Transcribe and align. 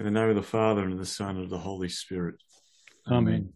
In 0.00 0.06
the 0.06 0.12
name 0.12 0.30
of 0.30 0.34
the 0.34 0.42
Father 0.42 0.82
and 0.82 0.94
of 0.94 0.98
the 0.98 1.04
Son 1.04 1.36
and 1.36 1.44
of 1.44 1.50
the 1.50 1.58
Holy 1.58 1.90
Spirit. 1.90 2.36
Amen. 3.06 3.52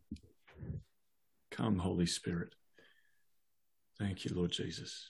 Come, 1.51 1.79
Holy 1.79 2.05
Spirit. 2.05 2.51
Thank 3.99 4.27
you, 4.27 4.35
Lord 4.35 4.53
Jesus. 4.53 5.09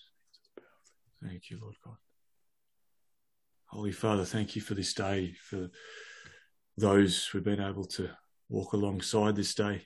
Thank 1.21 1.51
you, 1.51 1.59
Lord 1.61 1.75
God. 1.85 1.97
Holy 3.67 3.91
Father, 3.91 4.25
thank 4.25 4.55
you 4.55 4.63
for 4.63 4.75
this 4.75 4.95
day, 4.95 5.33
for 5.33 5.71
those 6.79 7.27
who've 7.27 7.43
been 7.43 7.61
able 7.61 7.87
to 7.87 8.11
walk 8.49 8.73
alongside 8.73 9.35
this 9.35 9.57
day. 9.57 9.83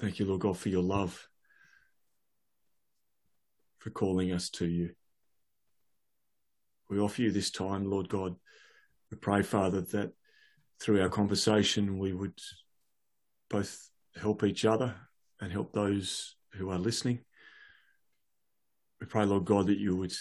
Thank 0.00 0.18
you, 0.18 0.24
Lord 0.24 0.40
God, 0.40 0.56
for 0.56 0.70
your 0.70 0.84
love, 0.84 1.28
for 3.76 3.90
calling 3.90 4.32
us 4.32 4.48
to 4.52 4.64
you. 4.64 4.92
We 6.88 6.98
offer 6.98 7.20
you 7.20 7.30
this 7.30 7.50
time, 7.50 7.90
Lord 7.90 8.08
God. 8.08 8.36
We 9.10 9.18
pray, 9.18 9.42
Father, 9.42 9.80
that 9.80 10.12
through 10.80 11.00
our 11.00 11.08
conversation 11.08 11.98
we 11.98 12.12
would 12.12 12.38
both 13.48 13.88
help 14.20 14.44
each 14.44 14.64
other 14.64 14.94
and 15.40 15.52
help 15.52 15.72
those 15.72 16.36
who 16.54 16.70
are 16.70 16.78
listening. 16.78 17.20
We 19.00 19.06
pray, 19.06 19.24
Lord 19.24 19.44
God, 19.44 19.66
that 19.66 19.78
you 19.78 19.94
would 19.96 20.14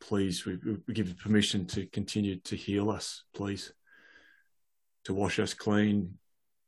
please, 0.00 0.44
we, 0.44 0.58
we 0.86 0.94
give 0.94 1.08
you 1.08 1.14
permission 1.14 1.66
to 1.68 1.86
continue 1.86 2.36
to 2.40 2.56
heal 2.56 2.90
us, 2.90 3.22
please, 3.34 3.72
to 5.04 5.14
wash 5.14 5.38
us 5.38 5.54
clean, 5.54 6.18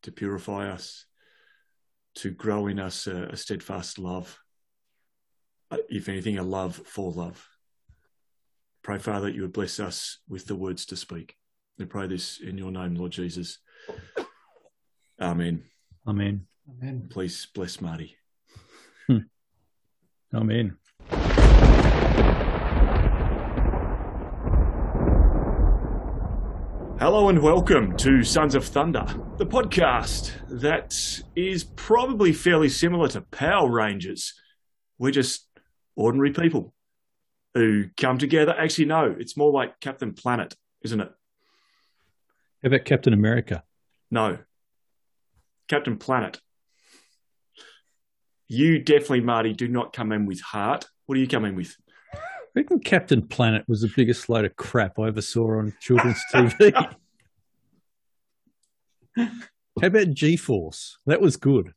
to 0.02 0.12
purify 0.12 0.70
us, 0.70 1.06
to 2.16 2.30
grow 2.30 2.68
in 2.68 2.78
us 2.78 3.06
a, 3.06 3.24
a 3.24 3.36
steadfast 3.36 3.98
love. 3.98 4.38
Uh, 5.70 5.78
if 5.88 6.08
anything, 6.08 6.38
a 6.38 6.42
love 6.42 6.76
for 6.86 7.10
love. 7.10 7.48
Pray, 8.84 8.98
Father, 8.98 9.28
that 9.28 9.34
you 9.34 9.40
would 9.40 9.54
bless 9.54 9.80
us 9.80 10.18
with 10.28 10.44
the 10.44 10.54
words 10.54 10.84
to 10.84 10.94
speak. 10.94 11.38
We 11.78 11.86
pray 11.86 12.06
this 12.06 12.38
in 12.38 12.58
your 12.58 12.70
name, 12.70 12.94
Lord 12.96 13.12
Jesus. 13.12 13.58
Amen. 15.18 15.64
Amen. 16.06 16.46
Amen. 16.68 17.06
Please 17.08 17.46
bless 17.54 17.80
Marty. 17.80 18.18
Hmm. 19.06 19.20
Amen. 20.34 20.76
Hello 27.00 27.30
and 27.30 27.40
welcome 27.40 27.96
to 27.96 28.22
Sons 28.22 28.54
of 28.54 28.66
Thunder, 28.66 29.06
the 29.38 29.46
podcast 29.46 30.30
that 30.60 30.94
is 31.34 31.64
probably 31.64 32.34
fairly 32.34 32.68
similar 32.68 33.08
to 33.08 33.22
Power 33.22 33.70
Rangers. 33.70 34.34
We're 34.98 35.10
just 35.10 35.48
ordinary 35.96 36.32
people 36.32 36.73
who 37.54 37.86
come 37.96 38.18
together. 38.18 38.54
Actually, 38.56 38.86
no, 38.86 39.14
it's 39.18 39.36
more 39.36 39.50
like 39.50 39.80
Captain 39.80 40.12
Planet, 40.12 40.54
isn't 40.82 41.00
it? 41.00 41.10
How 42.62 42.66
about 42.66 42.84
Captain 42.84 43.12
America? 43.12 43.62
No. 44.10 44.38
Captain 45.68 45.96
Planet. 45.96 46.40
You 48.48 48.78
definitely, 48.78 49.22
Marty, 49.22 49.52
do 49.52 49.68
not 49.68 49.92
come 49.92 50.12
in 50.12 50.26
with 50.26 50.40
heart. 50.40 50.86
What 51.06 51.14
do 51.14 51.20
you 51.20 51.28
come 51.28 51.44
in 51.44 51.56
with? 51.56 51.76
I 52.12 52.18
reckon 52.60 52.80
Captain 52.80 53.26
Planet 53.26 53.64
was 53.66 53.80
the 53.80 53.92
biggest 53.94 54.28
load 54.28 54.44
of 54.44 54.54
crap 54.56 54.98
I 54.98 55.08
ever 55.08 55.22
saw 55.22 55.58
on 55.58 55.74
children's 55.80 56.20
TV. 56.32 56.72
How 59.16 59.86
about 59.86 60.12
G 60.12 60.36
Force? 60.36 60.98
That 61.06 61.20
was 61.20 61.36
good. 61.36 61.72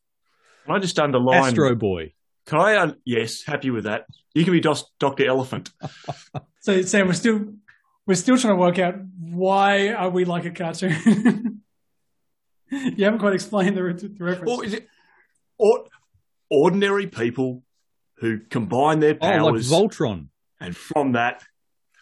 Can 0.66 0.76
I 0.76 0.80
just 0.80 1.00
underline? 1.00 1.46
Astro 1.46 1.76
Boy. 1.76 2.14
Can 2.48 2.60
I? 2.60 2.78
Un- 2.78 2.96
yes, 3.06 3.44
happy 3.44 3.70
with 3.70 3.84
that. 3.84 4.06
You 4.34 4.44
can 4.44 4.54
be 4.54 4.60
Dos- 4.62 4.90
Doctor 5.00 5.26
Elephant. 5.28 5.70
So 6.62 6.82
Sam, 6.82 7.08
we're 7.08 7.14
still 7.14 7.54
we're 8.06 8.16
still 8.16 8.38
trying 8.38 8.56
to 8.56 8.60
work 8.60 8.78
out 8.78 8.96
why 9.22 9.94
are 9.94 10.10
we 10.10 10.26
like 10.26 10.44
a 10.44 10.52
cartoon. 10.52 11.62
you 12.72 13.06
haven't 13.06 13.20
quite 13.20 13.34
explained 13.34 13.78
the, 13.78 13.82
the 13.94 14.24
reference. 14.24 14.52
Or 14.52 14.66
is 14.66 14.74
it 14.74 14.86
or, 15.58 15.86
ordinary 16.52 17.08
people 17.08 17.64
who 18.18 18.40
combine 18.50 19.00
their 19.00 19.16
powers? 19.16 19.40
Oh, 19.40 19.46
like 19.46 19.54
powers, 19.54 19.72
Voltron. 19.72 20.28
and 20.60 20.76
from 20.76 21.14
that, 21.14 21.42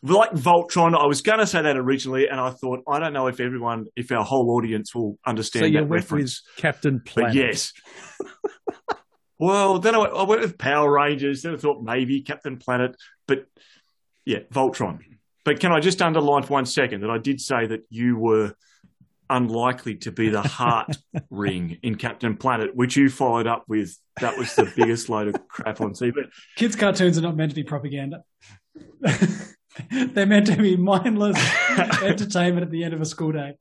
like 0.01 0.31
Voltron. 0.31 1.00
I 1.00 1.06
was 1.06 1.22
going 1.22 1.38
to 1.39 1.45
say 1.47 1.62
that 1.62 1.77
originally, 1.77 2.27
and 2.27 2.39
I 2.39 2.50
thought 2.50 2.79
I 2.89 2.97
don't 2.97 3.13
know 3.13 3.27
if 3.27 3.39
everyone, 3.39 3.85
if 3.95 4.12
our 4.12 4.23
whole 4.23 4.50
audience 4.57 4.95
will 4.95 5.19
understand 5.27 5.63
So 5.66 5.67
you 5.67 5.79
that 5.81 5.85
reference. 5.85 6.41
with 6.56 6.57
Captain 6.62 6.97
But 7.06 7.13
Planet. 7.13 7.35
yes. 7.35 7.72
well, 9.45 9.79
then 9.79 9.95
I, 9.95 10.00
I 10.00 10.23
went 10.23 10.41
with 10.41 10.57
Power 10.57 10.91
Rangers. 10.91 11.44
Then 11.44 11.53
I 11.53 11.57
thought 11.57 11.83
maybe 11.83 12.22
Captain 12.22 12.57
Planet, 12.57 12.95
but 13.28 13.45
yeah, 14.25 14.39
Voltron. 14.51 15.00
But 15.44 15.59
can 15.59 15.72
I 15.72 15.79
just 15.79 16.01
underline 16.01 16.44
for 16.44 16.53
one 16.53 16.66
second 16.66 17.01
that 17.01 17.11
I 17.11 17.19
did 17.19 17.39
say 17.39 17.67
that 17.67 17.81
you 17.89 18.17
were 18.17 18.56
unlikely 19.29 19.95
to 19.95 20.11
be 20.11 20.29
the 20.29 20.41
heart 20.41 20.97
ring 21.29 21.78
in 21.83 21.95
Captain 21.95 22.35
Planet, 22.35 22.75
which 22.75 22.97
you 22.97 23.09
followed 23.09 23.47
up 23.47 23.66
with. 23.67 23.97
That 24.22 24.38
was 24.38 24.56
the 24.56 24.72
biggest 24.75 25.09
load 25.09 25.28
of 25.28 25.47
crap 25.47 25.81
on 25.81 25.91
TV. 25.91 26.13
Kids' 26.56 26.75
cartoons 26.75 27.17
are 27.17 27.22
not 27.22 27.35
meant 27.35 27.51
to 27.51 27.56
be 27.56 27.63
propaganda. 27.63 28.23
They're 29.91 30.25
meant 30.25 30.47
to 30.47 30.57
be 30.57 30.77
mindless 30.77 31.38
entertainment 32.01 32.63
at 32.63 32.72
the 32.72 32.83
end 32.83 32.94
of 32.94 33.01
a 33.01 33.06
school 33.06 33.33
day. 33.33 33.56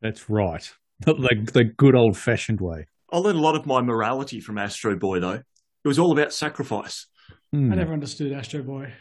That's 0.00 0.28
right. 0.30 0.68
The, 1.00 1.14
the, 1.14 1.50
the 1.52 1.64
good 1.64 1.94
old 1.94 2.16
fashioned 2.16 2.60
way. 2.60 2.86
I 3.12 3.18
learned 3.18 3.38
a 3.38 3.42
lot 3.42 3.54
of 3.56 3.66
my 3.66 3.80
morality 3.82 4.40
from 4.40 4.58
Astro 4.58 4.96
Boy, 4.96 5.20
though. 5.20 5.42
It 5.84 5.88
was 5.88 5.98
all 5.98 6.12
about 6.12 6.32
sacrifice. 6.32 7.06
Hmm. 7.52 7.72
I 7.72 7.76
never 7.76 7.92
understood 7.92 8.32
Astro 8.32 8.62
Boy. 8.62 8.92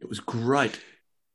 It 0.00 0.08
was 0.08 0.20
great. 0.20 0.78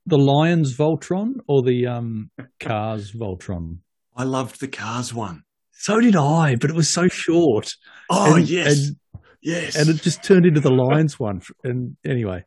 The 0.06 0.18
Lions 0.18 0.76
Voltron 0.78 1.34
or 1.48 1.62
the 1.62 1.88
um, 1.88 2.32
Cars 2.60 3.12
Voltron? 3.12 3.80
I 4.16 4.24
loved 4.24 4.60
the 4.60 4.68
Cars 4.68 5.14
one. 5.14 5.44
So 5.72 6.00
did 6.00 6.16
I, 6.16 6.56
but 6.56 6.70
it 6.70 6.76
was 6.76 6.94
so 6.94 7.08
short. 7.08 7.72
Oh, 8.10 8.36
And- 8.36 8.50
yes. 8.50 8.74
And, 8.88 8.96
yes. 9.42 9.76
and 9.76 9.90
it 9.90 10.02
just 10.02 10.24
turned 10.24 10.46
into 10.46 10.60
the 10.62 10.72
Lions 10.72 11.20
one. 11.20 11.42
And 11.64 11.98
anyway, 12.06 12.44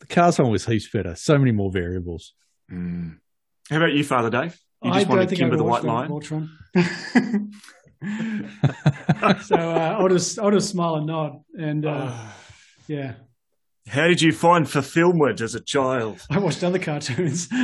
the 0.00 0.06
Cars 0.06 0.38
one 0.38 0.50
was 0.50 0.66
heaps 0.66 0.88
better. 0.92 1.14
So 1.14 1.38
many 1.38 1.52
more 1.52 1.70
variables. 1.72 2.34
Mm. 2.72 3.18
How 3.70 3.76
about 3.78 3.92
you, 3.92 4.02
Father 4.04 4.30
Dave? 4.30 4.56
You 4.82 4.90
I 4.90 4.94
just 4.98 5.08
don't 5.08 5.16
wanted 5.18 5.30
think 5.30 5.40
Kimba 5.40 5.54
I 5.54 5.56
the 5.56 5.64
White 5.64 5.84
watched 5.84 6.30
Lion? 6.32 6.50
So 9.42 9.56
uh, 9.56 9.96
I'll 9.98 10.08
just 10.08 10.38
I'll 10.38 10.50
just 10.50 10.70
smile 10.70 10.96
and 10.96 11.06
nod, 11.06 11.40
and 11.58 11.84
uh, 11.86 12.12
yeah, 12.86 13.14
How 13.88 14.06
did 14.06 14.20
you 14.20 14.32
find 14.32 14.68
fulfillment 14.68 15.40
as 15.40 15.54
a 15.54 15.60
child? 15.60 16.24
I 16.30 16.38
watched 16.38 16.62
other 16.62 16.78
cartoons. 16.78 17.48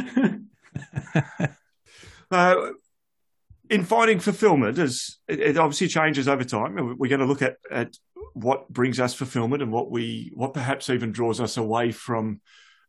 Uh, 2.30 2.70
in 3.68 3.84
finding 3.84 4.18
fulfillment, 4.18 4.78
as 4.78 5.18
it, 5.28 5.38
it 5.38 5.58
obviously 5.58 5.86
changes 5.86 6.26
over 6.26 6.44
time, 6.44 6.78
and 6.78 6.98
we're 6.98 7.10
going 7.10 7.20
to 7.20 7.26
look 7.26 7.42
at, 7.42 7.56
at 7.70 7.94
what 8.32 8.70
brings 8.70 8.98
us 8.98 9.12
fulfillment 9.12 9.62
and 9.62 9.70
what 9.70 9.90
we 9.90 10.32
what 10.34 10.54
perhaps 10.54 10.88
even 10.88 11.12
draws 11.12 11.42
us 11.42 11.58
away 11.58 11.92
from 11.92 12.40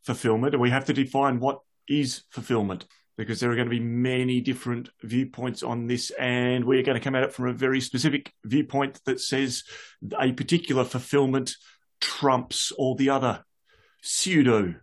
fulfillment, 0.02 0.54
and 0.54 0.62
we 0.62 0.70
have 0.70 0.86
to 0.86 0.94
define 0.94 1.40
what 1.40 1.60
is 1.86 2.22
fulfillment 2.30 2.86
because 3.16 3.40
there 3.40 3.50
are 3.50 3.54
going 3.54 3.68
to 3.68 3.70
be 3.70 3.80
many 3.80 4.40
different 4.40 4.88
viewpoints 5.02 5.62
on 5.62 5.86
this, 5.86 6.10
and 6.18 6.64
we're 6.64 6.82
going 6.82 6.98
to 6.98 7.04
come 7.04 7.14
at 7.14 7.22
it 7.22 7.32
from 7.32 7.48
a 7.48 7.52
very 7.52 7.80
specific 7.80 8.32
viewpoint 8.44 9.00
that 9.06 9.20
says 9.20 9.64
a 10.18 10.32
particular 10.32 10.84
fulfillment 10.84 11.54
trumps 12.00 12.72
all 12.72 12.94
the 12.94 13.10
other 13.10 13.44
pseudo 14.02 14.74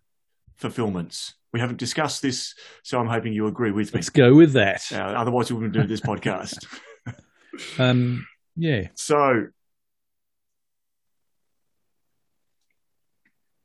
fulfillments. 0.55 1.35
We 1.53 1.59
haven't 1.59 1.79
discussed 1.79 2.21
this, 2.21 2.55
so 2.83 2.99
I'm 2.99 3.07
hoping 3.07 3.33
you 3.33 3.47
agree 3.47 3.71
with 3.71 3.93
me. 3.93 3.97
Let's 3.97 4.09
go 4.09 4.33
with 4.33 4.53
that. 4.53 4.83
Uh, 4.91 4.99
otherwise, 4.99 5.51
we 5.51 5.57
wouldn't 5.57 5.73
do 5.73 5.87
this 5.87 6.01
podcast. 6.01 6.65
Um, 7.77 8.25
yeah. 8.55 8.87
So, 8.95 9.47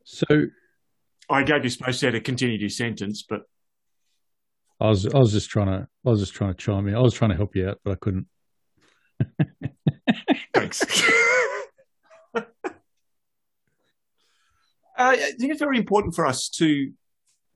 So 0.06 0.46
I 1.28 1.42
gave 1.42 1.64
you 1.64 1.70
space 1.70 2.00
there 2.00 2.12
to 2.12 2.20
continue 2.20 2.56
your 2.56 2.68
sentence, 2.68 3.24
but 3.28 3.42
I 4.80 4.88
was 4.88 5.06
I 5.06 5.18
was 5.18 5.32
just 5.32 5.48
trying 5.50 5.66
to 5.68 5.88
I 6.04 6.10
was 6.10 6.20
just 6.20 6.34
trying 6.34 6.52
to 6.52 6.56
chime 6.56 6.86
in. 6.88 6.94
I 6.94 7.00
was 7.00 7.14
trying 7.14 7.30
to 7.30 7.36
help 7.36 7.56
you 7.56 7.68
out, 7.68 7.80
but 7.84 7.92
I 7.92 7.94
couldn't. 7.96 8.26
thanks. 10.54 10.82
Uh, 14.98 15.12
I 15.12 15.32
think 15.38 15.52
it's 15.52 15.60
very 15.60 15.76
important 15.76 16.14
for 16.14 16.26
us 16.26 16.48
to 16.48 16.90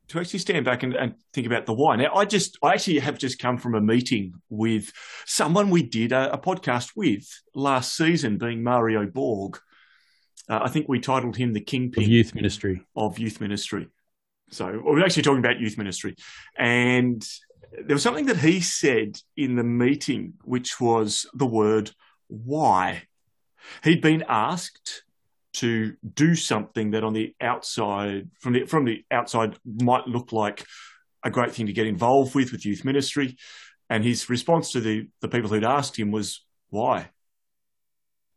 to 0.09 0.19
actually 0.19 0.41
stand 0.41 0.65
back 0.65 0.83
and, 0.83 0.95
and 0.95 1.15
think 1.33 1.47
about 1.47 1.65
the 1.67 1.73
why. 1.73 1.97
Now, 1.97 2.15
I 2.15 2.27
just 2.27 2.59
I 2.63 2.75
actually 2.75 2.99
have 2.99 3.17
just 3.17 3.39
come 3.39 3.57
from 3.57 3.75
a 3.75 3.81
meeting 3.81 4.35
with 4.51 4.93
someone 5.25 5.71
we 5.71 5.83
did 5.83 6.13
a, 6.13 6.35
a 6.35 6.39
podcast 6.39 6.91
with 6.95 7.27
last 7.55 7.97
season, 7.97 8.37
being 8.37 8.63
Mario 8.63 9.07
Borg. 9.07 9.59
Uh, 10.51 10.61
I 10.63 10.69
think 10.69 10.87
we 10.89 11.01
titled 11.01 11.37
him 11.37 11.55
the 11.55 11.61
Kingpin 11.61 12.03
Of 12.03 12.09
youth 12.11 12.35
ministry. 12.35 12.83
of 12.95 13.19
youth 13.19 13.41
ministry. 13.41 13.89
So 14.51 14.81
we're 14.85 15.05
actually 15.05 15.23
talking 15.23 15.39
about 15.39 15.61
youth 15.61 15.79
ministry. 15.79 16.17
And 16.57 17.27
there 17.73 17.95
was 17.95 18.03
something 18.03 18.27
that 18.27 18.39
he 18.39 18.61
said 18.61 19.19
in 19.37 19.57
the 19.57 19.65
meeting, 19.65 20.35
which 20.43 20.81
was 20.81 21.27
the 21.35 21.47
word 21.47 21.93
why. 22.27 23.05
He'd 23.85 24.01
been 24.01 24.25
asked 24.29 25.05
to 25.53 25.97
do 26.15 26.35
something 26.35 26.93
that 26.93 27.05
on 27.05 27.13
the 27.13 27.35
outside, 27.41 28.31
from 28.41 28.55
the, 28.55 28.67
from 28.67 28.85
the 28.85 29.05
outside, 29.11 29.59
might 29.65 30.07
look 30.07 30.33
like 30.33 30.65
a 31.25 31.31
great 31.31 31.53
thing 31.53 31.67
to 31.67 31.73
get 31.73 31.87
involved 31.87 32.35
with 32.35 32.53
with 32.53 32.65
youth 32.65 32.85
ministry. 32.85 33.37
And 33.89 34.05
his 34.05 34.31
response 34.31 34.73
to 34.73 34.81
the 34.81 35.09
the 35.21 35.29
people 35.29 35.51
who'd 35.51 35.65
asked 35.65 35.99
him 35.99 36.13
was, 36.13 36.45
"Why?" 36.69 37.11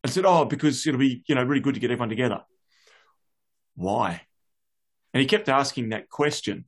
I 0.04 0.10
said, 0.10 0.26
"Oh, 0.26 0.46
because 0.46 0.86
it'll 0.88 1.00
be 1.00 1.24
you 1.28 1.36
know 1.36 1.44
really 1.44 1.62
good 1.62 1.76
to 1.76 1.80
get 1.80 1.92
everyone 1.92 2.10
together." 2.10 2.42
Why? 3.76 4.24
And 5.14 5.22
he 5.22 5.28
kept 5.28 5.50
asking 5.50 5.90
that 5.90 6.10
question, 6.10 6.66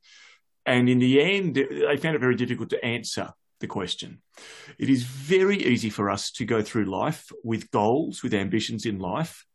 and 0.66 0.90
in 0.90 1.00
the 1.00 1.22
end, 1.22 1.56
they 1.56 1.98
found 1.98 2.16
it 2.16 2.20
very 2.20 2.36
difficult 2.36 2.70
to 2.72 2.84
answer 2.84 3.32
the 3.60 3.68
question. 3.68 4.22
It 4.78 4.90
is 4.90 5.04
very 5.04 5.64
easy 5.64 5.90
for 5.90 6.10
us 6.10 6.32
to 6.34 6.46
go 6.46 6.62
through 6.62 6.86
life 6.86 7.32
with 7.44 7.72
goals, 7.72 8.24
with 8.24 8.34
ambitions 8.34 8.86
in 8.86 9.00
life, 9.00 9.46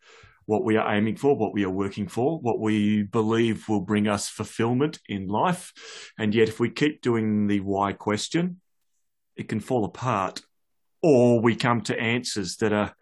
what 0.47 0.65
we 0.65 0.77
are 0.77 0.95
aiming 0.95 1.17
for, 1.17 1.37
what 1.37 1.53
we 1.53 1.65
are 1.65 1.71
working 1.71 2.09
for, 2.09 2.39
what 2.41 2.59
we 2.59 3.03
believe 3.03 3.69
will 3.69 3.81
bring 3.81 4.09
us 4.09 4.29
fulfillment 4.29 4.99
in 5.09 5.29
life. 5.29 5.73
And 6.19 6.35
yet, 6.35 6.49
if 6.49 6.59
we 6.59 6.71
keep 6.71 7.03
doing 7.03 7.47
the 7.47 7.61
why 7.61 7.93
question, 7.93 8.61
it 9.37 9.49
can 9.49 9.61
fall 9.61 9.85
apart, 9.85 10.43
or 11.03 11.41
we 11.41 11.55
come 11.55 11.83
to 11.83 11.99
answers 11.99 12.57
that 12.57 12.73
are 12.73 12.95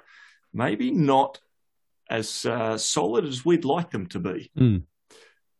maybe 0.53 0.91
not 0.91 1.41
as 2.11 2.45
uh, 2.47 2.79
solid 2.79 3.25
as 3.25 3.45
we'd 3.45 3.65
like 3.65 3.91
them 3.91 4.07
to 4.07 4.19
be. 4.19 4.51
Mm. 4.59 4.83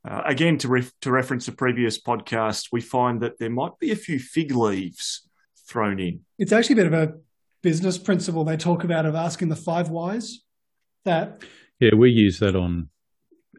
Uh, 0.09 0.23
again, 0.25 0.57
to, 0.59 0.69
ref- 0.69 0.93
to 1.03 1.11
reference 1.11 1.49
a 1.49 1.53
previous 1.53 2.01
podcast, 2.01 2.69
we 2.73 2.81
find 2.81 3.21
that 3.21 3.39
there 3.39 3.51
might 3.51 3.79
be 3.79 3.91
a 3.91 3.97
few 3.97 4.19
fig 4.19 4.53
leaves 4.55 5.29
thrown 5.67 6.01
in. 6.01 6.21
It's 6.39 6.53
actually 6.53 6.75
a 6.75 6.85
bit 6.85 6.87
of 6.87 6.93
a 6.95 7.13
business 7.63 7.99
principle 7.99 8.45
they 8.45 8.57
talk 8.57 8.85
about 8.85 9.05
of 9.05 9.15
asking 9.15 9.49
the 9.49 9.57
five 9.57 9.91
whys. 9.91 10.41
That 11.05 11.43
Yeah, 11.79 11.95
we 11.95 12.11
use 12.11 12.39
that 12.39 12.57
on 12.57 12.89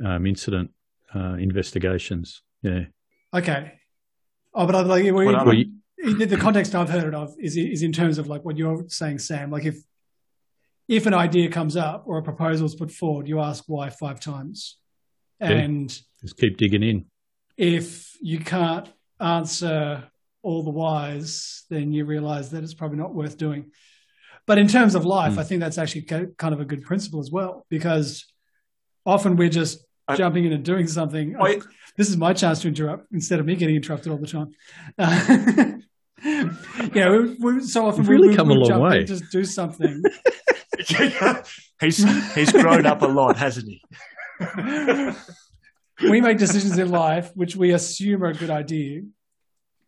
um, 0.03 0.25
incident 0.25 0.71
uh, 1.13 1.33
investigations. 1.33 2.41
Yeah. 2.63 2.85
okay, 3.33 3.73
oh, 4.53 4.65
but 4.65 4.75
I 4.75 4.81
like 4.81 5.03
we, 5.03 5.11
What 5.11 5.35
are 5.35 5.45
Well, 5.45 5.53
they? 5.53 5.59
you- 5.59 6.15
the 6.17 6.25
the 6.25 6.37
context 6.37 6.73
I've 6.75 6.89
heard 6.89 7.03
it 7.09 7.13
of 7.13 7.35
is 7.39 7.57
is 7.57 7.83
in 7.83 7.91
terms 7.91 8.17
of 8.17 8.27
like 8.27 8.43
what 8.45 8.57
you're 8.57 8.85
saying, 8.87 9.19
Sam. 9.19 9.51
Like 9.51 9.65
if 9.65 9.77
if 10.87 11.05
an 11.05 11.13
idea 11.13 11.49
comes 11.49 11.75
up 11.75 12.03
or 12.07 12.17
a 12.17 12.23
proposal 12.23 12.65
is 12.65 12.73
put 12.73 12.89
forward, 12.89 13.27
you 13.27 13.39
ask 13.41 13.65
why 13.67 13.89
five 13.89 14.19
times, 14.19 14.77
Yeah. 15.41 15.51
and 15.51 15.89
just 16.21 16.37
keep 16.37 16.57
digging 16.57 16.83
in. 16.83 17.05
if 17.57 18.15
you 18.21 18.39
can't 18.39 18.87
answer 19.19 20.03
all 20.41 20.63
the 20.63 20.69
whys, 20.71 21.63
then 21.69 21.91
you 21.93 22.05
realize 22.05 22.49
that 22.51 22.63
it's 22.63 22.73
probably 22.73 22.97
not 22.97 23.13
worth 23.13 23.37
doing. 23.37 23.71
But 24.45 24.57
in 24.57 24.67
terms 24.67 24.95
of 24.95 25.05
life, 25.05 25.33
Hmm. 25.33 25.39
I 25.39 25.43
think 25.43 25.59
that's 25.61 25.77
actually 25.77 26.03
kind 26.03 26.53
of 26.53 26.59
a 26.59 26.65
good 26.65 26.81
principle 26.83 27.19
as 27.19 27.29
well, 27.31 27.65
because 27.69 28.25
often 29.05 29.35
we're 29.35 29.49
just 29.49 29.85
I- 30.07 30.15
jumping 30.15 30.45
in 30.45 30.53
and 30.53 30.63
doing 30.65 30.87
something. 30.87 31.35
I- 31.39 31.61
this 31.97 32.09
is 32.09 32.17
my 32.17 32.33
chance 32.33 32.61
to 32.61 32.67
interrupt 32.69 33.07
instead 33.11 33.39
of 33.39 33.45
me 33.45 33.55
getting 33.55 33.75
interrupted 33.75 34.11
all 34.11 34.17
the 34.17 34.27
time. 34.27 34.49
Uh, 34.97 35.73
yeah, 36.93 37.09
we, 37.09 37.35
we, 37.39 37.61
so 37.61 37.85
often 37.87 38.01
You've 38.01 38.09
we, 38.09 38.15
really 38.15 38.29
we, 38.29 38.35
come 38.35 38.47
we 38.47 38.55
a 38.55 38.57
long 38.57 38.67
jump 38.67 38.83
in 38.85 38.89
way. 38.89 38.97
and 38.99 39.07
just 39.07 39.31
do 39.31 39.43
something. 39.45 40.01
he's 41.81 42.33
he's 42.35 42.51
grown 42.53 42.85
up 42.85 43.01
a 43.01 43.05
lot, 43.05 43.35
hasn't 43.37 43.67
he? 43.67 43.81
We 46.01 46.21
make 46.21 46.37
decisions 46.37 46.77
in 46.77 46.89
life 46.89 47.31
which 47.35 47.55
we 47.55 47.71
assume 47.71 48.23
are 48.23 48.29
a 48.29 48.33
good 48.33 48.49
idea, 48.49 49.01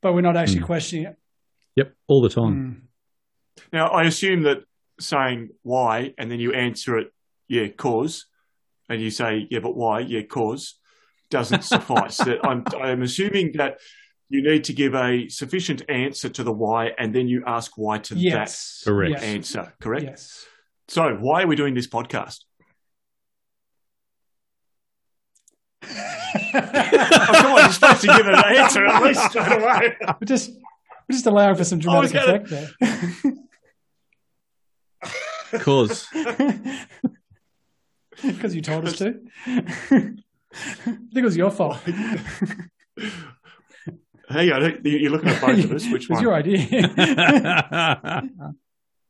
but 0.02 0.14
we're 0.14 0.22
not 0.22 0.38
actually 0.38 0.60
Hmm. 0.60 0.66
questioning 0.66 1.06
it. 1.06 1.16
Yep, 1.76 1.94
all 2.08 2.22
the 2.22 2.30
time. 2.30 2.88
Mm. 3.60 3.64
Now, 3.74 3.88
I 3.88 4.04
assume 4.04 4.44
that 4.44 4.64
saying 5.00 5.50
why 5.64 6.14
and 6.18 6.30
then 6.30 6.40
you 6.40 6.52
answer 6.54 6.98
it, 6.98 7.12
yeah, 7.48 7.68
cause, 7.70 8.26
and 8.90 9.02
you 9.02 9.10
say, 9.10 9.48
yeah, 9.50 9.60
but 9.60 9.76
why? 9.76 10.00
Yeah, 10.02 10.24
cause, 10.24 10.76
doesn't 11.30 11.64
suffice. 11.64 12.18
that 12.26 12.40
I'm, 12.46 12.66
I'm 12.82 13.02
assuming 13.04 13.54
that 13.54 13.80
you 14.30 14.42
need 14.44 14.66
to 14.66 14.74
give 14.74 14.94
a 14.96 15.28
sufficient 15.30 15.82
answer 15.90 16.28
to 16.30 16.44
the 16.44 16.52
why 16.52 16.92
and 16.98 17.14
then 17.16 17.28
you 17.28 17.44
ask 17.48 17.72
why 17.78 18.00
to 18.00 18.16
Yes. 18.16 18.82
Correct. 18.86 19.14
that 19.16 19.22
Yes. 19.26 19.36
answer, 19.36 19.74
correct? 19.82 20.04
Yes. 20.04 20.46
So, 20.90 21.16
why 21.16 21.44
are 21.44 21.48
we 21.48 21.56
doing 21.56 21.74
this 21.74 21.88
podcast? 21.88 22.40
Oh, 25.84 25.88
come 26.54 27.46
on, 27.54 27.58
you're 27.64 27.72
supposed 27.72 28.02
to 28.02 28.08
give 28.08 28.28
it 28.28 28.34
an 28.34 28.56
answer 28.56 28.86
at 28.86 29.02
least 29.04 29.30
straight 29.30 29.52
away. 29.62 29.96
We're 30.00 30.26
just 30.26 30.52
we're 30.52 31.14
just 31.14 31.26
allowing 31.26 31.56
for 31.56 31.64
some 31.64 31.80
dramatic 31.80 32.14
gonna- 32.14 32.44
effect 32.44 33.26
Cause 35.64 36.08
there. 36.14 36.88
Because 38.22 38.56
you 38.56 38.62
told 38.62 38.86
us 38.88 38.98
to. 39.00 39.20
I 39.46 39.50
think 39.90 41.16
it 41.16 41.24
was 41.24 41.36
your 41.36 41.50
fault. 41.52 41.78
Hang 44.30 44.52
on, 44.52 44.82
you're 44.84 45.12
looking 45.12 45.30
at 45.30 45.42
both 45.42 45.64
of 45.64 45.72
us. 45.74 45.90
Which 45.92 46.04
it 46.04 46.10
was 46.10 46.18
one? 46.18 46.24
your 46.24 46.34
idea. 46.36 46.68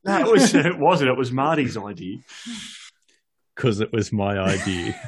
No, 0.03 0.19
it, 0.19 0.31
was, 0.31 0.55
it 0.55 0.79
wasn't. 0.79 1.11
It 1.11 1.17
was 1.17 1.31
Marty's 1.31 1.77
idea. 1.77 2.17
because 3.55 3.81
it 3.81 3.91
was 3.93 4.11
my 4.11 4.39
idea. 4.39 4.99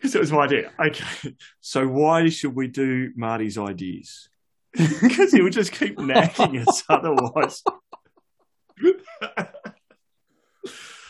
Because 0.00 0.14
it 0.14 0.20
was 0.20 0.32
my 0.32 0.44
idea. 0.44 0.72
Okay. 0.80 1.34
So 1.60 1.86
why 1.86 2.28
should 2.30 2.54
we 2.54 2.68
do 2.68 3.12
Marty's 3.16 3.58
ideas? 3.58 4.28
Because 5.02 5.32
he 5.32 5.42
would 5.42 5.52
just 5.52 5.72
keep 5.72 5.98
nagging 5.98 6.58
us 6.66 6.82
otherwise. 6.88 7.62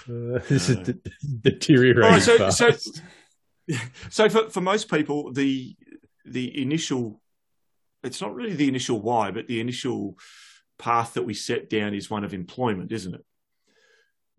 Uh, 0.09 0.39
this 0.49 0.69
is 0.71 0.77
de- 0.79 0.99
deteriorating 1.43 2.15
Oh, 2.15 2.19
so, 2.19 2.39
fast. 2.39 2.59
so, 2.59 3.77
so 4.09 4.29
for, 4.29 4.51
for 4.51 4.61
most 4.61 4.91
people, 4.91 5.33
the 5.33 5.77
the 6.25 6.61
initial 6.61 7.21
it's 8.03 8.21
not 8.21 8.35
really 8.35 8.55
the 8.55 8.67
initial 8.69 9.01
why, 9.01 9.31
but 9.31 9.47
the 9.47 9.61
initial 9.61 10.17
path 10.79 11.15
that 11.15 11.23
we 11.23 11.35
set 11.35 11.69
down 11.69 11.93
is 11.95 12.09
one 12.11 12.25
of 12.25 12.33
employment, 12.33 12.91
isn't 12.93 13.15
it? 13.15 13.25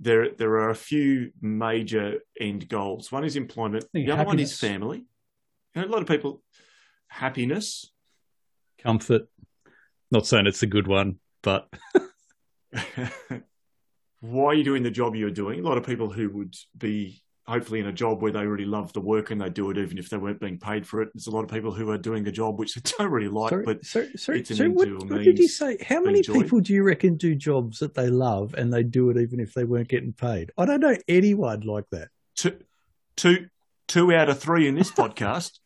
There 0.02 0.32
there 0.32 0.52
are 0.56 0.72
a 0.72 0.76
few 0.76 1.32
major 1.42 2.20
end 2.40 2.68
goals. 2.68 3.12
One 3.12 3.24
is 3.24 3.36
employment. 3.36 3.86
The 3.94 4.12
other 4.12 4.26
one 4.26 4.40
is 4.40 4.60
family. 4.60 5.06
You 5.76 5.82
know, 5.82 5.88
a 5.88 5.92
lot 5.92 6.02
of 6.02 6.08
people 6.08 6.42
happiness. 7.08 7.92
Comfort. 8.82 9.28
Not 10.10 10.26
saying 10.26 10.48
it's 10.48 10.64
a 10.64 10.68
good 10.68 10.88
one, 10.88 11.20
but 11.44 11.72
why 14.22 14.46
are 14.46 14.54
you 14.54 14.64
doing 14.64 14.84
the 14.84 14.92
job 14.92 15.16
you're 15.16 15.30
doing? 15.30 15.60
A 15.60 15.64
lot 15.64 15.78
of 15.78 15.86
people 15.86 16.10
who 16.10 16.30
would 16.30 16.56
be 16.78 17.22
hopefully 17.48 17.80
in 17.80 17.88
a 17.88 17.92
job 17.92 18.22
where 18.22 18.32
they 18.32 18.46
really 18.46 18.66
love 18.66 18.94
the 18.94 19.02
work 19.02 19.32
and 19.32 19.42
they 19.42 19.50
do 19.50 19.70
it 19.72 19.78
even 19.78 19.98
if 19.98 20.10
they 20.10 20.18
weren't 20.18 20.40
being 20.40 20.60
paid 20.60 20.86
for 20.86 21.02
it. 21.02 21.10
There's 21.14 21.28
a 21.28 21.32
lot 21.32 21.44
of 21.44 21.50
people 21.50 21.72
who 21.72 21.90
are 21.90 21.98
doing 21.98 22.28
a 22.28 22.32
job 22.32 22.60
which 22.60 22.76
they 22.76 22.82
don't 22.98 23.12
really 23.12 23.28
like, 23.28 23.50
sorry, 23.50 23.66
but 23.66 23.86
sorry, 23.86 24.12
sorry, 24.16 24.40
it's 24.40 24.52
an 24.52 24.58
sorry, 24.58 24.70
what, 24.70 24.88
what 25.10 25.24
did 25.24 25.40
you 25.40 25.48
say? 25.48 25.78
How 25.84 26.02
many 26.02 26.20
enjoy. 26.20 26.34
people 26.34 26.60
do 26.60 26.74
you 26.74 26.84
reckon 26.84 27.18
do 27.18 27.36
jobs 27.36 27.80
that 27.80 27.94
they 27.94 28.10
love 28.10 28.54
and 28.54 28.72
they 28.72 28.84
do 28.84 29.10
it 29.10 29.18
even 29.18 29.40
if 29.40 29.54
they 29.54 29.64
weren't 29.64 29.88
getting 29.88 30.14
paid? 30.14 30.52
I 30.58 30.66
don't 30.66 30.80
know 30.80 30.96
anyone 31.08 31.62
like 31.62 31.90
that. 31.92 32.10
two, 32.36 32.60
two, 33.16 33.48
two 33.88 34.14
out 34.14 34.30
of 34.30 34.40
three 34.40 34.68
in 34.68 34.76
this 34.76 34.92
podcast. 34.92 35.60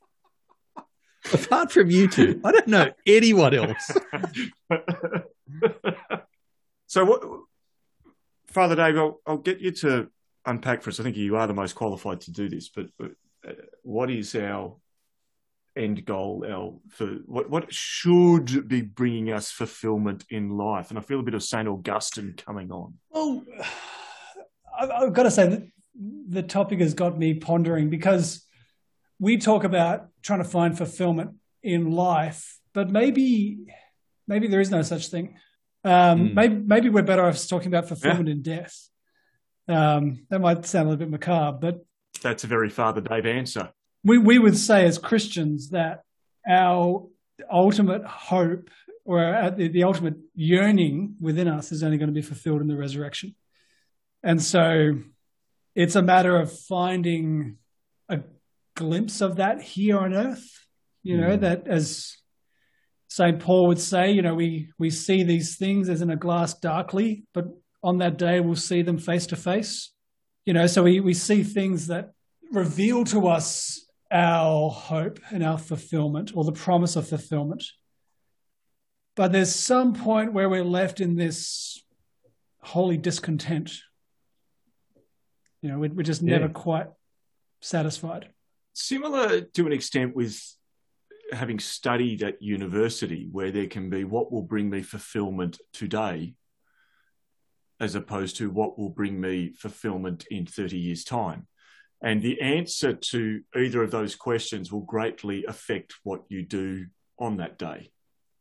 Apart 1.34 1.72
from 1.72 1.90
you 1.90 2.08
two, 2.08 2.40
I 2.44 2.52
don't 2.52 2.68
know 2.68 2.92
anyone 3.08 3.56
else. 3.56 3.92
so, 6.86 7.04
what, 7.04 7.24
Father 8.46 8.76
Dave, 8.76 8.96
I'll, 8.96 9.20
I'll 9.26 9.38
get 9.38 9.60
you 9.60 9.72
to 9.72 10.12
unpack 10.46 10.82
for 10.82 10.90
us. 10.90 11.00
I 11.00 11.04
think 11.04 11.18
you 11.18 11.36
are 11.38 11.48
the 11.48 11.54
most 11.54 11.74
qualified 11.76 12.22
to 12.22 12.32
do 12.32 12.50
this, 12.50 12.70
but 12.70 12.88
uh, 13.00 13.52
what 13.84 14.10
is 14.12 14.36
our 14.36 14.76
end 15.76 16.06
goal? 16.06 16.46
Our 16.48 16.80
for 16.90 17.08
what 17.26 17.50
what 17.50 17.74
should 17.74 18.68
be 18.68 18.82
bringing 18.82 19.32
us 19.32 19.52
fulfillment 19.52 20.26
in 20.30 20.50
life? 20.50 20.90
And 20.90 20.98
I 21.00 21.02
feel 21.02 21.20
a 21.20 21.24
bit 21.24 21.34
of 21.34 21.44
Saint 21.44 21.68
Augustine 21.68 22.34
coming 22.38 22.72
on. 22.72 22.96
Well, 23.10 23.44
I- 24.80 24.90
I've 24.90 25.14
got 25.14 25.24
to 25.24 25.32
say 25.32 25.48
that 25.48 25.64
the 26.30 26.44
topic 26.44 26.80
has 26.80 26.94
got 26.94 27.18
me 27.18 27.34
pondering 27.36 27.90
because 27.90 28.46
we 29.20 29.38
talk 29.38 29.64
about 29.64 30.08
trying 30.22 30.40
to 30.40 30.50
find 30.50 30.78
fulfillment 30.78 31.32
in 31.64 31.92
life, 31.92 32.60
but 32.74 32.90
maybe 32.90 33.66
maybe 34.28 34.48
there 34.48 34.62
is 34.62 34.72
no 34.72 34.82
such 34.82 35.08
thing. 35.08 35.38
Um, 35.84 36.30
Mm. 36.30 36.34
Maybe 36.34 36.56
maybe 36.56 36.90
we're 36.90 37.04
better 37.04 37.24
off 37.26 37.48
talking 37.48 37.68
about 37.68 37.88
fulfillment 37.88 38.28
in 38.30 38.42
death. 38.42 38.90
Um, 39.68 40.26
that 40.30 40.40
might 40.42 40.66
sound 40.66 40.88
a 40.88 40.92
little 40.92 41.06
bit 41.06 41.10
macabre, 41.12 41.58
but 41.60 41.86
That's 42.22 42.44
a 42.44 42.48
very 42.48 42.70
Father 42.70 43.02
Dave 43.02 43.26
answer. 43.26 43.72
we 44.04 44.18
we 44.18 44.38
would 44.40 44.58
say 44.58 44.86
as 44.86 44.98
Christians 44.98 45.70
that 45.72 46.04
our 46.48 47.08
ultimate 47.52 48.06
hope 48.06 48.70
or 49.04 49.52
the, 49.58 49.68
the 49.68 49.84
ultimate 49.84 50.16
yearning 50.36 51.16
within 51.20 51.48
us 51.48 51.72
is 51.72 51.84
only 51.84 51.98
going 51.98 52.10
to 52.10 52.14
be 52.14 52.22
fulfilled 52.22 52.62
in 52.62 52.68
the 52.68 52.78
resurrection. 52.78 53.36
And 54.24 54.42
so 54.42 54.94
it's 55.76 55.96
a 55.96 56.02
matter 56.02 56.36
of 56.38 56.52
finding 56.58 57.58
a 58.10 58.22
glimpse 58.76 59.22
of 59.22 59.36
that 59.38 59.62
here 59.62 59.98
on 60.00 60.14
earth, 60.14 60.48
you 61.04 61.18
know, 61.18 61.38
Mm. 61.38 61.42
that 61.42 61.68
as 61.68 62.16
St. 63.10 63.40
Paul 63.40 63.68
would 63.68 63.80
say, 63.80 64.12
you 64.12 64.22
know, 64.22 64.36
we, 64.36 64.70
we 64.80 64.90
see 64.90 65.24
these 65.24 65.56
things 65.58 65.88
as 65.90 66.02
in 66.02 66.10
a 66.10 66.16
glass 66.16 66.54
darkly, 66.56 67.26
but 67.34 67.46
on 67.86 68.00
that 68.00 68.18
day 68.18 68.40
we'll 68.40 68.56
see 68.56 68.82
them 68.82 68.98
face 68.98 69.28
to 69.28 69.36
face. 69.36 69.92
You 70.46 70.54
know, 70.54 70.68
so 70.68 70.84
we, 70.84 71.00
we 71.00 71.14
see 71.14 71.44
things 71.44 71.88
that 71.88 72.12
reveal 72.52 73.04
to 73.06 73.28
us 73.28 73.88
our 74.12 74.70
hope 74.70 75.20
and 75.32 75.44
our 75.44 75.58
fulfillment 75.58 76.32
or 76.36 76.44
the 76.44 76.52
promise 76.52 76.96
of 76.96 77.08
fulfillment. 77.08 77.64
But 79.16 79.32
there's 79.32 79.54
some 79.54 79.94
point 79.94 80.34
where 80.34 80.50
we're 80.50 80.64
left 80.64 81.00
in 81.00 81.16
this 81.16 81.84
holy 82.62 82.98
discontent. 82.98 83.72
You 85.62 85.70
know, 85.70 85.80
we're 85.80 86.04
just 86.04 86.22
never 86.22 86.46
yeah. 86.46 86.52
quite 86.52 86.88
satisfied. 87.62 88.30
Similar 88.74 89.42
to 89.42 89.66
an 89.66 89.74
extent 89.74 90.16
with 90.16 90.40
having 91.32 91.60
studied 91.60 92.24
at 92.24 92.42
university, 92.42 93.28
where 93.32 93.52
there 93.52 93.68
can 93.68 93.90
be 93.90 94.04
what 94.04 94.32
will 94.32 94.44
bring 94.44 94.70
me 94.70 94.82
fulfillment 94.82 95.60
today, 95.74 96.34
as 97.80 97.96
opposed 97.96 98.38
to 98.38 98.50
what 98.50 98.78
will 98.80 98.90
bring 98.90 99.20
me 99.20 99.52
fulfillment 99.52 100.26
in 100.32 100.46
30 100.46 100.78
years' 100.78 101.04
time. 101.04 101.48
And 102.02 102.22
the 102.22 102.40
answer 102.42 102.94
to 102.94 103.42
either 103.56 103.82
of 103.82 103.92
those 103.92 104.16
questions 104.16 104.72
will 104.72 104.82
greatly 104.82 105.46
affect 105.46 105.96
what 106.04 106.24
you 106.30 106.44
do 106.44 106.88
on 107.20 107.38
that 107.38 107.58
day. 107.58 107.92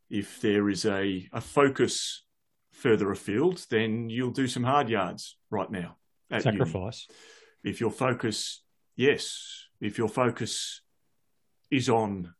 If 0.09 0.39
there 0.41 0.69
is 0.69 0.85
a, 0.85 1.27
a 1.33 1.41
focus 1.41 2.25
further 2.71 3.11
afield, 3.11 3.65
then 3.69 4.09
you'll 4.09 4.31
do 4.31 4.47
some 4.47 4.63
hard 4.63 4.89
yards 4.89 5.37
right 5.49 5.71
now. 5.71 5.97
Sacrifice. 6.29 7.07
Uni. 7.09 7.71
If 7.71 7.81
your 7.81 7.91
focus, 7.91 8.63
yes, 8.95 9.65
if 9.81 9.97
your 9.97 10.09
focus 10.09 10.81
is 11.71 11.89
on 11.89 12.33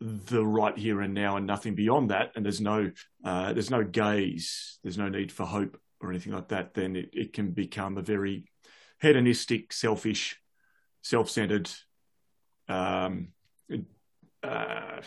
the 0.00 0.44
right 0.44 0.76
here 0.76 1.02
and 1.02 1.14
now 1.14 1.36
and 1.36 1.46
nothing 1.46 1.74
beyond 1.74 2.10
that, 2.10 2.32
and 2.34 2.44
there's 2.44 2.60
no 2.60 2.90
uh, 3.24 3.52
there's 3.52 3.70
no 3.70 3.84
gaze, 3.84 4.78
there's 4.82 4.98
no 4.98 5.08
need 5.08 5.30
for 5.30 5.44
hope 5.44 5.78
or 6.00 6.10
anything 6.10 6.32
like 6.32 6.48
that, 6.48 6.74
then 6.74 6.96
it, 6.96 7.10
it 7.12 7.32
can 7.32 7.50
become 7.50 7.98
a 7.98 8.02
very 8.02 8.44
hedonistic, 9.00 9.72
selfish, 9.72 10.40
self-centered, 11.02 11.70
um, 12.68 13.28
uh, 14.42 15.00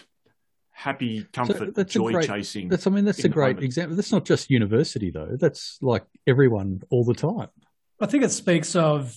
happy, 0.71 1.25
comfort, 1.31 1.75
so 1.75 1.83
joy 1.83 2.11
great, 2.11 2.27
chasing. 2.27 2.67
That's 2.67 2.85
I 2.87 2.89
mean 2.89 3.05
that's 3.05 3.23
a 3.23 3.29
great 3.29 3.55
moment. 3.55 3.65
example. 3.65 3.95
That's 3.95 4.11
not 4.11 4.25
just 4.25 4.49
university 4.49 5.11
though. 5.11 5.37
That's 5.39 5.77
like 5.81 6.05
everyone 6.27 6.81
all 6.89 7.03
the 7.03 7.13
time. 7.13 7.49
I 7.99 8.05
think 8.05 8.23
it 8.23 8.31
speaks 8.31 8.75
of 8.75 9.15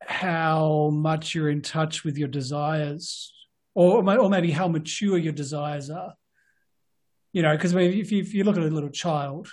how 0.00 0.90
much 0.92 1.34
you're 1.34 1.48
in 1.48 1.62
touch 1.62 2.04
with 2.04 2.18
your 2.18 2.28
desires, 2.28 3.32
or 3.74 4.06
or 4.18 4.28
maybe 4.28 4.50
how 4.50 4.68
mature 4.68 5.16
your 5.16 5.32
desires 5.32 5.88
are. 5.90 6.14
You 7.32 7.42
know, 7.42 7.56
because 7.56 7.74
if 7.74 8.12
you, 8.12 8.20
if 8.20 8.34
you 8.34 8.44
look 8.44 8.56
at 8.56 8.62
a 8.62 8.66
little 8.66 8.90
child, 8.90 9.48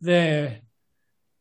their 0.00 0.60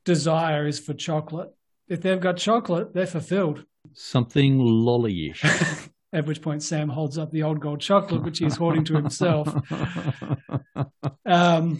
desire 0.06 0.68
is 0.68 0.80
for 0.80 0.94
chocolate. 0.94 1.50
If 1.88 2.02
they've 2.02 2.20
got 2.20 2.38
chocolate, 2.38 2.94
they're 2.94 3.08
fulfilled. 3.08 3.66
Something 3.94 4.60
lollyish. 4.60 5.90
At 6.14 6.26
which 6.26 6.42
point 6.42 6.64
Sam 6.64 6.90
holds 6.90 7.18
up 7.18 7.32
the 7.32 7.44
old 7.44 7.60
gold 7.60 7.82
chocolate, 7.82 8.24
which 8.24 8.40
he's 8.40 8.56
hoarding 8.56 8.84
to 8.86 8.96
himself. 8.96 9.54
Um, 11.26 11.80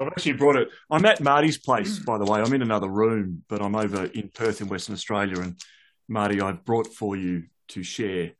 I've 0.00 0.08
actually 0.08 0.32
brought 0.32 0.56
it. 0.56 0.68
I'm 0.90 1.04
at 1.04 1.20
Marty's 1.20 1.58
place, 1.58 1.98
by 1.98 2.18
the 2.18 2.24
way. 2.24 2.40
I'm 2.40 2.52
in 2.52 2.62
another 2.62 2.88
room, 2.88 3.44
but 3.48 3.62
I'm 3.62 3.76
over 3.76 4.06
in 4.06 4.30
Perth 4.30 4.60
in 4.60 4.68
Western 4.68 4.94
Australia. 4.94 5.40
And 5.40 5.60
Marty, 6.08 6.40
I've 6.40 6.64
brought 6.64 6.86
for 6.88 7.16
you 7.16 7.44
to 7.68 7.82
share 7.82 8.32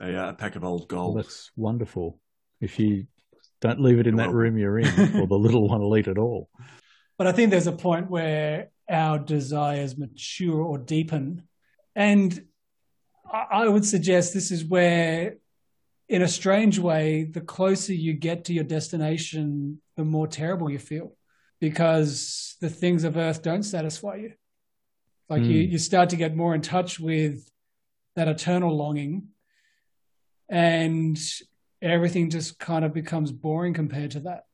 a, 0.00 0.30
a 0.30 0.32
pack 0.34 0.56
of 0.56 0.64
old 0.64 0.88
gold. 0.88 1.14
Well, 1.14 1.22
that's 1.22 1.50
wonderful. 1.56 2.20
If 2.60 2.78
you 2.78 3.06
don't 3.60 3.80
leave 3.80 3.98
it 3.98 4.06
in 4.06 4.16
that 4.16 4.30
room 4.30 4.56
you're 4.56 4.78
in, 4.78 5.20
or 5.20 5.26
the 5.26 5.38
little 5.38 5.68
one 5.68 5.80
will 5.80 5.96
eat 5.96 6.08
it 6.08 6.18
all. 6.18 6.48
But 7.18 7.26
I 7.26 7.32
think 7.32 7.50
there's 7.50 7.66
a 7.66 7.72
point 7.72 8.08
where 8.08 8.70
our 8.88 9.18
desires 9.18 9.98
mature 9.98 10.62
or 10.62 10.78
deepen. 10.78 11.42
And 11.94 12.46
I 13.30 13.68
would 13.68 13.84
suggest 13.84 14.32
this 14.32 14.50
is 14.50 14.64
where, 14.64 15.36
in 16.08 16.22
a 16.22 16.28
strange 16.28 16.78
way, 16.78 17.24
the 17.24 17.42
closer 17.42 17.92
you 17.92 18.14
get 18.14 18.44
to 18.46 18.54
your 18.54 18.64
destination, 18.64 19.82
the 19.96 20.04
more 20.04 20.28
terrible 20.28 20.70
you 20.70 20.78
feel 20.78 21.12
because 21.60 22.56
the 22.60 22.70
things 22.70 23.04
of 23.04 23.16
earth 23.16 23.42
don't 23.42 23.64
satisfy 23.64 24.16
you. 24.16 24.32
Like 25.28 25.42
mm. 25.42 25.46
you, 25.46 25.64
hmm. 25.64 25.72
you 25.72 25.78
start 25.78 26.10
to 26.10 26.16
get 26.16 26.36
more 26.36 26.54
in 26.54 26.62
touch 26.62 27.00
with 27.00 27.50
that 28.16 28.28
eternal 28.28 28.74
longing, 28.74 29.28
and 30.48 31.18
everything 31.82 32.30
just 32.30 32.58
kind 32.58 32.84
of 32.84 32.94
becomes 32.94 33.30
boring 33.30 33.74
compared 33.74 34.12
to 34.12 34.20
that 34.20 34.44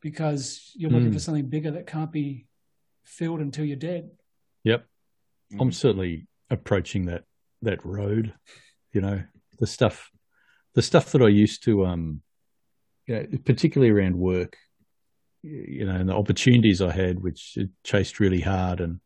because 0.00 0.72
you're 0.74 0.90
looking 0.90 1.10
mm. 1.10 1.14
for 1.14 1.18
something 1.20 1.46
bigger 1.46 1.72
that 1.72 1.86
can't 1.86 2.12
be 2.12 2.46
filled 3.04 3.40
until 3.40 3.64
you're 3.64 3.76
dead. 3.76 4.10
Yep. 4.64 4.86
Mm. 5.52 5.60
I'm 5.60 5.72
certainly 5.72 6.26
approaching 6.50 7.06
that 7.06 7.24
that 7.62 7.84
road. 7.84 8.32
You 8.92 9.00
know, 9.00 9.22
the 9.58 9.66
stuff 9.66 10.10
the 10.74 10.82
stuff 10.82 11.12
that 11.12 11.22
I 11.22 11.28
used 11.28 11.64
to 11.64 11.84
um 11.84 12.22
you 13.06 13.14
know, 13.14 13.26
particularly 13.44 13.92
around 13.92 14.16
work, 14.16 14.56
you 15.42 15.84
know, 15.84 15.94
and 15.94 16.08
the 16.08 16.14
opportunities 16.14 16.80
I 16.80 16.92
had 16.92 17.22
which 17.22 17.58
chased 17.84 18.20
really 18.20 18.40
hard 18.40 18.80
and 18.80 19.00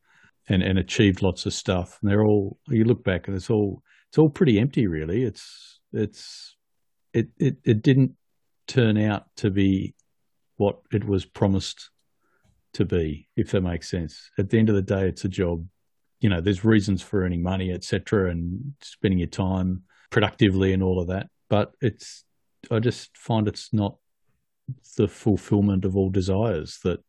and, 0.48 0.62
and 0.62 0.78
achieved 0.78 1.22
lots 1.22 1.46
of 1.46 1.54
stuff. 1.54 1.98
And 2.00 2.10
they're 2.10 2.24
all 2.24 2.58
you 2.68 2.84
look 2.84 3.02
back 3.02 3.26
and 3.26 3.36
it's 3.36 3.50
all 3.50 3.82
it's 4.08 4.18
all 4.18 4.30
pretty 4.30 4.58
empty 4.58 4.86
really. 4.86 5.24
It's 5.24 5.80
it's 5.92 6.56
it 7.12 7.28
it, 7.38 7.56
it 7.64 7.82
didn't 7.82 8.12
turn 8.66 8.96
out 8.96 9.26
to 9.36 9.50
be 9.50 9.94
what 10.56 10.78
it 10.92 11.04
was 11.04 11.24
promised 11.24 11.90
to 12.74 12.84
be, 12.84 13.28
if 13.36 13.50
that 13.50 13.62
makes 13.62 13.90
sense. 13.90 14.30
At 14.38 14.50
the 14.50 14.58
end 14.58 14.68
of 14.68 14.74
the 14.74 14.82
day, 14.82 15.08
it's 15.08 15.24
a 15.24 15.28
job. 15.28 15.66
You 16.20 16.28
know, 16.28 16.40
there's 16.40 16.64
reasons 16.64 17.02
for 17.02 17.24
earning 17.24 17.42
money, 17.42 17.72
etc., 17.72 18.30
and 18.30 18.74
spending 18.80 19.18
your 19.18 19.28
time 19.28 19.82
productively 20.10 20.72
and 20.72 20.82
all 20.82 21.00
of 21.00 21.08
that. 21.08 21.28
But 21.48 21.72
it's, 21.80 22.24
I 22.70 22.78
just 22.78 23.16
find 23.16 23.46
it's 23.48 23.72
not 23.72 23.96
the 24.96 25.08
fulfillment 25.08 25.84
of 25.84 25.96
all 25.96 26.10
desires 26.10 26.78
that 26.84 27.00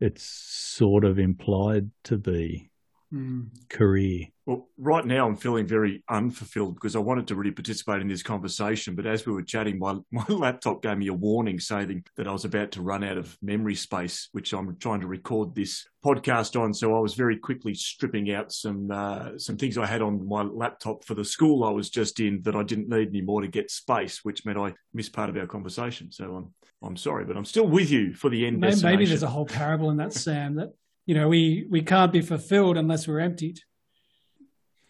it's 0.00 0.24
sort 0.24 1.04
of 1.04 1.18
implied 1.18 1.90
to 2.04 2.18
be 2.18 2.71
mm. 3.12 3.48
career. 3.68 4.26
Well, 4.46 4.68
right 4.76 5.04
now 5.04 5.28
I'm 5.28 5.36
feeling 5.36 5.68
very 5.68 6.02
unfulfilled 6.10 6.74
because 6.74 6.96
I 6.96 6.98
wanted 6.98 7.28
to 7.28 7.36
really 7.36 7.52
participate 7.52 8.00
in 8.00 8.08
this 8.08 8.24
conversation. 8.24 8.96
But 8.96 9.06
as 9.06 9.24
we 9.24 9.32
were 9.32 9.42
chatting, 9.42 9.78
my, 9.78 9.98
my 10.10 10.24
laptop 10.28 10.82
gave 10.82 10.98
me 10.98 11.06
a 11.08 11.14
warning 11.14 11.60
saying 11.60 12.04
that 12.16 12.26
I 12.26 12.32
was 12.32 12.44
about 12.44 12.72
to 12.72 12.82
run 12.82 13.04
out 13.04 13.18
of 13.18 13.36
memory 13.40 13.76
space, 13.76 14.28
which 14.32 14.52
I'm 14.52 14.76
trying 14.78 15.00
to 15.02 15.06
record 15.06 15.54
this 15.54 15.86
podcast 16.04 16.60
on. 16.60 16.74
So 16.74 16.96
I 16.96 17.00
was 17.00 17.14
very 17.14 17.36
quickly 17.36 17.74
stripping 17.74 18.32
out 18.32 18.50
some 18.50 18.90
uh, 18.90 19.38
some 19.38 19.56
things 19.56 19.78
I 19.78 19.86
had 19.86 20.02
on 20.02 20.26
my 20.26 20.42
laptop 20.42 21.04
for 21.04 21.14
the 21.14 21.24
school 21.24 21.64
I 21.64 21.70
was 21.70 21.90
just 21.90 22.18
in 22.18 22.42
that 22.42 22.56
I 22.56 22.64
didn't 22.64 22.88
need 22.88 23.08
anymore 23.08 23.42
to 23.42 23.48
get 23.48 23.70
space, 23.70 24.24
which 24.24 24.44
meant 24.44 24.58
I 24.58 24.74
missed 24.92 25.12
part 25.12 25.30
of 25.30 25.36
our 25.36 25.46
conversation. 25.46 26.10
So 26.10 26.24
I'm 26.24 26.54
I'm 26.84 26.96
sorry, 26.96 27.24
but 27.24 27.36
I'm 27.36 27.44
still 27.44 27.66
with 27.66 27.90
you 27.90 28.12
for 28.12 28.28
the 28.28 28.44
end. 28.44 28.58
Maybe, 28.58 28.82
maybe 28.82 29.04
there's 29.04 29.22
a 29.22 29.28
whole 29.28 29.46
parable 29.46 29.90
in 29.90 29.98
that, 29.98 30.12
Sam, 30.12 30.56
that 30.56 30.72
you 31.06 31.14
know 31.14 31.28
we 31.28 31.66
we 31.70 31.82
can't 31.82 32.12
be 32.12 32.20
fulfilled 32.20 32.76
unless 32.76 33.06
we're 33.06 33.20
emptied. 33.20 33.60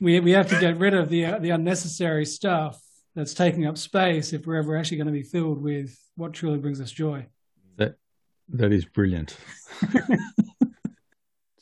We 0.01 0.21
we 0.21 0.33
have 0.33 0.49
to 0.49 0.61
get 0.61 0.79
rid 0.79 0.95
of 0.95 1.09
the 1.09 1.39
the 1.39 1.51
unnecessary 1.51 2.27
stuff 2.27 2.81
that's 3.15 3.35
taking 3.35 3.67
up 3.67 3.77
space 3.77 4.33
if 4.33 4.47
we're 4.47 4.57
ever 4.57 4.77
actually 4.77 4.97
going 4.97 5.07
to 5.07 5.13
be 5.13 5.23
filled 5.23 5.63
with 5.63 5.99
what 6.17 6.33
truly 6.33 6.59
brings 6.59 6.81
us 6.81 6.91
joy. 6.91 7.27
That 7.77 7.97
that 8.49 8.73
is 8.73 8.85
brilliant. 8.85 9.37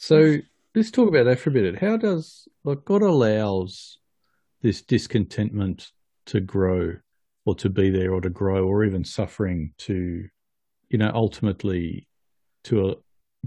So 0.02 0.38
let's 0.74 0.90
talk 0.90 1.08
about 1.08 1.24
that 1.24 1.38
for 1.38 1.50
a 1.50 1.52
bit 1.52 1.78
how 1.78 1.96
does 1.96 2.48
like 2.64 2.84
god 2.84 3.02
allows 3.02 3.98
this 4.62 4.82
discontentment 4.82 5.90
to 6.26 6.40
grow 6.40 6.94
or 7.44 7.54
to 7.56 7.68
be 7.68 7.90
there 7.90 8.12
or 8.12 8.20
to 8.20 8.30
grow 8.30 8.66
or 8.66 8.84
even 8.84 9.04
suffering 9.04 9.72
to 9.78 10.26
you 10.88 10.98
know 10.98 11.10
ultimately 11.14 12.08
to 12.64 12.88
uh, 12.88 12.94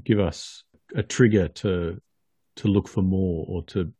give 0.03 0.19
us 0.19 0.63
a 0.95 1.03
trigger 1.03 1.47
to 1.47 2.01
to 2.55 2.67
look 2.67 2.88
for 2.88 3.01
more 3.01 3.45
or 3.47 3.63
to 3.63 3.91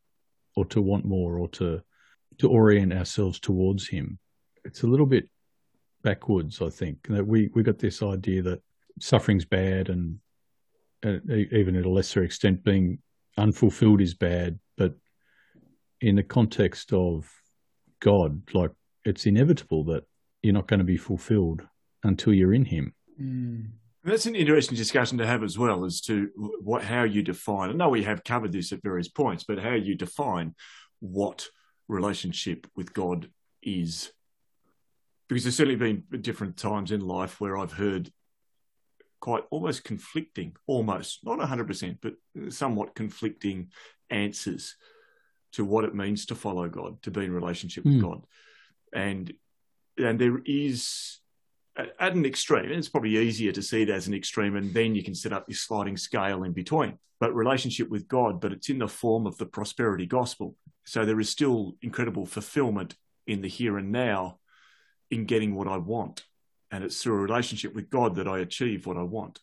or 0.56 0.66
to 0.66 0.82
want 0.82 1.06
more 1.06 1.38
or 1.38 1.48
to 1.50 1.82
to 2.40 2.50
orient 2.50 2.94
ourselves 2.94 3.40
towards 3.40 3.88
him. 3.88 4.20
It's 4.66 4.84
a 4.84 4.88
little 4.88 5.06
bit 5.06 5.30
backwards, 6.04 6.62
I 6.62 6.70
think. 6.70 7.08
That 7.08 7.26
we 7.26 7.50
we 7.54 7.64
got 7.64 7.80
this 7.80 8.02
idea 8.02 8.42
that 8.44 8.62
suffering's 9.00 9.46
bad, 9.46 9.90
and, 9.90 10.20
even 11.04 11.76
at 11.76 11.86
a 11.86 11.90
lesser 11.90 12.24
extent, 12.24 12.64
being 12.64 13.00
unfulfilled 13.38 14.02
is 14.02 14.14
bad. 14.14 14.60
But 14.78 14.96
in 16.02 16.16
the 16.16 16.24
context 16.24 16.94
of 16.94 17.30
God, 18.00 18.42
like 18.54 18.72
it's 19.06 19.26
inevitable 19.26 19.84
that 19.86 20.04
you're 20.42 20.54
not 20.54 20.68
going 20.68 20.80
to 20.80 20.86
be 20.86 20.98
fulfilled 20.98 21.62
until 22.04 22.34
you're 22.34 22.54
in 22.54 22.66
Him. 22.66 22.94
Mm. 23.22 23.72
That's 24.04 24.26
an 24.26 24.36
interesting 24.36 24.76
discussion 24.76 25.18
to 25.20 25.26
have 25.26 25.44
as 25.44 25.58
well 25.58 25.86
as 25.86 26.02
to 26.02 26.30
what 26.62 26.84
how 26.84 27.04
you 27.04 27.24
define. 27.24 27.70
I 27.70 27.74
know 27.74 27.90
we 27.90 28.04
have 28.04 28.24
covered 28.24 28.52
this 28.52 28.72
at 28.74 28.84
various 28.84 29.08
points, 29.08 29.46
but 29.46 29.60
how 29.60 29.74
you 29.74 29.96
define 29.96 30.56
what 31.00 31.48
relationship 31.88 32.68
with 32.76 32.94
God 32.94 33.30
is. 33.62 34.12
Because 35.30 35.44
there's 35.44 35.56
certainly 35.56 35.78
been 35.78 36.04
different 36.22 36.58
times 36.58 36.92
in 36.92 37.00
life 37.00 37.40
where 37.40 37.58
I've 37.58 37.72
heard 37.72 38.12
quite 39.22 39.46
almost 39.52 39.86
conflicting, 39.86 40.54
almost 40.68 41.20
not 41.24 41.40
100%, 41.40 41.98
but 42.02 42.16
somewhat 42.54 42.94
conflicting 42.94 43.70
answers 44.10 44.76
to 45.54 45.64
what 45.64 45.86
it 45.86 45.96
means 45.96 46.26
to 46.26 46.36
follow 46.36 46.68
God, 46.68 47.02
to 47.04 47.12
be 47.12 47.24
in 47.24 47.32
relationship 47.32 47.86
with 47.86 47.96
mm. 47.96 48.02
God. 48.02 48.26
And 48.94 49.34
and 49.98 50.20
there 50.20 50.42
is 50.46 51.20
at 51.76 52.14
an 52.14 52.26
extreme, 52.26 52.72
it's 52.72 52.90
probably 52.90 53.18
easier 53.18 53.52
to 53.52 53.62
see 53.62 53.82
it 53.82 53.90
as 53.90 54.08
an 54.08 54.14
extreme, 54.14 54.56
and 54.56 54.74
then 54.74 54.96
you 54.96 55.04
can 55.04 55.16
set 55.16 55.34
up 55.34 55.46
your 55.48 55.56
sliding 55.56 55.98
scale 55.98 56.44
in 56.44 56.54
between. 56.54 57.00
But 57.20 57.34
relationship 57.34 57.90
with 57.90 58.08
God, 58.08 58.40
but 58.42 58.52
it's 58.52 58.70
in 58.70 58.80
the 58.80 58.88
form 58.88 59.26
of 59.26 59.38
the 59.38 59.46
prosperity 59.46 60.06
gospel. 60.06 60.56
So 60.86 61.06
there 61.06 61.20
is 61.20 61.30
still 61.30 61.76
incredible 61.82 62.26
fulfillment 62.26 62.96
in 63.26 63.42
the 63.42 63.48
here 63.48 63.78
and 63.78 63.92
now 63.92 64.40
in 65.10 65.26
getting 65.26 65.56
what 65.56 65.68
I 65.68 65.78
want. 65.78 66.24
And 66.70 66.84
it's 66.84 67.02
through 67.02 67.16
a 67.16 67.22
relationship 67.22 67.74
with 67.74 67.90
God 67.90 68.16
that 68.16 68.28
I 68.28 68.40
achieve 68.40 68.86
what 68.86 68.98
I 68.98 69.04
want. 69.04 69.40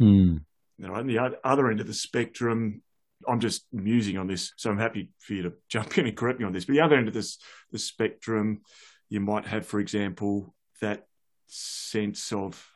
Mm. 0.00 0.42
Now, 0.78 0.94
on 0.94 1.06
the 1.06 1.38
other 1.44 1.70
end 1.70 1.80
of 1.80 1.86
the 1.86 1.94
spectrum, 1.94 2.82
I'm 3.28 3.40
just 3.40 3.66
musing 3.70 4.16
on 4.16 4.26
this, 4.26 4.52
so 4.56 4.70
I'm 4.70 4.78
happy 4.78 5.10
for 5.18 5.34
you 5.34 5.42
to 5.42 5.52
jump 5.68 5.98
in 5.98 6.06
and 6.06 6.16
correct 6.16 6.40
me 6.40 6.46
on 6.46 6.52
this. 6.52 6.64
But 6.64 6.72
the 6.72 6.80
other 6.80 6.96
end 6.96 7.08
of 7.08 7.14
this 7.14 7.38
the 7.70 7.78
spectrum, 7.78 8.62
you 9.08 9.20
might 9.20 9.46
have, 9.46 9.66
for 9.66 9.78
example, 9.78 10.54
that 10.80 11.06
sense 11.50 12.32
of 12.32 12.66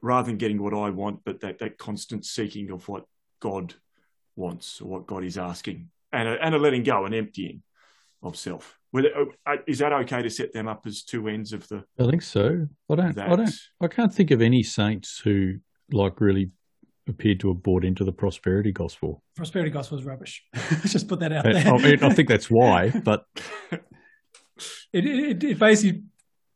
rather 0.00 0.26
than 0.26 0.38
getting 0.38 0.62
what 0.62 0.74
I 0.74 0.90
want, 0.90 1.20
but 1.24 1.40
that 1.40 1.58
that 1.58 1.78
constant 1.78 2.24
seeking 2.24 2.70
of 2.70 2.88
what 2.88 3.04
God 3.40 3.74
wants 4.36 4.80
or 4.80 4.88
what 4.88 5.06
God 5.06 5.24
is 5.24 5.38
asking, 5.38 5.90
and 6.12 6.28
a, 6.28 6.44
and 6.44 6.54
a 6.54 6.58
letting 6.58 6.82
go 6.82 7.04
and 7.04 7.14
emptying 7.14 7.62
of 8.22 8.36
self. 8.36 8.78
Uh, 8.94 9.56
is 9.66 9.78
that 9.78 9.92
okay 9.92 10.22
to 10.22 10.30
set 10.30 10.52
them 10.52 10.68
up 10.68 10.86
as 10.86 11.02
two 11.02 11.28
ends 11.28 11.52
of 11.52 11.66
the? 11.68 11.84
I 11.98 12.04
think 12.10 12.22
so. 12.22 12.66
I 12.90 12.94
don't. 12.94 13.14
That, 13.16 13.30
I 13.30 13.36
don't. 13.36 13.54
I 13.80 13.88
can't 13.88 14.14
think 14.14 14.30
of 14.30 14.42
any 14.42 14.62
saints 14.62 15.20
who 15.24 15.54
like 15.90 16.20
really 16.20 16.50
appeared 17.08 17.40
to 17.40 17.48
have 17.48 17.62
bought 17.62 17.84
into 17.84 18.04
the 18.04 18.12
prosperity 18.12 18.72
gospel. 18.72 19.22
Prosperity 19.34 19.70
gospel 19.70 19.98
is 19.98 20.04
rubbish. 20.04 20.44
Just 20.86 21.08
put 21.08 21.20
that 21.20 21.32
out 21.32 21.44
there. 21.44 21.56
I, 21.56 21.78
mean, 21.78 22.02
I 22.02 22.12
think 22.12 22.28
that's 22.28 22.50
why, 22.50 22.90
but 22.90 23.26
it, 24.92 25.06
it, 25.06 25.44
it 25.44 25.58
basically 25.58 26.02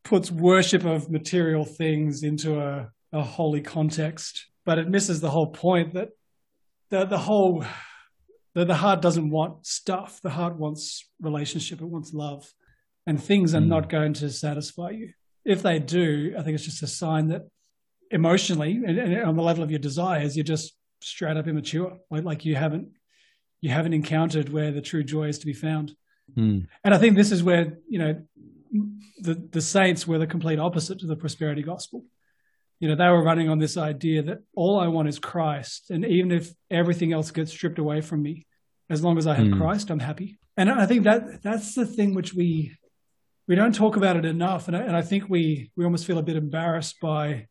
puts 0.06 0.30
worship 0.30 0.84
of 0.84 1.10
material 1.10 1.64
things 1.64 2.22
into 2.22 2.60
a, 2.60 2.90
a 3.12 3.22
holy 3.22 3.60
context, 3.60 4.46
but 4.64 4.78
it 4.78 4.88
misses 4.88 5.20
the 5.20 5.30
whole 5.30 5.48
point 5.48 5.94
that 5.94 6.10
the 6.90 7.04
the 7.04 7.18
whole 7.18 7.64
the, 8.54 8.64
the 8.64 8.76
heart 8.76 9.02
doesn't 9.02 9.30
want 9.30 9.66
stuff. 9.66 10.20
The 10.22 10.30
heart 10.30 10.56
wants 10.56 11.04
relationship. 11.20 11.80
It 11.80 11.86
wants 11.86 12.14
love, 12.14 12.52
and 13.06 13.22
things 13.22 13.54
are 13.54 13.60
mm. 13.60 13.66
not 13.66 13.88
going 13.88 14.14
to 14.14 14.30
satisfy 14.30 14.90
you. 14.90 15.12
If 15.44 15.62
they 15.62 15.78
do, 15.78 16.34
I 16.38 16.42
think 16.42 16.54
it's 16.54 16.64
just 16.64 16.82
a 16.82 16.86
sign 16.86 17.28
that 17.28 17.42
emotionally 18.10 18.82
and, 18.86 18.98
and, 18.98 19.24
on 19.24 19.36
the 19.36 19.42
level 19.42 19.64
of 19.64 19.70
your 19.70 19.80
desires, 19.80 20.36
you're 20.36 20.44
just 20.44 20.74
straight 21.00 21.36
up 21.36 21.48
immature. 21.48 21.98
Like, 22.10 22.24
like 22.24 22.44
you 22.44 22.54
haven't 22.54 22.88
you 23.60 23.70
haven't 23.70 23.94
encountered 23.94 24.50
where 24.50 24.70
the 24.70 24.80
true 24.80 25.02
joy 25.02 25.24
is 25.24 25.40
to 25.40 25.46
be 25.46 25.52
found. 25.52 25.96
Mm. 26.36 26.66
And 26.84 26.94
I 26.94 26.98
think 26.98 27.16
this 27.16 27.32
is 27.32 27.42
where 27.42 27.78
you 27.88 27.98
know 27.98 28.22
the 29.20 29.34
the 29.50 29.60
saints 29.60 30.06
were 30.06 30.18
the 30.18 30.26
complete 30.26 30.58
opposite 30.58 31.00
to 31.00 31.06
the 31.06 31.16
prosperity 31.16 31.62
gospel. 31.62 32.04
You 32.80 32.88
know, 32.88 32.96
they 32.96 33.08
were 33.08 33.22
running 33.22 33.48
on 33.48 33.58
this 33.58 33.76
idea 33.76 34.22
that 34.22 34.38
all 34.54 34.78
I 34.78 34.88
want 34.88 35.08
is 35.08 35.18
Christ, 35.18 35.90
and 35.90 36.04
even 36.04 36.30
if 36.30 36.52
everything 36.70 37.12
else 37.12 37.30
gets 37.30 37.50
stripped 37.50 37.78
away 37.78 38.00
from 38.02 38.22
me, 38.22 38.46
as 38.90 39.02
long 39.02 39.16
as 39.18 39.26
I 39.26 39.34
have 39.34 39.46
mm. 39.46 39.58
Christ, 39.58 39.90
I'm 39.90 39.98
happy. 39.98 40.38
And 40.56 40.70
I 40.70 40.86
think 40.86 41.04
that 41.04 41.42
that's 41.42 41.74
the 41.74 41.86
thing 41.86 42.14
which 42.14 42.34
we 42.34 42.76
we 43.48 43.54
don't 43.54 43.74
talk 43.74 43.96
about 43.96 44.16
it 44.16 44.24
enough, 44.24 44.68
and 44.68 44.76
I, 44.76 44.80
and 44.80 44.96
I 44.96 45.02
think 45.02 45.28
we 45.28 45.70
we 45.76 45.84
almost 45.84 46.06
feel 46.06 46.18
a 46.18 46.22
bit 46.22 46.36
embarrassed 46.36 46.96
by 47.00 47.46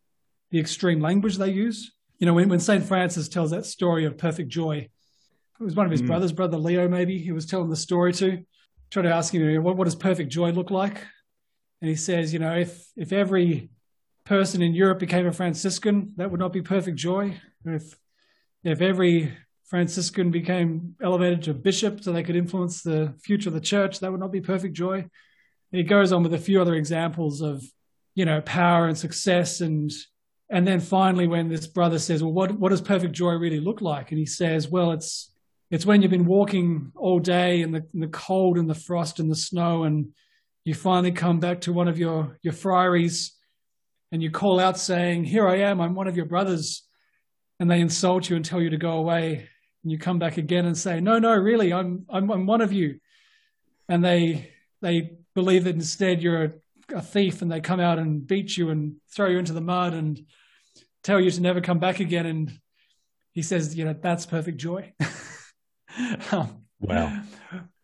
the 0.52 0.60
extreme 0.60 1.00
language 1.02 1.38
they 1.38 1.52
use. 1.52 1.92
You 2.20 2.26
know, 2.26 2.34
when, 2.34 2.48
when 2.48 2.60
St. 2.60 2.86
Francis 2.86 3.28
tells 3.28 3.52
that 3.52 3.66
story 3.66 4.06
of 4.06 4.18
perfect 4.18 4.50
joy, 4.50 4.88
it 5.60 5.64
was 5.64 5.76
one 5.76 5.86
of 5.86 5.92
his 5.92 6.02
mm. 6.02 6.08
brothers, 6.08 6.32
brother 6.32 6.58
Leo, 6.58 6.88
maybe, 6.88 7.18
he 7.18 7.32
was 7.32 7.46
telling 7.46 7.70
the 7.70 7.76
story 7.76 8.14
to, 8.14 8.44
trying 8.90 9.06
to 9.06 9.14
ask 9.14 9.34
him, 9.34 9.64
what, 9.64 9.78
what 9.78 9.86
does 9.86 9.96
perfect 9.96 10.32
joy 10.32 10.52
look 10.52 10.72
like? 10.72 11.02
And 11.82 11.90
he 11.90 11.96
says, 11.96 12.34
you 12.34 12.40
know, 12.40 12.56
if, 12.56 12.88
if 12.96 13.12
every 13.12 13.70
person 14.26 14.62
in 14.62 14.74
Europe 14.74 15.00
became 15.00 15.28
a 15.28 15.32
Franciscan, 15.32 16.14
that 16.18 16.32
would 16.32 16.40
not 16.40 16.54
be 16.54 16.62
perfect 16.62 16.98
joy. 16.98 17.40
If, 17.66 17.98
if 18.64 18.82
every 18.82 19.38
Franciscan 19.66 20.32
became 20.32 20.96
elevated 21.02 21.44
to 21.44 21.54
bishop 21.54 22.04
so 22.04 22.12
they 22.12 22.24
could 22.24 22.36
influence 22.36 22.82
the 22.82 23.14
future 23.22 23.50
of 23.50 23.56
the 23.56 23.62
church, 23.62 24.00
that 24.00 24.12
would 24.12 24.20
not 24.20 24.32
be 24.32 24.42
perfect 24.42 24.74
joy. 24.74 24.98
And 24.98 25.80
he 25.80 25.84
goes 25.84 26.12
on 26.12 26.24
with 26.24 26.34
a 26.34 26.40
few 26.40 26.62
other 26.62 26.76
examples 26.76 27.42
of, 27.42 27.64
you 28.14 28.26
know, 28.26 28.42
power 28.42 28.88
and 28.88 28.98
success 28.98 29.62
and 29.62 29.92
and 30.50 30.68
then 30.68 30.80
finally, 30.80 31.28
when 31.28 31.50
this 31.50 31.66
brother 31.66 31.98
says, 31.98 32.22
"Well, 32.22 32.32
what 32.32 32.52
what 32.60 32.70
does 32.70 32.82
perfect 32.82 33.14
joy 33.14 33.34
really 33.34 33.60
look 33.60 33.82
like?" 33.82 34.12
and 34.12 34.20
he 34.20 34.26
says, 34.26 34.70
"Well, 34.70 34.92
it's 34.92 35.32
it's 35.76 35.86
when 35.86 36.02
you've 36.02 36.10
been 36.10 36.26
walking 36.26 36.94
all 36.96 37.20
day 37.20 37.62
in 37.62 37.72
the, 37.72 37.86
in 37.94 38.00
the 38.00 38.08
cold 38.08 38.58
and 38.58 38.70
the 38.70 38.74
frost 38.74 39.20
and 39.20 39.30
the 39.30 39.36
snow, 39.36 39.84
and 39.84 40.14
you 40.64 40.74
finally 40.74 41.12
come 41.12 41.42
back 41.42 41.62
to 41.62 41.74
one 41.74 41.90
of 41.90 42.00
your 42.00 42.40
your 42.42 42.54
friaries, 42.54 43.34
and 44.12 44.24
you 44.24 44.32
call 44.32 44.60
out 44.60 44.80
saying, 44.80 45.26
"Here 45.26 45.46
I 45.48 45.58
am. 45.58 45.82
I'm 45.82 45.94
one 45.94 46.08
of 46.08 46.16
your 46.16 46.28
brothers," 46.28 46.84
and 47.60 47.70
they 47.70 47.82
insult 47.82 48.30
you 48.30 48.38
and 48.38 48.46
tell 48.46 48.62
you 48.62 48.70
to 48.70 48.78
go 48.78 48.94
away, 48.94 49.50
and 49.84 49.92
you 49.92 50.00
come 50.00 50.18
back 50.18 50.38
again 50.38 50.66
and 50.66 50.78
say, 50.78 51.02
"No, 51.02 51.20
no, 51.20 51.36
really, 51.36 51.74
I'm 51.74 52.06
I'm, 52.10 52.32
I'm 52.32 52.46
one 52.46 52.62
of 52.62 52.72
you," 52.72 53.02
and 53.90 54.04
they 54.04 54.54
they 54.82 55.18
believe 55.34 55.66
that 55.66 55.76
instead 55.76 56.24
you're 56.24 56.44
a 56.44 56.52
a 56.94 57.02
thief 57.02 57.42
and 57.42 57.52
they 57.52 57.60
come 57.60 57.80
out 57.80 58.00
and 58.00 58.26
beat 58.26 58.56
you 58.58 58.70
and 58.70 58.96
throw 59.14 59.28
you 59.28 59.40
into 59.40 59.54
the 59.54 59.62
mud 59.62 59.94
and 59.94 60.26
tell 61.04 61.20
you 61.20 61.32
to 61.32 61.42
never 61.42 61.62
come 61.62 61.80
back 61.80 62.00
again. 62.00 62.26
And 62.26 62.60
he 63.34 63.42
says, 63.42 63.76
you 63.76 63.86
know, 63.86 63.96
that's 64.00 64.26
perfect 64.26 64.58
joy. 64.58 64.94
um, 66.32 66.66
wow. 66.80 67.22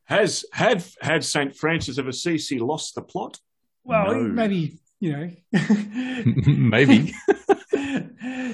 Has 0.06 0.46
had 0.52 0.84
had 1.02 1.24
Saint 1.24 1.56
Francis 1.56 1.98
of 1.98 2.08
Assisi 2.08 2.60
lost 2.60 2.96
the 2.96 3.02
plot? 3.02 3.40
Well, 3.84 4.14
no. 4.14 4.24
maybe 4.24 4.80
you 5.00 5.12
know, 5.14 5.32
maybe. 6.46 7.14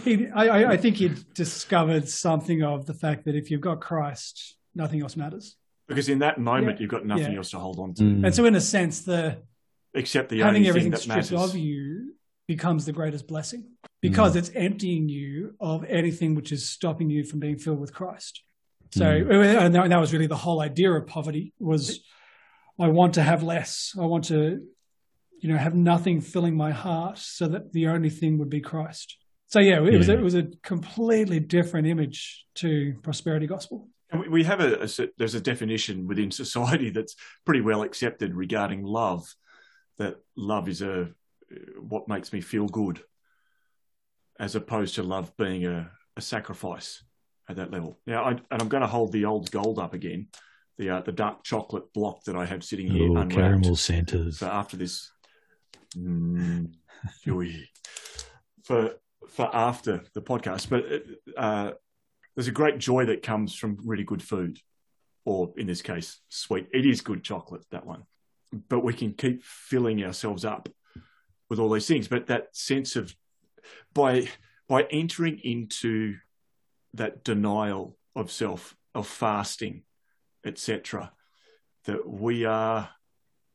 he, 0.03 0.27
I, 0.29 0.71
I 0.71 0.77
think 0.77 0.95
he 0.95 1.11
discovered 1.33 2.07
something 2.07 2.63
of 2.63 2.85
the 2.85 2.93
fact 2.93 3.25
that 3.25 3.35
if 3.35 3.51
you've 3.51 3.61
got 3.61 3.81
Christ, 3.81 4.55
nothing 4.73 5.01
else 5.01 5.17
matters. 5.17 5.55
Because 5.87 6.09
in 6.09 6.19
that 6.19 6.39
moment, 6.39 6.77
yeah. 6.77 6.81
you've 6.81 6.91
got 6.91 7.05
nothing 7.05 7.33
yeah. 7.33 7.37
else 7.37 7.51
to 7.51 7.59
hold 7.59 7.79
on 7.79 7.93
to. 7.95 8.03
Mm. 8.03 8.25
And 8.25 8.35
so, 8.35 8.45
in 8.45 8.55
a 8.55 8.61
sense, 8.61 9.01
the 9.01 9.37
except 9.93 10.29
the 10.29 10.39
having 10.39 10.67
everything 10.67 10.95
stripped 10.95 11.31
matters. 11.31 11.51
of 11.51 11.55
you 11.55 12.13
becomes 12.47 12.85
the 12.85 12.93
greatest 12.93 13.27
blessing 13.27 13.65
because 14.01 14.35
mm. 14.35 14.37
it's 14.37 14.51
emptying 14.55 15.09
you 15.09 15.55
of 15.59 15.83
anything 15.85 16.33
which 16.35 16.51
is 16.51 16.69
stopping 16.69 17.09
you 17.09 17.23
from 17.23 17.39
being 17.39 17.57
filled 17.57 17.79
with 17.79 17.93
Christ. 17.93 18.43
So, 18.91 19.05
mm. 19.05 19.65
and 19.65 19.91
that 19.91 19.99
was 19.99 20.13
really 20.13 20.27
the 20.27 20.35
whole 20.35 20.61
idea 20.61 20.91
of 20.91 21.07
poverty 21.07 21.53
was 21.59 21.99
I 22.79 22.87
want 22.87 23.15
to 23.15 23.23
have 23.23 23.43
less. 23.43 23.93
I 23.99 24.05
want 24.05 24.25
to, 24.25 24.61
you 25.39 25.49
know, 25.49 25.57
have 25.57 25.75
nothing 25.75 26.21
filling 26.21 26.55
my 26.55 26.71
heart 26.71 27.17
so 27.17 27.47
that 27.47 27.73
the 27.73 27.87
only 27.87 28.09
thing 28.09 28.37
would 28.37 28.49
be 28.49 28.61
Christ. 28.61 29.17
So 29.47 29.59
yeah, 29.59 29.81
it 29.81 29.91
yeah. 29.91 29.97
was 29.97 30.09
it 30.09 30.21
was 30.21 30.35
a 30.35 30.47
completely 30.61 31.39
different 31.39 31.87
image 31.87 32.45
to 32.55 32.95
prosperity 33.01 33.47
gospel. 33.47 33.89
And 34.09 34.27
we 34.27 34.43
have 34.43 34.61
a, 34.61 34.83
a 34.83 35.07
there's 35.17 35.35
a 35.35 35.41
definition 35.41 36.07
within 36.07 36.31
society 36.31 36.89
that's 36.89 37.15
pretty 37.45 37.61
well 37.61 37.83
accepted 37.83 38.35
regarding 38.35 38.83
love 38.83 39.33
that 39.97 40.17
love 40.35 40.69
is 40.69 40.81
a 40.81 41.09
what 41.79 42.07
makes 42.07 42.33
me 42.33 42.41
feel 42.41 42.67
good, 42.67 43.01
as 44.39 44.55
opposed 44.55 44.95
to 44.95 45.03
love 45.03 45.35
being 45.37 45.65
a, 45.65 45.91
a 46.15 46.21
sacrifice 46.21 47.03
at 47.49 47.57
that 47.57 47.71
level. 47.71 47.99
Now, 48.05 48.23
I, 48.23 48.31
and 48.31 48.61
I'm 48.61 48.67
going 48.67 48.81
to 48.81 48.87
hold 48.87 49.11
the 49.11 49.25
old 49.25 49.51
gold 49.51 49.79
up 49.79 49.93
again, 49.93 50.27
the 50.77 50.89
uh, 50.89 51.01
the 51.01 51.11
dark 51.11 51.43
chocolate 51.43 51.93
block 51.93 52.23
that 52.25 52.35
I 52.35 52.45
have 52.45 52.63
sitting 52.63 52.87
here, 52.87 53.09
Ooh, 53.09 53.27
caramel 53.27 53.75
Santas. 53.75 54.39
So 54.39 54.47
after 54.47 54.77
this, 54.77 55.11
mm, 55.95 56.71
for 58.63 58.95
for 59.29 59.55
after 59.55 60.03
the 60.13 60.21
podcast, 60.21 60.69
but 60.69 60.85
uh, 61.37 61.71
there's 62.35 62.47
a 62.47 62.51
great 62.51 62.77
joy 62.77 63.05
that 63.05 63.23
comes 63.23 63.55
from 63.55 63.77
really 63.83 64.03
good 64.03 64.21
food, 64.21 64.59
or 65.25 65.53
in 65.57 65.67
this 65.67 65.81
case, 65.81 66.19
sweet. 66.29 66.67
It 66.73 66.85
is 66.85 67.01
good 67.01 67.23
chocolate. 67.23 67.63
That 67.71 67.85
one 67.85 68.03
but 68.69 68.83
we 68.83 68.93
can 68.93 69.13
keep 69.13 69.43
filling 69.43 70.03
ourselves 70.03 70.45
up 70.45 70.69
with 71.49 71.59
all 71.59 71.69
these 71.69 71.87
things. 71.87 72.07
But 72.07 72.27
that 72.27 72.55
sense 72.55 72.95
of 72.95 73.15
by 73.93 74.29
by 74.67 74.83
entering 74.83 75.39
into 75.39 76.15
that 76.97 77.23
denial 77.23 77.97
of 78.15 78.31
self, 78.31 78.75
of 78.93 79.07
fasting, 79.07 79.83
etc., 80.45 81.11
that 81.85 82.07
we 82.07 82.45
are 82.45 82.89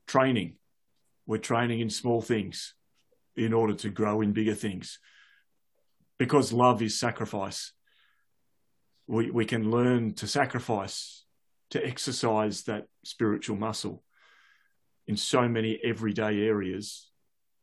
training. 0.07 0.55
We're 1.27 1.39
training 1.39 1.81
in 1.81 1.91
small 1.91 2.21
things 2.21 2.75
in 3.37 3.53
order 3.53 3.75
to 3.75 3.91
grow 3.91 4.21
in 4.21 4.33
bigger 4.33 4.55
things. 4.55 4.99
Because 6.19 6.53
love 6.53 6.83
is 6.83 6.99
sacrifice. 6.99 7.73
We 9.07 9.31
we 9.31 9.45
can 9.45 9.71
learn 9.71 10.15
to 10.15 10.27
sacrifice, 10.27 11.25
to 11.71 11.85
exercise 11.85 12.63
that 12.65 12.87
spiritual 13.05 13.57
muscle 13.57 14.03
in 15.07 15.17
so 15.17 15.49
many 15.49 15.81
everyday 15.83 16.43
areas 16.43 17.11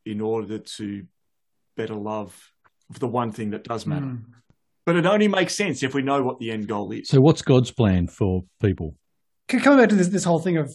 in 0.04 0.20
order 0.20 0.58
to 0.58 1.06
better 1.76 1.94
love 1.94 2.52
the 2.98 3.08
one 3.08 3.32
thing 3.32 3.50
that 3.50 3.64
does 3.64 3.86
matter. 3.86 4.06
Mm. 4.06 4.24
But 4.86 4.96
it 4.96 5.06
only 5.06 5.28
makes 5.28 5.54
sense 5.54 5.82
if 5.82 5.94
we 5.94 6.02
know 6.02 6.22
what 6.22 6.38
the 6.38 6.50
end 6.50 6.66
goal 6.66 6.90
is. 6.92 7.08
So, 7.08 7.20
what's 7.20 7.42
God's 7.42 7.70
plan 7.70 8.06
for 8.06 8.42
people? 8.62 8.96
coming 9.48 9.80
back 9.80 9.88
to 9.88 9.96
this 9.96 10.08
this 10.08 10.22
whole 10.22 10.38
thing 10.38 10.58
of 10.58 10.72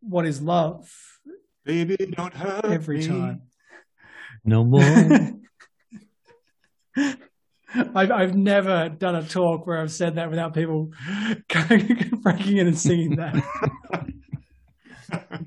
what 0.00 0.26
is 0.26 0.40
love 0.40 0.88
Baby, 1.66 1.96
don't 1.96 2.32
hurt 2.32 2.64
every 2.66 2.98
me. 2.98 3.06
time. 3.08 3.42
No 4.44 4.64
more. 4.64 5.32
I've, 7.94 8.10
I've 8.12 8.34
never 8.36 8.88
done 8.88 9.16
a 9.16 9.24
talk 9.24 9.66
where 9.66 9.80
I've 9.80 9.90
said 9.90 10.14
that 10.14 10.30
without 10.30 10.54
people 10.54 10.92
breaking 11.48 12.56
in 12.58 12.68
and 12.68 12.78
singing 12.78 13.16
that. 13.16 13.34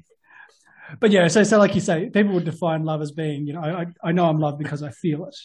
but 1.00 1.12
yeah, 1.12 1.30
so 1.30 1.44
so 1.44 1.58
like 1.58 1.74
you 1.74 1.82
say, 1.82 2.10
people 2.10 2.34
would 2.34 2.44
define 2.44 2.84
love 2.84 3.02
as 3.02 3.14
being, 3.14 3.48
you 3.48 3.54
know, 3.54 3.62
I 3.62 3.86
I 4.04 4.12
know 4.12 4.26
I'm 4.26 4.40
loved 4.40 4.60
because 4.60 4.84
I 4.84 4.92
feel 4.92 5.26
it. 5.26 5.36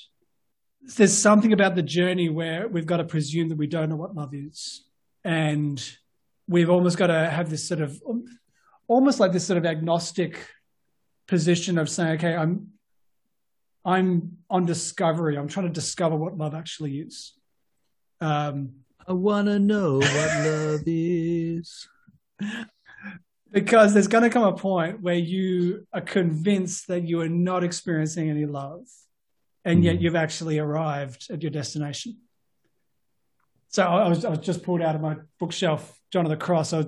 There's 0.97 1.17
something 1.17 1.53
about 1.53 1.75
the 1.75 1.83
journey 1.83 2.29
where 2.29 2.69
we've 2.69 2.87
got 2.87 2.99
to 2.99 3.05
presume 3.05 3.49
that 3.49 3.59
we 3.59 3.67
don't 3.67 3.89
know 3.89 3.97
what 3.97 4.15
love 4.15 4.35
is, 4.35 4.85
and 5.25 5.83
we've 6.47 6.71
almost 6.71 6.99
got 6.99 7.07
to 7.07 7.31
have 7.31 7.49
this 7.49 7.67
sort 7.67 7.81
of, 7.81 8.01
almost 8.87 9.19
like 9.19 9.33
this 9.33 9.47
sort 9.47 9.57
of 9.57 9.65
agnostic 9.65 10.47
position 11.27 11.79
of 11.79 11.89
saying, 11.89 12.17
okay, 12.17 12.37
I'm 12.37 12.69
I'm 13.85 14.39
on 14.49 14.65
discovery. 14.65 15.37
I'm 15.37 15.49
trying 15.49 15.67
to 15.67 15.73
discover 15.73 16.17
what 16.17 16.39
love 16.39 16.55
actually 16.55 17.01
is. 17.01 17.35
Um, 18.21 18.71
I 19.07 19.13
want 19.13 19.49
to 19.49 19.59
know 19.59 19.99
what 19.99 20.47
love 20.47 20.83
is. 20.87 21.87
because 23.53 23.93
there's 23.93 24.09
going 24.09 24.25
to 24.25 24.31
come 24.31 24.43
a 24.43 24.53
point 24.53 25.01
where 25.03 25.15
you 25.15 25.87
are 25.93 26.01
convinced 26.01 26.89
that 26.89 27.07
you 27.07 27.21
are 27.21 27.29
not 27.29 27.63
experiencing 27.63 28.31
any 28.31 28.47
love, 28.47 28.87
and 29.65 29.83
yet 29.85 29.97
Mm. 29.97 30.01
you've 30.03 30.17
actually 30.17 30.59
arrived 30.59 31.31
at 31.31 31.43
your 31.43 31.51
destination. 31.51 32.19
So 33.69 33.83
I 33.83 34.09
was, 34.09 34.25
I 34.25 34.31
was 34.31 34.39
just 34.41 34.63
pulled 34.63 34.83
out 34.83 34.95
of 34.95 35.01
my 35.01 35.17
bookshelf, 35.41 35.99
John 36.13 36.25
of 36.25 36.31
the 36.31 36.37
Cross. 36.37 36.73
I 36.73 36.79
was 36.79 36.87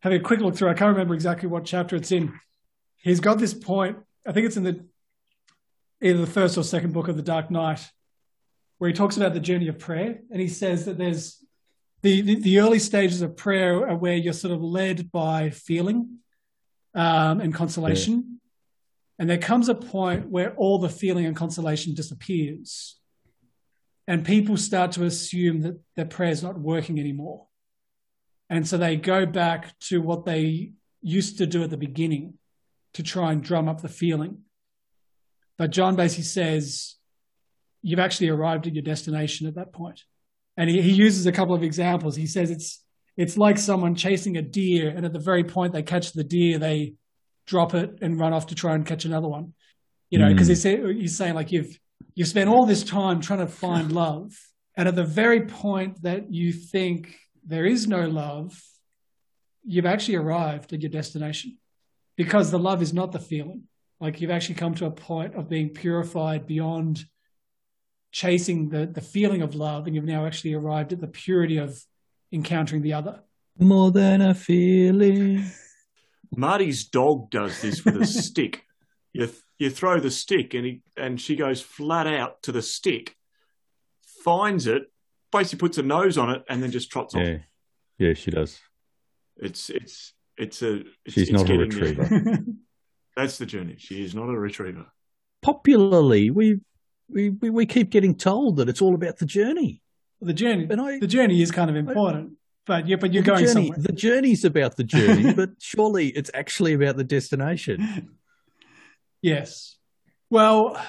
having 0.00 0.20
a 0.20 0.24
quick 0.24 0.40
look 0.40 0.54
through. 0.56 0.68
I 0.68 0.74
can't 0.74 0.92
remember 0.92 1.14
exactly 1.14 1.48
what 1.48 1.64
chapter 1.64 1.96
it's 1.96 2.12
in. 2.12 2.38
He's 2.96 3.20
got 3.20 3.38
this 3.38 3.54
point. 3.54 3.98
I 4.26 4.32
think 4.32 4.46
it's 4.46 4.56
in 4.56 4.64
the 4.64 4.84
either 6.02 6.20
the 6.20 6.26
first 6.26 6.56
or 6.56 6.64
second 6.64 6.92
book 6.92 7.08
of 7.08 7.16
the 7.16 7.22
Dark 7.22 7.50
Night, 7.50 7.86
where 8.78 8.88
he 8.88 8.94
talks 8.94 9.16
about 9.16 9.34
the 9.34 9.40
journey 9.40 9.68
of 9.68 9.78
prayer, 9.78 10.20
and 10.30 10.40
he 10.40 10.48
says 10.48 10.86
that 10.86 10.96
there's 10.96 11.44
the, 12.02 12.22
the, 12.22 12.34
the 12.36 12.60
early 12.60 12.78
stages 12.78 13.20
of 13.20 13.36
prayer 13.36 13.86
are 13.86 13.96
where 13.96 14.16
you're 14.16 14.32
sort 14.32 14.54
of 14.54 14.62
led 14.62 15.12
by 15.12 15.50
feeling 15.50 16.18
um, 16.94 17.40
and 17.40 17.54
consolation. 17.54 18.39
And 19.20 19.28
there 19.28 19.38
comes 19.38 19.68
a 19.68 19.74
point 19.74 20.30
where 20.30 20.54
all 20.54 20.78
the 20.78 20.88
feeling 20.88 21.26
and 21.26 21.36
consolation 21.36 21.94
disappears. 21.94 22.98
And 24.08 24.24
people 24.24 24.56
start 24.56 24.92
to 24.92 25.04
assume 25.04 25.60
that 25.60 25.78
their 25.94 26.06
prayer 26.06 26.30
is 26.30 26.42
not 26.42 26.58
working 26.58 26.98
anymore. 26.98 27.46
And 28.48 28.66
so 28.66 28.78
they 28.78 28.96
go 28.96 29.26
back 29.26 29.78
to 29.90 30.00
what 30.00 30.24
they 30.24 30.72
used 31.02 31.36
to 31.38 31.46
do 31.46 31.62
at 31.62 31.68
the 31.68 31.76
beginning 31.76 32.38
to 32.94 33.02
try 33.02 33.30
and 33.30 33.44
drum 33.44 33.68
up 33.68 33.82
the 33.82 33.88
feeling. 33.88 34.38
But 35.58 35.70
John 35.70 35.96
basically 35.96 36.24
says, 36.24 36.96
you've 37.82 37.98
actually 37.98 38.30
arrived 38.30 38.66
at 38.66 38.74
your 38.74 38.82
destination 38.82 39.46
at 39.46 39.56
that 39.56 39.74
point. 39.74 40.00
and 40.56 40.68
he, 40.68 40.82
he 40.82 40.92
uses 40.92 41.26
a 41.26 41.32
couple 41.32 41.54
of 41.54 41.62
examples. 41.62 42.16
He 42.16 42.26
says 42.26 42.50
it's 42.50 42.84
it's 43.16 43.36
like 43.36 43.58
someone 43.58 43.94
chasing 43.94 44.36
a 44.36 44.42
deer, 44.42 44.88
and 44.94 45.04
at 45.04 45.12
the 45.12 45.18
very 45.18 45.44
point 45.44 45.72
they 45.72 45.82
catch 45.82 46.12
the 46.12 46.24
deer, 46.24 46.58
they 46.58 46.94
drop 47.52 47.74
it 47.74 47.90
and 48.00 48.18
run 48.22 48.32
off 48.32 48.46
to 48.46 48.54
try 48.54 48.72
and 48.76 48.86
catch 48.86 49.04
another 49.04 49.28
one. 49.28 49.46
You 50.10 50.18
know, 50.20 50.28
because 50.32 50.46
Mm. 50.48 50.50
he's, 50.50 50.62
say- 50.62 51.06
saying 51.18 51.34
like 51.34 51.50
you've 51.54 51.72
you've 52.16 52.28
spent 52.34 52.48
all 52.52 52.64
this 52.66 52.82
time 52.84 53.20
trying 53.20 53.40
to 53.46 53.52
find 53.66 53.86
love, 54.04 54.28
and 54.76 54.84
at 54.88 54.94
the 55.00 55.04
very 55.22 55.42
point 55.46 55.92
that 56.02 56.32
you 56.32 56.52
think 56.52 57.00
there 57.54 57.66
is 57.74 57.86
no 57.96 58.02
love, 58.08 58.48
you've 59.72 59.86
actually 59.94 60.16
arrived 60.16 60.72
at 60.72 60.80
your 60.82 60.90
destination, 61.00 61.58
because 62.16 62.50
the 62.50 62.58
love 62.68 62.80
is 62.82 62.92
not 63.00 63.10
the 63.12 63.18
feeling. 63.32 63.62
Like 64.00 64.20
you've 64.20 64.30
actually 64.36 64.54
come 64.62 64.74
to 64.76 64.86
a 64.86 64.90
point 65.10 65.34
of 65.34 65.48
being 65.48 65.68
purified 65.70 66.46
beyond 66.46 67.04
chasing 68.12 68.68
the 68.70 68.86
the 68.86 69.00
feeling 69.14 69.42
of 69.42 69.54
love 69.54 69.86
and 69.86 69.94
you've 69.94 70.04
now 70.16 70.26
actually 70.26 70.54
arrived 70.54 70.92
at 70.92 71.00
the 71.00 71.06
purity 71.24 71.58
of 71.58 71.70
encountering 72.32 72.82
the 72.82 72.92
other 72.92 73.20
More 73.58 73.90
than 73.92 74.20
a 74.20 74.34
feeling. 74.34 75.44
Marty's 76.36 76.84
dog 76.84 77.30
does 77.30 77.60
this 77.60 77.84
with 77.84 77.96
a 77.96 78.06
stick. 78.06 78.64
You 79.12 79.30
you 79.58 79.70
throw 79.70 80.00
the 80.00 80.10
stick 80.10 80.54
and 80.54 80.64
he 80.64 80.82
and 80.96 81.20
she 81.20 81.36
goes 81.36 81.60
flat 81.60 82.06
out 82.06 82.42
to 82.44 82.52
the 82.52 82.62
stick, 82.62 83.16
finds 84.24 84.66
it, 84.66 84.84
basically 85.32 85.58
puts 85.58 85.78
a 85.78 85.82
nose 85.82 86.16
on 86.16 86.30
it, 86.30 86.44
and 86.48 86.62
then 86.62 86.70
just 86.70 86.90
trots 86.90 87.14
off. 87.14 87.22
Yeah. 87.22 87.38
Yeah, 87.98 88.14
she 88.14 88.30
does. 88.30 88.58
It's 89.36 89.68
it's 89.68 90.14
it's 90.36 90.62
a 90.62 90.80
it's, 91.04 91.14
She's 91.14 91.28
it's 91.28 91.32
not 91.32 91.50
a 91.50 91.58
retriever. 91.58 92.38
That's 93.16 93.36
the 93.38 93.46
journey. 93.46 93.76
She 93.78 94.02
is 94.02 94.14
not 94.14 94.30
a 94.30 94.38
retriever. 94.38 94.86
Popularly, 95.42 96.30
we, 96.30 96.60
we, 97.08 97.30
we, 97.30 97.50
we 97.50 97.66
keep 97.66 97.90
getting 97.90 98.14
told 98.14 98.56
that 98.56 98.68
it's 98.68 98.80
all 98.80 98.94
about 98.94 99.18
the 99.18 99.26
journey. 99.26 99.82
the 100.20 100.32
journey 100.32 100.66
And 100.70 100.80
I, 100.80 100.98
the 100.98 101.06
journey 101.06 101.42
is 101.42 101.50
kind 101.50 101.68
of 101.68 101.76
important 101.76 102.34
but 102.66 102.86
yeah 102.88 102.96
but 102.96 103.12
you're 103.12 103.22
the 103.22 103.30
going 103.30 103.44
journey, 103.46 103.52
somewhere 103.68 103.78
The 103.78 103.92
journey's 103.92 104.44
about 104.44 104.76
the 104.76 104.84
journey, 104.84 105.32
but 105.40 105.50
surely 105.58 106.08
it's 106.08 106.30
actually 106.34 106.74
about 106.74 106.96
the 106.96 107.04
destination. 107.04 108.10
yes 109.22 109.76
well 110.30 110.80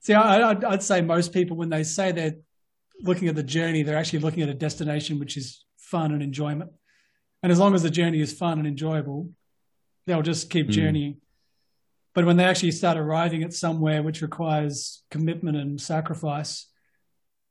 see 0.00 0.14
I, 0.14 0.50
I'd, 0.50 0.64
I'd 0.64 0.82
say 0.82 1.00
most 1.02 1.32
people 1.32 1.56
when 1.56 1.68
they 1.70 1.84
say 1.84 2.12
they're 2.12 2.36
looking 3.00 3.28
at 3.28 3.34
the 3.34 3.42
journey 3.42 3.82
they're 3.82 3.96
actually 3.98 4.20
looking 4.20 4.42
at 4.42 4.48
a 4.48 4.54
destination 4.54 5.18
which 5.18 5.36
is 5.36 5.64
fun 5.76 6.12
and 6.12 6.22
enjoyment 6.22 6.70
and 7.42 7.52
as 7.52 7.58
long 7.58 7.74
as 7.74 7.82
the 7.82 7.90
journey 7.90 8.20
is 8.20 8.32
fun 8.32 8.58
and 8.58 8.66
enjoyable 8.66 9.30
they'll 10.06 10.22
just 10.22 10.50
keep 10.50 10.68
Mm. 10.68 10.72
journeying 10.72 11.16
but 12.14 12.24
when 12.24 12.36
they 12.38 12.44
actually 12.44 12.70
start 12.72 12.96
arriving 12.96 13.42
at 13.42 13.52
somewhere 13.52 14.02
which 14.02 14.22
requires 14.22 15.02
commitment 15.10 15.56
and 15.56 15.80
sacrifice 15.80 16.66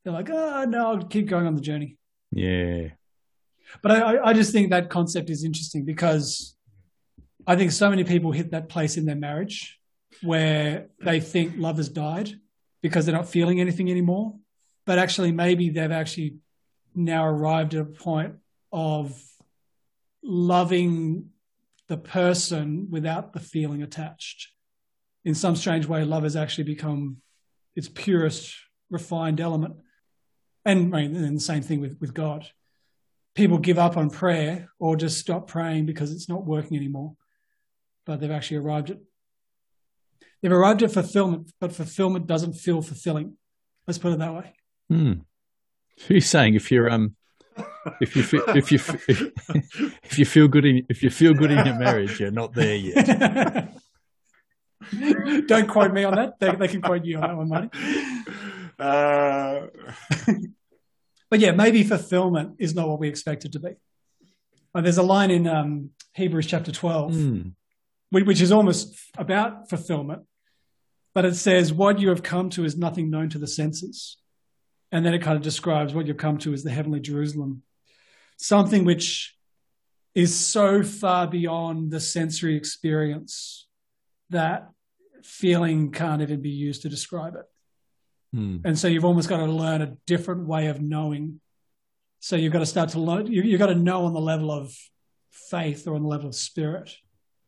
they're 0.03 0.13
like 0.13 0.29
oh 0.29 0.65
no 0.67 0.87
i'll 0.87 1.03
keep 1.05 1.27
going 1.27 1.45
on 1.47 1.55
the 1.55 1.61
journey 1.61 1.97
Yeah. 2.31 2.89
But 3.81 3.91
I, 3.91 4.29
I- 4.29 4.33
just 4.33 4.51
think 4.51 4.69
that 4.69 4.89
concept 4.89 5.29
is 5.29 5.43
interesting 5.43 5.85
because 5.85 6.55
I 7.47 7.55
think 7.55 7.71
so 7.71 7.89
many 7.89 8.03
people 8.03 8.31
hit 8.31 8.51
that 8.51 8.69
place 8.69 8.97
in 8.97 9.05
their 9.05 9.15
marriage 9.15 9.79
where 10.21 10.87
they 11.01 11.19
think 11.19 11.53
love 11.57 11.77
has 11.77 11.89
died 11.89 12.31
because 12.81 13.05
they're 13.05 13.15
not 13.15 13.29
feeling 13.29 13.59
anything 13.59 13.89
anymore. 13.89 14.35
But 14.85 14.99
actually, 14.99 15.31
maybe 15.31 15.69
they've 15.69 15.91
actually 15.91 16.37
now 16.93 17.25
arrived 17.25 17.73
at 17.73 17.81
a 17.81 17.85
point 17.85 18.35
of 18.71 19.21
loving 20.23 21.29
the 21.87 21.97
person 21.97 22.87
without 22.89 23.33
the 23.33 23.39
feeling 23.39 23.83
attached. 23.83 24.49
In 25.23 25.35
some 25.35 25.55
strange 25.55 25.85
way, 25.87 26.03
love 26.03 26.23
has 26.23 26.35
actually 26.35 26.65
become 26.65 27.17
its 27.75 27.89
purest, 27.89 28.55
refined 28.89 29.39
element. 29.41 29.75
And, 30.65 30.95
I 30.95 31.01
mean, 31.07 31.15
and 31.15 31.37
the 31.37 31.41
same 31.41 31.61
thing 31.61 31.81
with, 31.81 31.99
with 31.99 32.13
God 32.13 32.47
people 33.35 33.57
give 33.57 33.77
up 33.77 33.97
on 33.97 34.09
prayer 34.09 34.69
or 34.79 34.95
just 34.95 35.19
stop 35.19 35.47
praying 35.47 35.85
because 35.85 36.11
it's 36.11 36.29
not 36.29 36.45
working 36.45 36.77
anymore. 36.77 37.15
But 38.05 38.19
they've 38.19 38.31
actually 38.31 38.57
arrived 38.57 38.91
at 38.91 38.97
they've 40.41 40.51
arrived 40.51 40.83
at 40.83 40.91
fulfillment, 40.91 41.51
but 41.59 41.73
fulfillment 41.73 42.27
doesn't 42.27 42.53
feel 42.53 42.81
fulfilling. 42.81 43.37
Let's 43.87 43.97
put 43.97 44.13
it 44.13 44.19
that 44.19 44.33
way. 44.33 44.53
Hmm. 44.89 45.13
So 45.97 46.13
you're 46.13 46.21
saying 46.21 46.55
if 46.55 46.71
you're 46.71 46.89
um 46.89 47.15
if 48.01 48.15
you 48.15 48.23
fe- 48.23 48.39
if 48.47 48.71
you 48.71 48.79
fe- 48.79 49.31
if 50.03 50.19
you 50.19 50.25
feel 50.25 50.47
good 50.47 50.65
in 50.65 50.85
if 50.89 51.03
you 51.03 51.09
feel 51.09 51.33
good 51.33 51.51
in 51.51 51.65
your 51.65 51.77
marriage, 51.77 52.19
you're 52.19 52.31
not 52.31 52.53
there 52.53 52.75
yet. 52.75 53.73
Don't 55.47 55.67
quote 55.67 55.93
me 55.93 56.03
on 56.03 56.15
that. 56.15 56.39
They, 56.39 56.53
they 56.55 56.67
can 56.67 56.81
quote 56.81 57.05
you 57.05 57.17
on 57.17 57.21
that 57.21 57.37
one, 57.37 57.49
Marty. 57.49 57.69
Uh, 58.77 59.67
But 61.35 61.41
yeah, 61.41 61.51
maybe 61.51 61.83
fulfillment 61.83 62.55
is 62.59 62.73
not 62.73 62.87
what 62.87 62.97
we 62.97 63.09
expect 63.09 63.43
it 63.43 63.51
to 63.51 63.59
be. 63.59 63.71
Uh, 64.73 64.79
there's 64.79 64.97
a 64.97 65.03
line 65.03 65.31
in 65.31 65.45
um, 65.47 65.89
Hebrews 66.13 66.47
chapter 66.47 66.71
12 66.71 67.13
Hmm. 67.13 67.41
whi- 68.09 68.23
which 68.23 68.39
is 68.39 68.53
almost 68.53 68.95
about 69.17 69.69
fulfillment. 69.69 70.21
But 71.13 71.25
it 71.25 71.35
says, 71.35 71.73
What 71.73 71.99
you 71.99 72.07
have 72.07 72.23
come 72.23 72.49
to 72.51 72.63
is 72.63 72.77
nothing 72.77 73.09
known 73.09 73.27
to 73.31 73.37
the 73.37 73.47
senses. 73.47 74.15
And 74.93 75.05
then 75.05 75.13
it 75.13 75.21
kind 75.21 75.35
of 75.35 75.43
describes 75.43 75.93
what 75.93 76.07
you've 76.07 76.15
come 76.15 76.37
to 76.37 76.53
as 76.53 76.63
the 76.63 76.71
heavenly 76.71 77.01
Jerusalem, 77.01 77.63
something 78.37 78.85
which 78.85 79.35
is 80.13 80.33
so 80.33 80.83
far 80.83 81.27
beyond 81.27 81.91
the 81.91 81.99
sensory 81.99 82.55
experience 82.55 83.67
that 84.29 84.69
feeling 85.21 85.91
can't 85.91 86.21
even 86.21 86.41
be 86.41 86.51
used 86.51 86.83
to 86.83 86.87
describe 86.87 87.35
it. 87.35 87.43
Hmm. 88.35 88.57
And 88.65 88.77
so 88.77 88.89
you've 88.89 89.05
almost 89.05 89.29
got 89.29 89.37
to 89.37 89.45
learn 89.45 89.81
a 89.81 89.95
different 90.05 90.45
way 90.45 90.67
of 90.67 90.81
knowing. 90.81 91.39
So 92.19 92.35
you've 92.35 92.51
got 92.51 92.59
to 92.59 92.65
start 92.65 92.89
to 92.89 92.99
learn, 92.99 93.27
you, 93.27 93.43
you've 93.43 93.59
got 93.59 93.67
to 93.67 93.75
know 93.75 94.03
on 94.03 94.13
the 94.13 94.19
level 94.19 94.51
of 94.51 94.75
faith 95.31 95.87
or 95.87 95.95
on 95.95 96.01
the 96.01 96.09
level 96.09 96.27
of 96.27 96.35
spirit, 96.35 96.93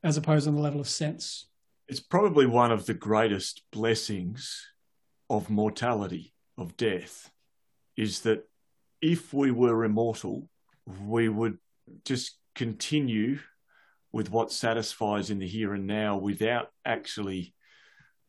as 0.01 0.15
opposed 0.15 0.47
on 0.47 0.55
the 0.55 0.61
level 0.61 0.79
of 0.79 0.87
sense. 0.87 1.49
it's 1.89 1.99
probably 1.99 2.45
one 2.45 2.71
of 2.71 2.85
the 2.85 2.93
greatest 2.93 3.63
blessings 3.73 4.65
of 5.29 5.49
mortality, 5.49 6.33
of 6.57 6.77
death, 6.77 7.31
is 7.97 8.21
that 8.21 8.47
if 9.01 9.33
we 9.33 9.51
were 9.51 9.83
immortal, 9.83 10.47
we 11.05 11.27
would 11.27 11.57
just 12.05 12.37
continue 12.55 13.39
with 14.13 14.31
what 14.31 14.53
satisfies 14.53 15.29
in 15.29 15.39
the 15.39 15.47
here 15.47 15.73
and 15.73 15.85
now 15.85 16.17
without 16.17 16.69
actually 16.85 17.53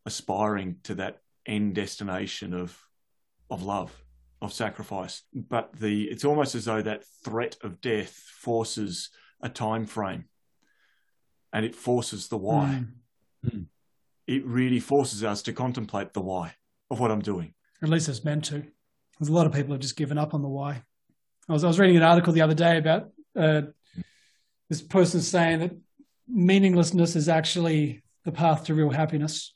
aspiring 0.04 0.76
to 0.82 0.96
that 0.96 1.20
end 1.48 1.74
destination 1.74 2.54
of 2.54 2.78
of 3.50 3.62
love 3.62 4.04
of 4.40 4.52
sacrifice. 4.52 5.22
But 5.34 5.72
the 5.78 6.04
it's 6.04 6.24
almost 6.24 6.54
as 6.54 6.66
though 6.66 6.82
that 6.82 7.04
threat 7.24 7.56
of 7.62 7.80
death 7.80 8.12
forces 8.12 9.11
a 9.40 9.48
time 9.48 9.87
frame 9.87 10.26
and 11.52 11.64
it 11.64 11.74
forces 11.74 12.28
the 12.28 12.37
why. 12.37 12.84
Mm. 13.46 13.66
it 14.26 14.44
really 14.44 14.80
forces 14.80 15.22
us 15.22 15.42
to 15.42 15.52
contemplate 15.52 16.12
the 16.12 16.20
why 16.20 16.54
of 16.90 16.98
what 16.98 17.12
i'm 17.12 17.22
doing. 17.22 17.54
At 17.80 17.88
least 17.88 18.08
it's 18.08 18.24
meant 18.24 18.44
to 18.46 18.64
there's 19.18 19.28
a 19.28 19.32
lot 19.32 19.46
of 19.46 19.52
people 19.52 19.72
have 19.72 19.80
just 19.80 19.96
given 19.96 20.18
up 20.18 20.34
on 20.34 20.42
the 20.42 20.48
why. 20.48 20.82
I 21.48 21.52
was, 21.52 21.64
I 21.64 21.66
was 21.66 21.78
reading 21.78 21.96
an 21.96 22.02
article 22.02 22.32
the 22.32 22.42
other 22.42 22.54
day 22.54 22.78
about 22.78 23.11
uh, 23.37 23.62
this 24.68 24.82
person 24.82 25.20
saying 25.20 25.61
that 25.61 25.76
meaninglessness 26.28 27.16
is 27.16 27.28
actually 27.28 28.02
the 28.24 28.32
path 28.32 28.64
to 28.64 28.74
real 28.74 28.90
happiness. 28.90 29.54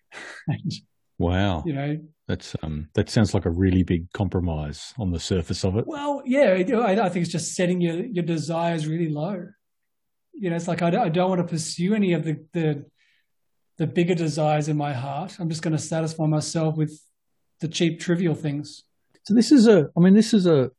and, 0.46 0.72
wow. 1.18 1.62
You 1.66 1.72
know, 1.72 1.98
that's 2.26 2.54
um 2.62 2.88
that 2.94 3.08
sounds 3.08 3.34
like 3.34 3.46
a 3.46 3.50
really 3.50 3.82
big 3.82 4.12
compromise 4.12 4.92
on 4.98 5.10
the 5.10 5.20
surface 5.20 5.64
of 5.64 5.76
it. 5.76 5.86
Well, 5.86 6.22
yeah, 6.24 6.50
I, 6.52 7.00
I 7.00 7.08
think 7.08 7.24
it's 7.24 7.32
just 7.32 7.54
setting 7.54 7.80
your 7.80 8.04
your 8.04 8.24
desires 8.24 8.86
really 8.86 9.08
low. 9.08 9.46
You 10.34 10.50
know, 10.50 10.56
it's 10.56 10.68
like 10.68 10.82
I 10.82 10.90
don't, 10.90 11.02
I 11.02 11.08
don't 11.08 11.30
want 11.30 11.40
to 11.40 11.48
pursue 11.48 11.94
any 11.94 12.12
of 12.12 12.24
the 12.24 12.44
the 12.52 12.84
the 13.78 13.86
bigger 13.86 14.14
desires 14.14 14.68
in 14.68 14.76
my 14.76 14.92
heart. 14.92 15.36
I'm 15.38 15.48
just 15.48 15.62
going 15.62 15.76
to 15.76 15.82
satisfy 15.82 16.26
myself 16.26 16.76
with 16.76 17.00
the 17.60 17.68
cheap, 17.68 18.00
trivial 18.00 18.34
things. 18.34 18.84
So 19.24 19.34
this 19.34 19.52
is 19.52 19.66
a, 19.66 19.88
I 19.96 20.00
mean, 20.00 20.14
this 20.14 20.34
is 20.34 20.46
a 20.46 20.70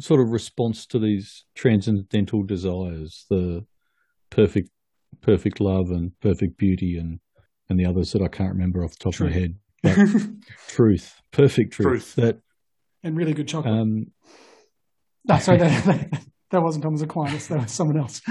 sort 0.00 0.20
of 0.20 0.30
response 0.30 0.86
to 0.86 0.98
these 0.98 1.44
transcendental 1.54 2.42
desires, 2.44 3.26
the 3.30 3.64
perfect, 4.30 4.70
perfect 5.22 5.60
love 5.60 5.90
and 5.90 6.12
perfect 6.20 6.56
beauty, 6.56 6.96
and 6.98 7.20
and 7.68 7.80
the 7.80 7.86
others 7.86 8.12
that 8.12 8.22
I 8.22 8.28
can't 8.28 8.52
remember 8.52 8.84
off 8.84 8.92
the 8.92 9.10
top 9.10 9.14
of 9.14 9.20
my 9.20 9.32
head. 9.32 9.56
But 9.94 10.20
truth, 10.68 11.20
perfect 11.32 11.72
truth, 11.72 11.86
truth, 11.86 12.14
that 12.16 12.40
and 13.02 13.16
really 13.16 13.34
good 13.34 13.48
chocolate. 13.48 13.74
Um, 13.74 14.12
no, 15.24 15.38
sorry, 15.38 15.58
that, 15.58 15.84
that, 15.84 16.22
that 16.50 16.62
wasn't 16.62 16.84
Thomas 16.84 17.02
Aquinas. 17.02 17.48
That 17.48 17.62
was 17.62 17.72
someone 17.72 17.98
else. 17.98 18.20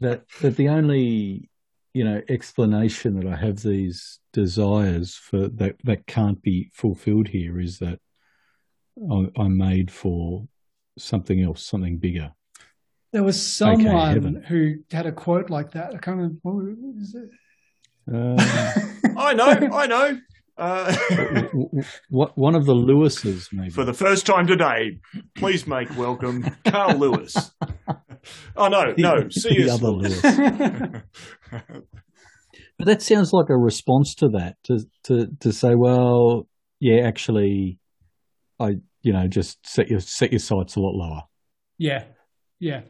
that 0.00 0.24
that 0.40 0.56
the 0.56 0.68
only 0.68 1.50
you 1.94 2.04
know 2.04 2.20
explanation 2.28 3.18
that 3.18 3.26
I 3.26 3.36
have 3.36 3.62
these 3.62 4.20
desires 4.32 5.14
for 5.14 5.48
that 5.48 5.76
that 5.84 6.06
can't 6.06 6.40
be 6.42 6.70
fulfilled 6.72 7.28
here 7.28 7.60
is 7.60 7.78
that 7.78 8.00
I'm 9.36 9.56
made 9.56 9.90
for 9.90 10.48
something 10.98 11.40
else, 11.42 11.64
something 11.64 11.98
bigger. 11.98 12.32
There 13.12 13.22
was 13.22 13.40
someone 13.40 14.42
who 14.46 14.76
had 14.90 15.06
a 15.06 15.12
quote 15.12 15.50
like 15.50 15.72
that. 15.72 15.94
I 15.94 15.98
can't 15.98 16.18
remember. 16.18 16.40
What 18.08 18.36
was 18.36 18.76
it? 18.76 19.04
Uh, 19.04 19.14
I 19.18 19.34
know, 19.34 19.46
I 19.46 19.86
know. 19.86 20.18
Uh, 20.58 20.92
what 22.08 22.36
one 22.36 22.56
of 22.56 22.66
the 22.66 22.74
Lewises, 22.74 23.48
maybe. 23.52 23.70
For 23.70 23.84
the 23.84 23.94
first 23.94 24.26
time 24.26 24.46
today, 24.46 24.98
please 25.36 25.68
make 25.68 25.96
welcome 25.96 26.44
Carl 26.66 26.98
Lewis. 26.98 27.52
oh 28.56 28.66
no, 28.66 28.92
no, 28.98 29.28
see 29.28 29.54
C.S. 29.54 29.80
Lewis. 29.80 30.22
Lewis. 30.24 31.02
but 31.50 32.86
that 32.86 33.02
sounds 33.02 33.32
like 33.32 33.50
a 33.50 33.56
response 33.56 34.16
to 34.16 34.28
that, 34.30 34.56
to 34.64 34.80
to 35.04 35.28
to 35.40 35.52
say, 35.52 35.74
well, 35.76 36.48
yeah, 36.80 37.06
actually, 37.06 37.78
I 38.58 38.78
you 39.02 39.12
know 39.12 39.28
just 39.28 39.64
set 39.64 39.88
your 39.88 40.00
set 40.00 40.32
your 40.32 40.40
sights 40.40 40.74
a 40.74 40.80
lot 40.80 40.94
lower. 40.96 41.22
Yeah, 41.78 42.02
yeah. 42.58 42.80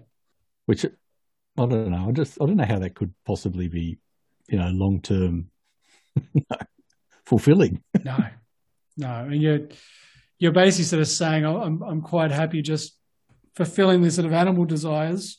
Which 0.65 0.87
I 0.87 1.67
don't 1.67 1.91
know. 1.91 2.07
I 2.09 2.13
just 2.13 2.39
I 2.41 2.47
don't 2.47 2.57
know 2.57 2.65
how 2.65 2.79
that 2.79 2.95
could 2.95 3.13
possibly 3.27 3.69
be, 3.69 3.99
you 4.49 4.59
know, 4.59 4.69
long 4.69 5.01
term 5.01 5.51
fulfilling. 7.27 7.83
no, 8.05 8.17
no. 8.97 9.09
and 9.09 9.41
you're 9.41 9.69
you're 10.39 10.53
basically 10.53 10.85
sort 10.85 11.03
of 11.03 11.09
saying 11.09 11.45
I'm 11.45 11.83
I'm 11.83 12.03
quite 12.03 12.31
happy 12.31 12.63
just 12.63 12.97
fulfilling 13.55 14.03
these 14.03 14.15
sort 14.15 14.27
of 14.27 14.33
animal 14.33 14.65
desires. 14.65 15.39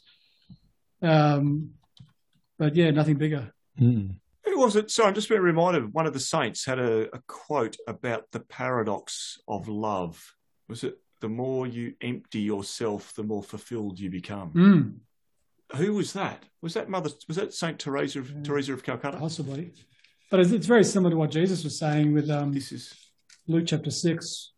Um, 1.01 1.71
but 2.57 2.75
yeah, 2.75 2.91
nothing 2.91 3.15
bigger. 3.15 3.53
Mm. 3.79 4.15
Who 4.43 4.59
was 4.59 4.75
it? 4.75 4.91
So 4.91 5.05
I'm 5.05 5.13
just 5.13 5.29
being 5.29 5.41
reminded. 5.41 5.93
One 5.93 6.05
of 6.05 6.13
the 6.13 6.19
saints 6.19 6.65
had 6.65 6.79
a, 6.79 7.15
a 7.15 7.21
quote 7.27 7.77
about 7.87 8.25
the 8.31 8.41
paradox 8.41 9.39
of 9.47 9.67
love 9.69 10.35
was 10.69 10.83
it 10.83 10.99
the 11.19 11.27
more 11.27 11.67
you 11.67 11.95
empty 11.99 12.39
yourself, 12.39 13.13
the 13.15 13.23
more 13.23 13.43
fulfilled 13.43 13.99
you 13.99 14.09
become? 14.09 14.51
Mm. 14.53 14.93
Who 15.75 15.93
was 15.93 16.13
that? 16.13 16.43
Was 16.61 16.73
that 16.73 16.89
Mother? 16.89 17.09
Was 17.27 17.37
that 17.37 17.53
Saint 17.53 17.79
Teresa 17.79 18.19
of, 18.19 18.43
Teresa 18.43 18.73
of 18.73 18.83
Calcutta? 18.83 19.17
Possibly, 19.17 19.71
but 20.31 20.39
it's, 20.39 20.51
it's, 20.51 20.65
very 20.65 20.83
similar 20.83 21.11
to 21.11 21.17
what 21.17 21.31
Jesus 21.31 21.63
was 21.63 21.77
saying 21.77 22.13
with 22.13 22.29
um, 22.29 22.51
this 22.51 22.71
is 22.71 22.93
Luke 23.47 23.65
chapter 23.67 23.91
six. 23.91 24.51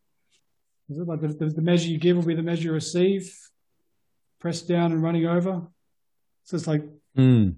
Is 0.90 0.98
it 0.98 1.08
like 1.08 1.22
the, 1.22 1.28
the, 1.28 1.62
measure 1.62 1.90
you 1.90 1.98
give 1.98 2.18
will 2.18 2.24
be 2.24 2.36
the 2.36 2.42
measure 2.42 2.64
you 2.64 2.74
receive, 2.74 3.34
pressed 4.40 4.68
down 4.68 4.92
and 4.92 5.02
running 5.02 5.26
over? 5.26 5.62
So 6.44 6.58
it's 6.58 6.68
like 6.68 6.84
mm. 7.18 7.56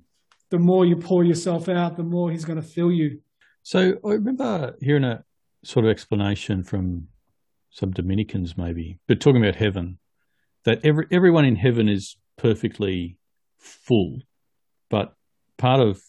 the 0.49 0.59
more 0.59 0.85
you 0.85 0.97
pour 0.97 1.23
yourself 1.23 1.69
out, 1.69 1.97
the 1.97 2.03
more 2.03 2.29
He's 2.29 2.45
going 2.45 2.61
to 2.61 2.67
fill 2.67 2.91
you. 2.91 3.21
So 3.63 3.93
I 4.05 4.09
remember 4.09 4.75
hearing 4.81 5.03
a 5.03 5.23
sort 5.63 5.85
of 5.85 5.91
explanation 5.91 6.63
from 6.63 7.07
some 7.69 7.91
Dominicans 7.91 8.57
maybe, 8.57 8.99
but 9.07 9.19
talking 9.19 9.43
about 9.43 9.55
heaven, 9.55 9.99
that 10.65 10.79
every 10.83 11.07
everyone 11.11 11.45
in 11.45 11.55
heaven 11.55 11.87
is 11.87 12.17
perfectly 12.37 13.17
full, 13.63 14.19
but 14.89 15.15
part 15.57 15.79
of 15.79 16.01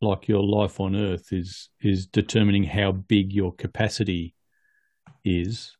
like 0.00 0.28
your 0.28 0.42
life 0.42 0.80
on 0.80 0.96
earth 0.96 1.32
is 1.32 1.70
is 1.80 2.06
determining 2.06 2.64
how 2.64 2.92
big 2.92 3.32
your 3.32 3.52
capacity 3.54 4.34
is. 5.24 5.76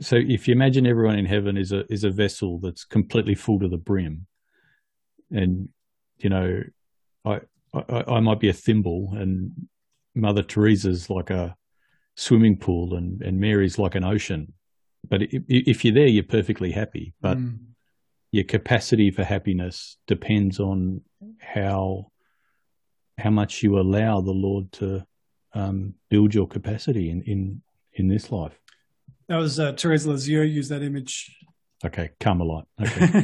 So 0.00 0.16
if 0.16 0.46
you 0.46 0.52
imagine 0.52 0.86
everyone 0.86 1.18
in 1.18 1.26
heaven 1.26 1.56
is 1.56 1.72
a 1.72 1.90
is 1.90 2.04
a 2.04 2.10
vessel 2.10 2.60
that's 2.60 2.84
completely 2.84 3.34
full 3.34 3.58
to 3.60 3.68
the 3.68 3.78
brim, 3.78 4.26
and 5.30 5.70
you 6.18 6.28
know, 6.28 6.62
I 7.24 7.40
I, 7.72 8.04
I 8.06 8.20
might 8.20 8.40
be 8.40 8.50
a 8.50 8.52
thimble, 8.52 9.14
and 9.14 9.68
Mother 10.14 10.42
Teresa's 10.42 11.08
like 11.08 11.30
a 11.30 11.56
swimming 12.16 12.56
pool 12.56 12.94
and, 12.94 13.22
and 13.22 13.40
Mary's 13.40 13.78
like 13.78 13.94
an 13.94 14.04
ocean. 14.04 14.52
But 15.08 15.22
if 15.30 15.84
you're 15.84 15.94
there, 15.94 16.06
you're 16.06 16.22
perfectly 16.22 16.70
happy. 16.70 17.14
But 17.20 17.38
mm. 17.38 17.58
Your 18.32 18.44
capacity 18.44 19.10
for 19.10 19.22
happiness 19.24 19.98
depends 20.06 20.58
on 20.58 21.02
how 21.38 22.10
how 23.18 23.30
much 23.30 23.62
you 23.62 23.78
allow 23.78 24.22
the 24.22 24.32
Lord 24.32 24.72
to 24.72 25.06
um, 25.54 25.94
build 26.08 26.34
your 26.34 26.48
capacity 26.48 27.10
in, 27.10 27.22
in 27.22 27.62
in 27.92 28.08
this 28.08 28.32
life. 28.32 28.58
That 29.28 29.36
was 29.36 29.60
uh, 29.60 29.74
Therese 29.74 30.06
Lisieux 30.06 30.42
used 30.42 30.70
that 30.70 30.82
image. 30.82 31.36
Okay, 31.84 32.10
Carmelite. 32.20 32.64
Okay. 32.80 33.06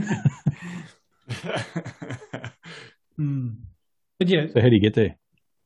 mm. 3.18 3.57
But 4.18 4.29
yeah. 4.29 4.47
So 4.53 4.61
how 4.61 4.68
do 4.68 4.75
you 4.75 4.81
get 4.81 4.94
there? 4.94 5.16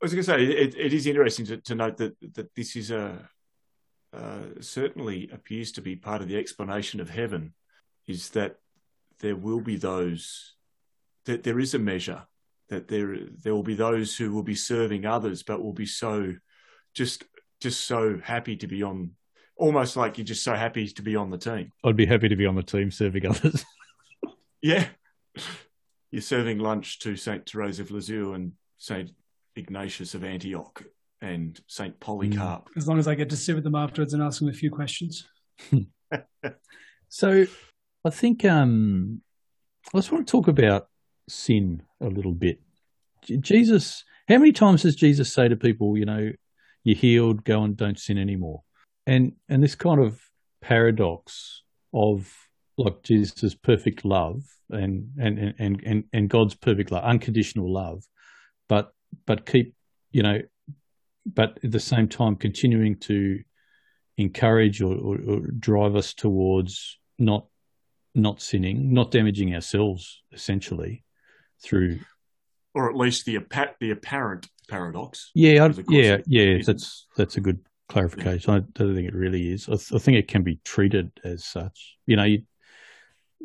I 0.01 0.05
was 0.05 0.13
going 0.13 0.25
to 0.25 0.31
say 0.31 0.45
it, 0.45 0.75
it 0.77 0.93
is 0.93 1.07
interesting 1.07 1.47
to, 1.47 1.57
to, 1.59 1.75
note 1.75 1.97
that 1.99 2.17
that 2.35 2.55
this 2.55 2.77
is 2.77 2.91
a 2.91 3.29
uh, 4.13 4.43
certainly 4.61 5.31
appears 5.33 5.73
to 5.73 5.81
be 5.81 5.97
part 5.97 6.23
of 6.23 6.29
the 6.29 6.37
explanation 6.37 7.01
of 7.01 7.11
heaven 7.11 7.55
is 8.07 8.31
that 8.31 8.57
there 9.23 9.37
will 9.37 9.61
be 9.61 9.77
those 9.77 10.55
that 11.25 11.43
there 11.43 11.59
is 11.59 11.75
a 11.75 11.79
measure 11.79 12.23
that 12.69 12.89
there 12.89 13.17
there 13.43 13.55
will 13.55 13.63
be 13.63 13.75
those 13.75 14.17
who 14.17 14.33
will 14.33 14.43
be 14.43 14.55
serving 14.55 15.07
others 15.07 15.43
but 15.43 15.63
will 15.63 15.73
be 15.73 15.87
so 15.87 16.35
just 16.95 17.25
just 17.61 17.87
so 17.87 18.21
happy 18.23 18.57
to 18.57 18.67
be 18.67 18.83
on 18.83 19.13
almost 19.57 19.97
like 19.97 20.19
you're 20.19 20.25
just 20.25 20.45
so 20.45 20.55
happy 20.55 20.89
to 20.89 21.03
be 21.03 21.17
on 21.17 21.31
the 21.31 21.39
team 21.39 21.71
i'd 21.85 21.97
be 21.97 22.07
happy 22.07 22.29
to 22.29 22.37
be 22.37 22.47
on 22.47 22.57
the 22.57 22.63
team 22.63 22.91
serving 22.91 23.27
others 23.27 23.65
yeah 24.63 24.87
you're 26.11 26.21
serving 26.21 26.59
lunch 26.59 26.99
to 26.99 27.17
saint 27.17 27.49
therese 27.49 27.81
of 27.81 27.91
lisieux 27.91 28.33
and 28.35 28.53
saint 28.79 29.11
Ignatius 29.57 30.15
of 30.15 30.25
Antioch 30.25 30.83
and 31.21 31.61
Saint 31.67 31.99
Polycarp. 32.01 32.69
Mm. 32.71 32.77
As 32.77 32.89
long 32.89 32.99
as 32.99 33.07
I 33.07 33.15
get 33.15 33.31
to 33.31 33.37
sit 33.37 33.55
with 33.55 33.65
them 33.65 33.75
afterwards 33.75 34.15
and 34.15 34.23
ask 34.23 34.41
them 34.41 34.49
a 34.49 34.53
few 34.53 34.71
questions. 34.71 35.29
so, 37.09 37.47
I 38.05 38.11
think 38.11 38.45
um, 38.45 39.23
I 39.95 39.99
just 39.99 40.11
want 40.11 40.27
to 40.27 40.31
talk 40.31 40.49
about 40.49 40.89
sin 41.29 41.83
a 42.01 42.07
little 42.07 42.33
bit. 42.33 42.61
Jesus, 43.41 44.05
how 44.29 44.39
many 44.39 44.53
times 44.53 44.83
does 44.83 44.97
Jesus 44.97 45.33
say 45.33 45.49
to 45.49 45.57
people, 45.57 45.97
you 45.97 46.05
know, 46.05 46.33
you're 46.83 46.97
healed, 46.97 47.45
go 47.45 47.63
and 47.63 47.77
don't 47.77 47.99
sin 47.99 48.19
anymore? 48.19 48.63
And 49.07 49.33
and 49.49 49.63
this 49.63 49.75
kind 49.75 50.01
of 50.01 50.21
paradox 50.61 51.63
of 51.95 52.33
like 52.77 53.03
Jesus' 53.03 53.55
perfect 53.55 54.05
love 54.05 54.43
and 54.71 55.11
and 55.19 55.55
and 55.59 55.83
and, 55.85 56.05
and 56.13 56.29
God's 56.29 56.55
perfect 56.55 56.91
love, 56.91 57.05
unconditional 57.05 57.73
love, 57.73 58.03
but 58.69 58.93
but 59.27 59.47
keep, 59.47 59.75
you 60.11 60.25
know, 60.25 60.41
but 61.25 61.59
at 61.63 61.71
the 61.71 61.81
same 61.81 62.09
time 62.09 62.35
continuing 62.35 62.97
to 62.97 63.41
encourage 64.17 64.83
or, 64.83 64.95
or, 64.95 65.19
or 65.29 65.41
drive 65.59 65.95
us 65.95 66.15
towards 66.15 66.99
not 67.19 67.47
not 68.15 68.41
sinning, 68.41 68.93
not 68.93 69.11
damaging 69.11 69.55
ourselves 69.55 70.23
essentially 70.33 71.05
through, 71.63 72.01
or 72.75 72.89
at 72.91 72.97
least 72.97 73.25
the 73.27 73.39
the 73.81 73.91
apparent 73.91 74.49
paradox. 74.69 75.31
Yeah, 75.35 75.65
I, 75.65 75.75
yeah, 75.89 76.19
yeah. 76.27 76.59
That's 76.65 77.07
that's 77.17 77.37
a 77.37 77.41
good 77.41 77.61
clarification. 77.89 78.53
Yeah. 78.53 78.59
I 78.59 78.61
don't 78.75 78.95
think 78.95 79.09
it 79.09 79.15
really 79.15 79.53
is. 79.53 79.69
I, 79.69 79.73
th- 79.73 79.93
I, 79.95 79.99
think 79.99 80.19
it 80.19 80.29
can 80.29 80.43
be 80.43 80.61
treated 80.65 81.11
as 81.25 81.45
such. 81.45 81.97
You 82.07 82.17
know, 82.17 82.25
you, 82.25 82.43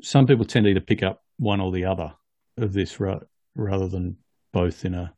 some 0.02 0.26
people 0.26 0.46
tend 0.46 0.66
to 0.66 0.72
either 0.72 0.80
pick 0.80 1.04
up 1.04 1.24
one 1.38 1.60
or 1.62 1.72
the 1.72 1.86
other 1.86 2.14
of 2.58 2.74
this 2.74 3.00
ra- 3.00 3.20
rather 3.56 3.88
than 3.88 4.18
both 4.54 4.86
in 4.86 4.94
a 4.94 5.14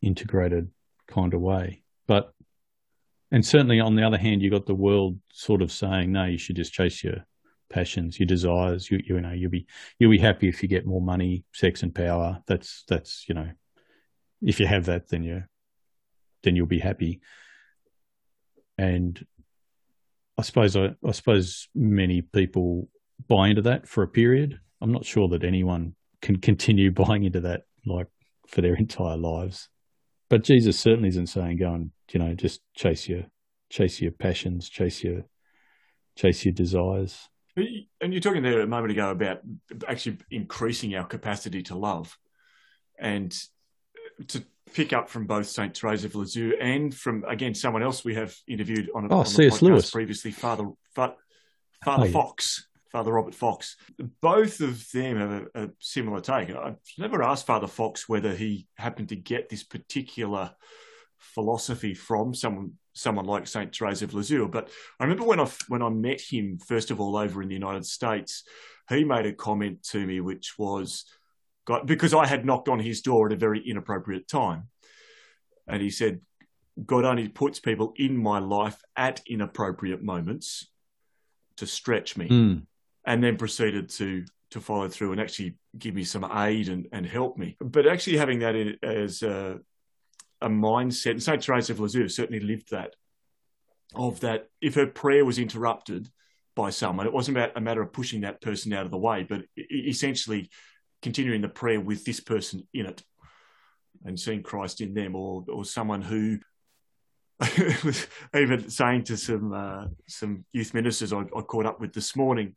integrated 0.00 0.70
kind 1.06 1.34
of 1.34 1.40
way. 1.40 1.82
But 2.06 2.32
and 3.30 3.44
certainly 3.44 3.80
on 3.80 3.96
the 3.96 4.06
other 4.06 4.18
hand, 4.18 4.42
you 4.42 4.50
got 4.50 4.66
the 4.66 4.74
world 4.74 5.18
sort 5.32 5.62
of 5.62 5.72
saying, 5.72 6.12
no, 6.12 6.24
you 6.24 6.38
should 6.38 6.56
just 6.56 6.72
chase 6.72 7.02
your 7.02 7.24
passions, 7.72 8.18
your 8.20 8.26
desires. 8.26 8.90
You, 8.90 9.00
you 9.04 9.20
know, 9.20 9.32
you'll 9.32 9.50
be 9.50 9.66
you'll 9.98 10.10
be 10.10 10.18
happy 10.18 10.48
if 10.48 10.62
you 10.62 10.68
get 10.68 10.86
more 10.86 11.00
money, 11.00 11.44
sex, 11.52 11.82
and 11.82 11.94
power. 11.94 12.42
That's 12.46 12.84
that's 12.86 13.24
you 13.28 13.34
know, 13.34 13.50
if 14.42 14.60
you 14.60 14.66
have 14.66 14.86
that, 14.86 15.08
then 15.08 15.24
you 15.24 15.44
then 16.42 16.56
you'll 16.56 16.66
be 16.66 16.78
happy. 16.78 17.20
And 18.78 19.24
I 20.38 20.42
suppose 20.42 20.76
I, 20.76 20.94
I 21.06 21.12
suppose 21.12 21.68
many 21.74 22.22
people 22.22 22.88
buy 23.28 23.48
into 23.48 23.62
that 23.62 23.88
for 23.88 24.02
a 24.02 24.08
period. 24.08 24.58
I'm 24.80 24.92
not 24.92 25.04
sure 25.04 25.28
that 25.28 25.44
anyone 25.44 25.94
can 26.20 26.38
continue 26.38 26.90
buying 26.92 27.24
into 27.24 27.40
that 27.40 27.62
like 27.86 28.08
for 28.48 28.60
their 28.60 28.74
entire 28.74 29.16
lives. 29.16 29.68
But 30.28 30.44
Jesus 30.44 30.78
certainly 30.78 31.10
isn't 31.10 31.28
saying 31.28 31.58
go 31.58 31.74
and 31.74 31.90
you 32.12 32.20
know 32.20 32.34
just 32.34 32.60
chase 32.74 33.08
your 33.08 33.24
chase 33.70 34.00
your 34.00 34.12
passions, 34.12 34.68
chase 34.68 35.02
your 35.02 35.24
chase 36.16 36.44
your 36.44 36.52
desires. 36.52 37.28
And 37.56 38.12
you're 38.12 38.20
talking 38.20 38.42
there 38.42 38.60
a 38.60 38.66
moment 38.66 38.92
ago 38.92 39.10
about 39.10 39.40
actually 39.86 40.18
increasing 40.30 40.94
our 40.94 41.04
capacity 41.04 41.62
to 41.64 41.76
love, 41.76 42.16
and 42.98 43.36
to 44.28 44.44
pick 44.72 44.92
up 44.92 45.08
from 45.08 45.26
both 45.26 45.46
Saint 45.46 45.74
Teresa 45.74 46.06
of 46.06 46.14
Lisieux 46.14 46.56
and 46.60 46.94
from 46.94 47.24
again 47.28 47.54
someone 47.54 47.82
else 47.82 48.04
we 48.04 48.14
have 48.14 48.34
interviewed 48.48 48.90
on, 48.94 49.04
a, 49.04 49.08
oh, 49.14 49.18
on 49.18 49.26
C.S. 49.26 49.60
Lewis 49.60 49.90
previously, 49.90 50.30
Father 50.30 50.64
oh, 50.64 50.78
Father, 50.94 51.14
Father 51.84 52.06
oh, 52.06 52.10
Fox. 52.10 52.68
Father 52.90 53.12
Robert 53.12 53.34
Fox. 53.34 53.76
Both 54.20 54.60
of 54.60 54.90
them 54.92 55.16
have 55.16 55.30
a, 55.30 55.64
a, 55.64 55.70
similar 55.78 56.20
take. 56.20 56.54
I've 56.54 56.76
never 56.98 57.22
asked 57.22 57.46
Father 57.46 57.66
Fox 57.66 58.06
whether 58.06 58.34
he 58.34 58.66
happened 58.76 59.08
to 59.08 59.16
get 59.16 59.48
this 59.48 59.64
particular 59.64 60.50
philosophy 61.18 61.94
from 61.94 62.34
someone 62.34 62.74
someone 62.94 63.26
like 63.26 63.46
Saint 63.46 63.72
Teresa 63.72 64.04
of 64.04 64.14
Lisieux. 64.14 64.48
But 64.48 64.68
I 65.00 65.04
remember 65.04 65.24
when 65.24 65.40
I 65.40 65.48
when 65.68 65.82
I 65.82 65.88
met 65.88 66.20
him 66.20 66.58
first 66.58 66.90
of 66.90 67.00
all 67.00 67.16
over 67.16 67.42
in 67.42 67.48
the 67.48 67.54
United 67.54 67.86
States, 67.86 68.44
he 68.88 69.04
made 69.04 69.26
a 69.26 69.32
comment 69.32 69.82
to 69.90 70.06
me 70.06 70.20
which 70.20 70.58
was 70.58 71.04
got 71.64 71.86
because 71.86 72.14
I 72.14 72.26
had 72.26 72.44
knocked 72.44 72.68
on 72.68 72.78
his 72.78 73.02
door 73.02 73.26
at 73.26 73.32
a 73.32 73.36
very 73.36 73.60
inappropriate 73.60 74.28
time, 74.28 74.68
and 75.66 75.82
he 75.82 75.90
said, 75.90 76.20
"God 76.84 77.04
only 77.04 77.28
puts 77.28 77.60
people 77.60 77.94
in 77.96 78.16
my 78.16 78.38
life 78.38 78.80
at 78.96 79.22
inappropriate 79.26 80.02
moments 80.02 80.68
to 81.56 81.66
stretch 81.66 82.16
me." 82.16 82.28
Mm 82.28 82.62
and 83.04 83.22
then 83.22 83.36
proceeded 83.36 83.88
to 83.88 84.24
to 84.50 84.60
follow 84.60 84.86
through 84.86 85.12
and 85.12 85.20
actually 85.20 85.54
give 85.78 85.94
me 85.94 86.04
some 86.04 86.30
aid 86.30 86.68
and, 86.68 86.86
and 86.92 87.06
help 87.06 87.38
me. 87.38 87.56
But 87.58 87.86
actually 87.86 88.18
having 88.18 88.40
that 88.40 88.54
in, 88.54 88.76
as 88.82 89.22
a, 89.22 89.58
a 90.42 90.48
mindset, 90.48 91.12
and 91.12 91.22
Saint 91.22 91.42
Teresa 91.42 91.72
of 91.72 91.80
Lisieux 91.80 92.08
certainly 92.08 92.40
lived 92.40 92.70
that, 92.70 92.94
of 93.94 94.20
that 94.20 94.48
if 94.60 94.74
her 94.74 94.86
prayer 94.86 95.24
was 95.24 95.38
interrupted 95.38 96.08
by 96.54 96.70
someone, 96.70 97.06
it 97.06 97.12
wasn't 97.12 97.36
about 97.36 97.56
a 97.56 97.60
matter 97.60 97.82
of 97.82 97.92
pushing 97.92 98.22
that 98.22 98.40
person 98.40 98.72
out 98.72 98.84
of 98.84 98.90
the 98.90 98.98
way, 98.98 99.22
but 99.22 99.42
essentially 99.56 100.50
continuing 101.02 101.42
the 101.42 101.48
prayer 101.48 101.80
with 101.80 102.04
this 102.04 102.20
person 102.20 102.66
in 102.72 102.86
it 102.86 103.02
and 104.04 104.18
seeing 104.18 104.42
Christ 104.42 104.80
in 104.80 104.94
them 104.94 105.14
or, 105.14 105.44
or 105.48 105.64
someone 105.64 106.02
who 106.02 106.38
was 107.84 108.06
even 108.36 108.70
saying 108.70 109.04
to 109.04 109.16
some 109.16 109.52
uh, 109.52 109.86
some 110.06 110.44
youth 110.52 110.74
ministers 110.74 111.12
I, 111.12 111.20
I 111.20 111.40
caught 111.42 111.66
up 111.66 111.80
with 111.80 111.92
this 111.92 112.14
morning 112.14 112.54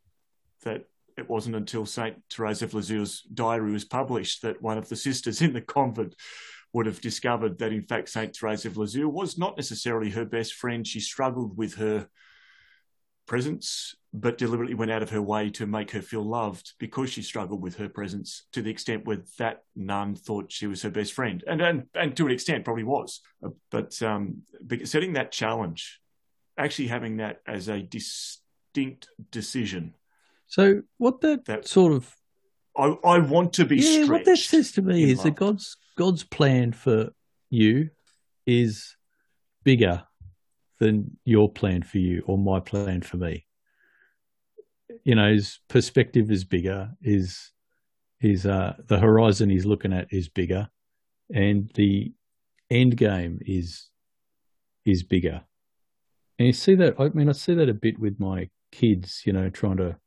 that 0.64 0.86
it 1.18 1.30
wasn't 1.30 1.56
until 1.56 1.86
Saint 1.86 2.18
Teresa 2.30 2.66
of 2.66 2.74
Lisieux's 2.74 3.22
diary 3.22 3.72
was 3.72 3.86
published 3.86 4.42
that 4.42 4.62
one 4.62 4.78
of 4.78 4.90
the 4.90 4.96
sisters 4.96 5.42
in 5.42 5.54
the 5.54 5.62
convent 5.62 6.16
would 6.76 6.86
have 6.86 7.00
discovered 7.00 7.58
that 7.58 7.72
in 7.72 7.84
fact 7.84 8.10
Saint 8.10 8.34
Teresa 8.34 8.68
of 8.68 8.76
Lisieux 8.76 9.08
was 9.08 9.38
not 9.38 9.56
necessarily 9.56 10.10
her 10.10 10.26
best 10.26 10.54
friend. 10.54 10.86
She 10.86 11.00
struggled 11.00 11.58
with 11.58 11.76
her 11.76 12.10
presence, 13.26 13.96
but 14.14 14.38
deliberately 14.38 14.76
went 14.76 14.92
out 14.92 15.02
of 15.02 15.10
her 15.10 15.22
way 15.22 15.50
to 15.52 15.66
make 15.66 15.92
her 15.92 16.02
feel 16.02 16.22
loved 16.22 16.74
because 16.78 17.10
she 17.10 17.22
struggled 17.22 17.62
with 17.62 17.78
her 17.78 17.88
presence 17.88 18.44
to 18.52 18.62
the 18.62 18.70
extent 18.70 19.06
where 19.06 19.24
that 19.40 19.64
nun 19.74 20.16
thought 20.16 20.52
she 20.52 20.68
was 20.68 20.82
her 20.82 20.90
best 20.90 21.14
friend, 21.14 21.46
and 21.48 21.62
and, 21.62 21.86
and 21.96 22.18
to 22.18 22.26
an 22.26 22.34
extent 22.34 22.66
probably 22.66 22.84
was. 22.84 23.22
But 23.72 24.02
um, 24.04 24.44
setting 24.84 25.14
that 25.14 25.32
challenge, 25.32 26.02
actually 26.58 26.90
having 26.90 27.18
that 27.18 27.40
as 27.48 27.70
a 27.70 27.82
distinct 27.82 29.08
decision 29.32 29.96
so 30.48 30.82
what 30.98 31.22
that, 31.22 31.46
that 31.46 31.68
sort 31.68 31.94
of 31.94 32.16
I, 32.78 32.96
I 33.04 33.20
want 33.20 33.54
to 33.54 33.66
be 33.66 33.78
yeah, 33.78 34.06
what 34.06 34.26
that 34.26 34.38
says 34.38 34.72
to 34.74 34.82
me 34.82 35.12
is 35.12 35.24
that 35.24 35.36
God's 35.36 35.78
God's 35.98 36.24
plan 36.24 36.74
for 36.74 37.10
you 37.50 37.90
is 38.46 38.96
bigger 39.64 40.04
than 40.80 41.18
your 41.24 41.50
plan 41.50 41.84
for 41.84 42.00
you 42.00 42.24
or 42.26 42.38
my 42.38 42.60
plan 42.60 43.02
for 43.02 43.18
me. 43.18 43.46
You 45.04 45.16
know, 45.16 45.32
his 45.32 45.60
perspective 45.70 46.32
is 46.32 46.44
bigger, 46.44 46.92
his 47.02 47.52
his 48.20 48.46
uh 48.46 48.74
the 48.88 49.00
horizon 49.00 49.50
he's 49.50 49.66
looking 49.66 49.94
at 49.94 50.08
is 50.12 50.30
bigger 50.30 50.70
and 51.34 51.70
the 51.76 52.14
end 52.70 52.98
game 52.98 53.40
is 53.42 53.90
is 54.86 55.04
bigger. 55.04 55.44
And 56.40 56.48
you 56.48 56.54
see 56.54 56.76
that 56.76 56.96
I 57.00 57.10
mean 57.10 57.30
I 57.30 57.34
see 57.34 57.54
that 57.56 57.70
a 57.70 57.74
bit 57.74 58.00
with 58.00 58.20
my 58.20 58.50
kids, 58.72 59.22
you 59.26 59.34
know, 59.34 59.50
trying 59.50 59.78
to 59.78 59.98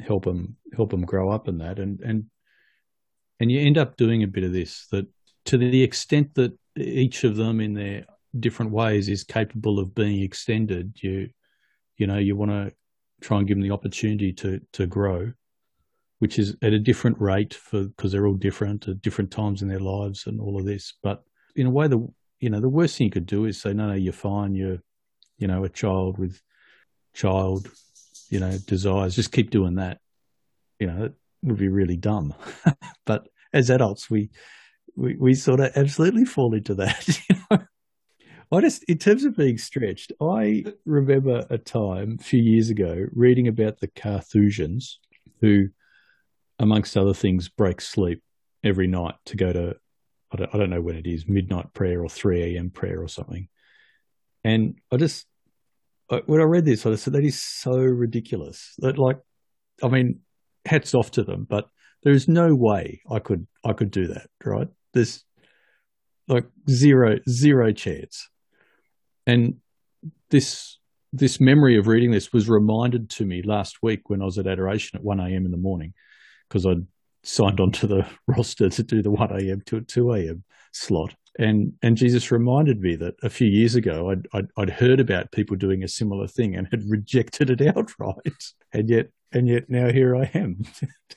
help 0.00 0.24
them 0.24 0.56
help 0.74 0.90
them 0.90 1.04
grow 1.04 1.30
up 1.30 1.48
in 1.48 1.58
that. 1.58 1.78
And 1.78 2.00
and 2.00 2.24
and 3.40 3.50
you 3.50 3.60
end 3.60 3.78
up 3.78 3.96
doing 3.96 4.22
a 4.22 4.28
bit 4.28 4.44
of 4.44 4.52
this 4.52 4.86
that 4.92 5.06
to 5.46 5.58
the 5.58 5.82
extent 5.82 6.34
that 6.34 6.56
each 6.76 7.24
of 7.24 7.36
them 7.36 7.60
in 7.60 7.74
their 7.74 8.04
different 8.38 8.72
ways 8.72 9.08
is 9.08 9.24
capable 9.24 9.78
of 9.78 9.94
being 9.94 10.22
extended 10.22 10.94
you 11.00 11.26
you 11.96 12.06
know 12.06 12.18
you 12.18 12.36
want 12.36 12.50
to 12.50 12.70
try 13.22 13.38
and 13.38 13.46
give 13.46 13.56
them 13.56 13.62
the 13.62 13.72
opportunity 13.72 14.30
to 14.30 14.60
to 14.72 14.86
grow 14.86 15.32
which 16.18 16.38
is 16.38 16.56
at 16.62 16.72
a 16.72 16.78
different 16.78 17.20
rate 17.20 17.54
for 17.54 17.84
because 17.84 18.12
they're 18.12 18.26
all 18.26 18.34
different 18.34 18.88
at 18.88 19.02
different 19.02 19.30
times 19.30 19.62
in 19.62 19.68
their 19.68 19.80
lives 19.80 20.26
and 20.26 20.40
all 20.40 20.58
of 20.58 20.64
this. 20.64 20.94
But 21.02 21.22
in 21.54 21.66
a 21.66 21.70
way 21.70 21.88
the 21.88 22.06
you 22.40 22.50
know 22.50 22.60
the 22.60 22.68
worst 22.68 22.96
thing 22.96 23.06
you 23.06 23.10
could 23.10 23.26
do 23.26 23.44
is 23.44 23.60
say 23.60 23.72
no 23.72 23.88
no 23.88 23.94
you're 23.94 24.12
fine. 24.12 24.54
You're 24.54 24.78
you 25.38 25.46
know 25.46 25.64
a 25.64 25.68
child 25.68 26.18
with 26.18 26.40
child 27.14 27.70
you 28.28 28.40
know, 28.40 28.56
desires, 28.66 29.16
just 29.16 29.32
keep 29.32 29.50
doing 29.50 29.76
that. 29.76 29.98
You 30.78 30.88
know, 30.88 31.04
it 31.04 31.14
would 31.42 31.58
be 31.58 31.68
really 31.68 31.96
dumb. 31.96 32.34
but 33.06 33.28
as 33.52 33.70
adults, 33.70 34.10
we, 34.10 34.30
we, 34.96 35.16
we 35.16 35.34
sort 35.34 35.60
of 35.60 35.72
absolutely 35.76 36.24
fall 36.24 36.54
into 36.54 36.74
that. 36.74 37.20
I 38.52 38.60
just, 38.60 38.84
in 38.84 38.98
terms 38.98 39.24
of 39.24 39.36
being 39.36 39.58
stretched, 39.58 40.12
I 40.20 40.64
remember 40.84 41.46
a 41.50 41.58
time 41.58 42.18
a 42.20 42.22
few 42.22 42.40
years 42.40 42.70
ago 42.70 43.06
reading 43.12 43.48
about 43.48 43.80
the 43.80 43.88
Carthusians 43.88 44.98
who, 45.40 45.68
amongst 46.58 46.96
other 46.96 47.14
things, 47.14 47.48
break 47.48 47.80
sleep 47.80 48.22
every 48.62 48.86
night 48.86 49.14
to 49.26 49.36
go 49.36 49.52
to, 49.52 49.76
I 50.32 50.36
don't, 50.36 50.54
I 50.54 50.58
don't 50.58 50.70
know 50.70 50.80
when 50.80 50.96
it 50.96 51.06
is, 51.06 51.28
midnight 51.28 51.72
prayer 51.74 52.02
or 52.02 52.08
3 52.08 52.56
a.m. 52.56 52.70
prayer 52.70 53.02
or 53.02 53.08
something. 53.08 53.48
And 54.44 54.76
I 54.92 54.96
just 54.96 55.26
when 56.08 56.40
I 56.40 56.44
read 56.44 56.64
this, 56.64 56.86
I 56.86 56.94
said 56.94 57.14
that 57.14 57.24
is 57.24 57.40
so 57.40 57.72
ridiculous. 57.72 58.74
That 58.78 58.98
like, 58.98 59.18
I 59.82 59.88
mean, 59.88 60.20
hats 60.64 60.94
off 60.94 61.10
to 61.12 61.24
them, 61.24 61.46
but 61.48 61.68
there 62.02 62.12
is 62.12 62.28
no 62.28 62.54
way 62.54 63.00
I 63.10 63.18
could 63.18 63.46
I 63.64 63.72
could 63.72 63.90
do 63.90 64.08
that. 64.08 64.28
Right? 64.44 64.68
There's 64.92 65.24
like 66.28 66.46
zero 66.68 67.18
zero 67.28 67.72
chance. 67.72 68.28
And 69.26 69.56
this 70.30 70.78
this 71.12 71.40
memory 71.40 71.78
of 71.78 71.86
reading 71.86 72.10
this 72.10 72.32
was 72.32 72.48
reminded 72.48 73.10
to 73.10 73.24
me 73.24 73.42
last 73.42 73.82
week 73.82 74.10
when 74.10 74.22
I 74.22 74.26
was 74.26 74.38
at 74.38 74.46
adoration 74.46 74.98
at 74.98 75.04
one 75.04 75.20
a.m. 75.20 75.44
in 75.44 75.50
the 75.50 75.56
morning 75.56 75.94
because 76.48 76.66
I'd 76.66 76.86
signed 77.22 77.60
on 77.60 77.72
to 77.72 77.86
the 77.86 78.06
roster 78.28 78.68
to 78.68 78.82
do 78.82 79.02
the 79.02 79.10
one 79.10 79.32
a.m. 79.32 79.62
to 79.66 79.80
two 79.80 80.12
a.m. 80.12 80.44
slot 80.72 81.14
and 81.38 81.72
and 81.82 81.96
Jesus 81.96 82.30
reminded 82.30 82.80
me 82.80 82.96
that 82.96 83.14
a 83.22 83.30
few 83.30 83.48
years 83.48 83.74
ago 83.74 84.10
I'd, 84.10 84.26
I'd, 84.32 84.48
I'd 84.56 84.70
heard 84.70 85.00
about 85.00 85.32
people 85.32 85.56
doing 85.56 85.82
a 85.82 85.88
similar 85.88 86.26
thing 86.26 86.56
and 86.56 86.68
had 86.70 86.82
rejected 86.88 87.50
it 87.50 87.76
outright, 87.76 88.44
and 88.72 88.88
yet 88.88 89.10
and 89.32 89.48
yet 89.48 89.68
now 89.68 89.90
here 89.90 90.16
I 90.16 90.30
am 90.34 90.64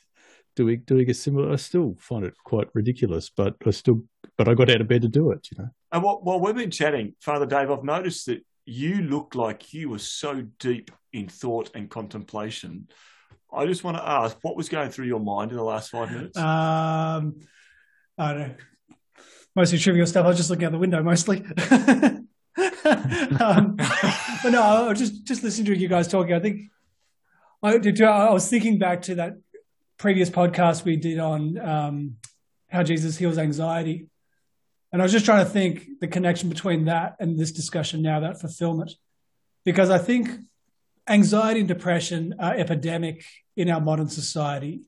doing 0.55 0.83
doing 0.85 1.09
a 1.09 1.13
similar. 1.13 1.51
I 1.51 1.57
still 1.57 1.95
find 1.99 2.25
it 2.25 2.33
quite 2.43 2.69
ridiculous, 2.73 3.29
but 3.29 3.55
I 3.65 3.71
still 3.71 4.03
but 4.37 4.47
I 4.47 4.53
got 4.53 4.69
out 4.69 4.81
of 4.81 4.87
bed 4.87 5.01
to 5.03 5.07
do 5.09 5.31
it. 5.31 5.47
You 5.51 5.63
know. 5.63 5.69
And 5.91 6.03
while, 6.03 6.19
while 6.21 6.39
we've 6.39 6.55
been 6.55 6.71
chatting, 6.71 7.15
Father 7.19 7.45
Dave, 7.45 7.71
I've 7.71 7.83
noticed 7.83 8.27
that 8.27 8.45
you 8.65 9.01
looked 9.01 9.35
like 9.35 9.73
you 9.73 9.89
were 9.89 9.99
so 9.99 10.43
deep 10.59 10.91
in 11.11 11.27
thought 11.27 11.71
and 11.73 11.89
contemplation 11.89 12.87
I 13.51 13.65
just 13.65 13.83
want 13.83 13.97
to 13.97 14.07
ask, 14.07 14.37
what 14.41 14.55
was 14.55 14.69
going 14.69 14.91
through 14.91 15.07
your 15.07 15.19
mind 15.19 15.51
in 15.51 15.57
the 15.57 15.63
last 15.63 15.89
five 15.89 16.11
minutes? 16.11 16.37
Um, 16.37 17.41
I 18.17 18.33
don't 18.33 18.39
know. 18.39 18.55
Mostly 19.59 19.77
trivial 19.77 20.07
stuff. 20.07 20.23
I 20.23 20.29
was 20.29 20.37
just 20.37 20.49
looking 20.49 20.63
out 20.63 20.71
the 20.71 20.77
window 20.77 21.03
mostly. 21.03 21.39
um, 22.57 23.75
but 23.75 24.51
no, 24.51 24.61
I 24.61 24.87
was 24.87 24.97
just 24.97 25.25
just 25.25 25.43
listening 25.43 25.65
to 25.65 25.77
you 25.77 25.89
guys 25.89 26.07
talking. 26.07 26.33
I 26.33 26.39
think 26.39 26.61
I, 27.61 27.75
I 27.75 28.31
was 28.31 28.49
thinking 28.49 28.79
back 28.79 29.01
to 29.01 29.15
that 29.15 29.33
previous 29.97 30.29
podcast 30.29 30.85
we 30.85 30.95
did 30.95 31.19
on 31.19 31.59
um, 31.59 32.15
how 32.69 32.83
Jesus 32.83 33.17
heals 33.17 33.37
anxiety, 33.37 34.07
and 34.93 35.01
I 35.01 35.03
was 35.03 35.11
just 35.11 35.25
trying 35.25 35.43
to 35.43 35.51
think 35.51 35.89
the 35.99 36.07
connection 36.07 36.47
between 36.47 36.85
that 36.85 37.17
and 37.19 37.37
this 37.37 37.51
discussion 37.51 38.01
now 38.01 38.21
that 38.21 38.39
fulfillment, 38.39 38.93
because 39.65 39.89
I 39.89 39.97
think 39.97 40.29
anxiety 41.05 41.59
and 41.59 41.67
depression 41.67 42.35
are 42.39 42.53
epidemic 42.53 43.25
in 43.57 43.69
our 43.69 43.81
modern 43.81 44.07
society 44.07 44.87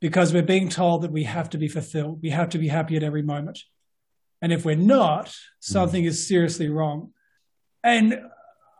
because 0.00 0.32
we're 0.32 0.42
being 0.44 0.68
told 0.68 1.02
that 1.02 1.10
we 1.10 1.24
have 1.24 1.50
to 1.50 1.58
be 1.58 1.66
fulfilled, 1.66 2.20
we 2.22 2.30
have 2.30 2.50
to 2.50 2.58
be 2.58 2.68
happy 2.68 2.96
at 2.96 3.02
every 3.02 3.22
moment. 3.22 3.58
And 4.40 4.52
if 4.52 4.64
we're 4.64 4.76
not, 4.76 5.34
something 5.60 6.04
is 6.04 6.26
seriously 6.28 6.68
wrong. 6.68 7.12
And 7.82 8.20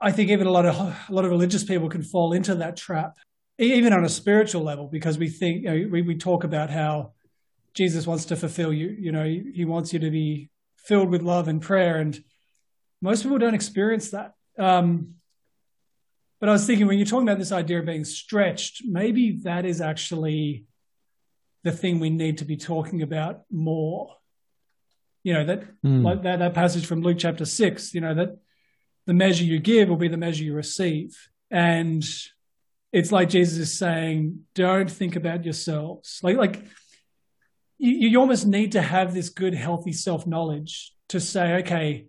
I 0.00 0.12
think 0.12 0.30
even 0.30 0.46
a 0.46 0.50
lot 0.50 0.66
of 0.66 0.76
a 0.76 1.12
lot 1.12 1.24
of 1.24 1.30
religious 1.30 1.64
people 1.64 1.88
can 1.88 2.02
fall 2.02 2.32
into 2.32 2.54
that 2.56 2.76
trap, 2.76 3.16
even 3.58 3.92
on 3.92 4.04
a 4.04 4.08
spiritual 4.08 4.62
level, 4.62 4.86
because 4.86 5.18
we 5.18 5.28
think 5.28 5.64
you 5.64 5.70
know, 5.70 5.88
we, 5.90 6.02
we 6.02 6.16
talk 6.16 6.44
about 6.44 6.70
how 6.70 7.12
Jesus 7.74 8.06
wants 8.06 8.26
to 8.26 8.36
fulfill 8.36 8.72
you. 8.72 8.88
You 8.88 9.12
know, 9.12 9.24
he, 9.24 9.52
he, 9.54 9.64
wants 9.64 9.92
you 9.92 9.98
to 10.00 10.10
be 10.10 10.50
filled 10.76 11.10
with 11.10 11.22
love 11.22 11.48
and 11.48 11.60
prayer, 11.60 11.98
and 11.98 12.22
most 13.02 13.22
people 13.22 13.38
don't 13.38 13.54
experience 13.54 14.10
that. 14.10 14.34
Um, 14.58 15.14
but 16.40 16.48
I 16.48 16.52
was 16.52 16.66
thinking 16.66 16.86
when 16.86 16.98
you're 16.98 17.06
talking 17.06 17.28
about 17.28 17.38
this 17.38 17.52
idea 17.52 17.80
of 17.80 17.86
being 17.86 18.04
stretched, 18.04 18.82
maybe 18.84 19.40
that 19.42 19.64
is 19.64 19.80
actually 19.80 20.66
the 21.64 21.72
thing 21.72 21.98
we 21.98 22.10
need 22.10 22.38
to 22.38 22.44
be 22.44 22.56
talking 22.56 23.02
about 23.02 23.42
more 23.50 24.14
you 25.28 25.34
know 25.34 25.44
that 25.44 25.62
mm. 25.84 26.02
like 26.02 26.22
that, 26.22 26.38
that 26.38 26.54
passage 26.54 26.86
from 26.86 27.02
luke 27.02 27.18
chapter 27.18 27.44
6 27.44 27.94
you 27.94 28.00
know 28.00 28.14
that 28.14 28.30
the 29.08 29.14
measure 29.14 29.44
you 29.44 29.58
give 29.58 29.88
will 29.88 29.96
be 29.96 30.08
the 30.08 30.18
measure 30.18 30.44
you 30.44 30.54
receive. 30.54 31.16
And 31.50 32.04
it's 32.92 33.10
like 33.10 33.30
jesus 33.30 33.58
is 33.58 33.78
saying 33.78 34.44
don't 34.54 34.90
think 34.90 35.16
about 35.16 35.44
yourselves. 35.44 36.20
Like 36.22 36.36
like 36.36 36.62
you, 37.78 38.10
you 38.10 38.20
almost 38.20 38.46
need 38.46 38.72
to 38.72 38.82
have 38.82 39.14
this 39.14 39.30
good 39.30 39.54
healthy 39.54 39.92
self-knowledge 39.92 40.92
to 41.08 41.20
say 41.20 41.56
okay 41.60 42.06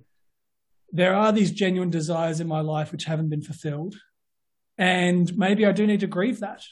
there 0.91 1.15
are 1.15 1.31
these 1.31 1.51
genuine 1.51 1.89
desires 1.89 2.41
in 2.41 2.47
my 2.47 2.61
life 2.61 2.91
which 2.91 3.05
haven't 3.05 3.29
been 3.29 3.43
fulfilled 3.43 3.95
and 4.77 5.37
maybe 5.37 5.65
i 5.65 5.71
do 5.71 5.87
need 5.87 6.01
to 6.01 6.07
grieve 6.07 6.41
that. 6.41 6.63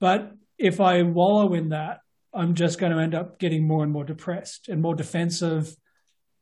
But 0.00 0.32
if 0.56 0.80
i 0.80 1.02
wallow 1.02 1.52
in 1.52 1.68
that 1.70 2.00
I'm 2.32 2.54
just 2.54 2.78
going 2.78 2.92
to 2.92 2.98
end 2.98 3.14
up 3.14 3.38
getting 3.38 3.66
more 3.66 3.82
and 3.82 3.92
more 3.92 4.04
depressed 4.04 4.68
and 4.68 4.80
more 4.80 4.94
defensive 4.94 5.74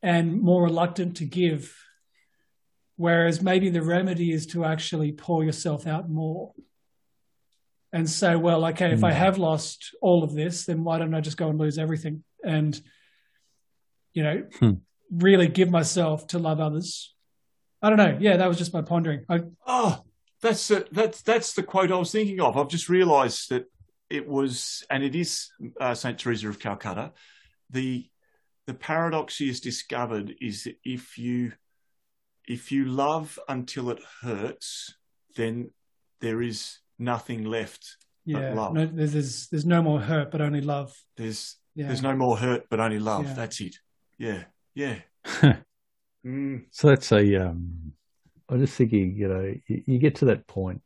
and 0.03 0.41
more 0.41 0.63
reluctant 0.63 1.17
to 1.19 1.25
give. 1.25 1.75
Whereas 2.97 3.41
maybe 3.43 3.71
the 3.71 3.83
remedy 3.83 4.33
is 4.33 4.47
to 4.49 4.65
actually 4.65 5.13
pour 5.13 5.45
yourself 5.45 5.87
out 5.87 6.11
more 6.11 6.53
and 7.93 8.09
say, 8.09 8.37
well, 8.37 8.67
okay, 8.67 8.93
if 8.93 9.03
I 9.03 9.13
hmm. 9.13 9.19
have 9.19 9.39
lost 9.39 9.95
all 10.03 10.23
of 10.23 10.35
this, 10.35 10.67
then 10.67 10.85
why 10.85 10.99
don't 10.99 11.15
I 11.15 11.21
just 11.21 11.39
go 11.39 11.49
and 11.49 11.59
lose 11.59 11.79
everything? 11.79 12.23
And, 12.45 12.79
you 14.13 14.23
know, 14.23 14.47
hmm. 14.59 14.73
really 15.11 15.49
give 15.49 15.71
myself 15.71 16.27
to 16.29 16.39
love 16.39 16.61
others. 16.61 17.15
I 17.81 17.89
don't 17.89 17.99
know. 17.99 18.19
Yeah, 18.21 18.37
that 18.39 18.49
was 18.49 18.59
just 18.59 18.75
my 18.75 18.83
pondering. 18.83 19.25
I, 19.29 19.41
oh, 19.67 20.03
that's 20.43 20.71
a, 20.71 20.85
that's 20.93 21.23
that's 21.23 21.53
the 21.55 21.63
quote 21.63 21.93
I 21.93 21.97
was 21.97 22.13
thinking 22.13 22.41
of. 22.41 22.57
I've 22.57 22.69
just 22.69 22.89
realised 22.89 23.51
that 23.51 23.67
it 24.11 24.27
was, 24.27 24.85
and 24.91 25.03
it 25.03 25.15
is 25.15 25.51
uh, 25.81 25.95
Saint 25.95 26.19
Teresa 26.19 26.49
of 26.49 26.59
Calcutta. 26.59 27.13
The 27.71 28.07
the 28.67 28.75
paradox 28.75 29.35
she 29.35 29.49
has 29.49 29.61
discovered 29.61 30.35
is 30.41 30.65
that 30.65 30.77
if 30.85 31.19
you 31.19 31.53
if 32.47 32.73
you 32.73 32.87
love 32.87 33.39
until 33.49 33.91
it 33.91 34.01
hurts, 34.23 34.95
then 35.37 35.71
there 36.21 36.43
is 36.43 36.79
nothing 36.99 37.45
left 37.45 37.97
yeah, 38.29 38.53
love. 38.53 38.75
No, 38.75 38.87
there's 38.87 39.49
there's 39.49 39.65
no 39.65 39.83
more 39.83 40.01
hurt, 40.01 40.31
but 40.31 40.43
only 40.43 40.61
love. 40.61 40.95
There's 41.17 41.57
yeah. 41.75 41.87
there's 41.87 42.03
no 42.03 42.15
more 42.15 42.37
hurt, 42.37 42.67
but 42.69 42.79
only 42.79 42.99
love. 42.99 43.25
Yeah. 43.25 43.35
That's 43.35 43.61
it. 43.61 43.77
Yeah, 44.19 44.45
yeah. 44.75 44.97
mm. 46.27 46.65
So 46.71 46.89
that's 46.89 47.11
a. 47.13 47.37
Um, 47.37 47.93
I'm 48.51 48.61
just 48.61 48.75
thinking, 48.75 49.17
you 49.17 49.29
know, 49.29 49.55
you, 49.67 49.83
you 49.87 49.99
get 49.99 50.17
to 50.17 50.27
that 50.27 50.47
point 50.47 50.83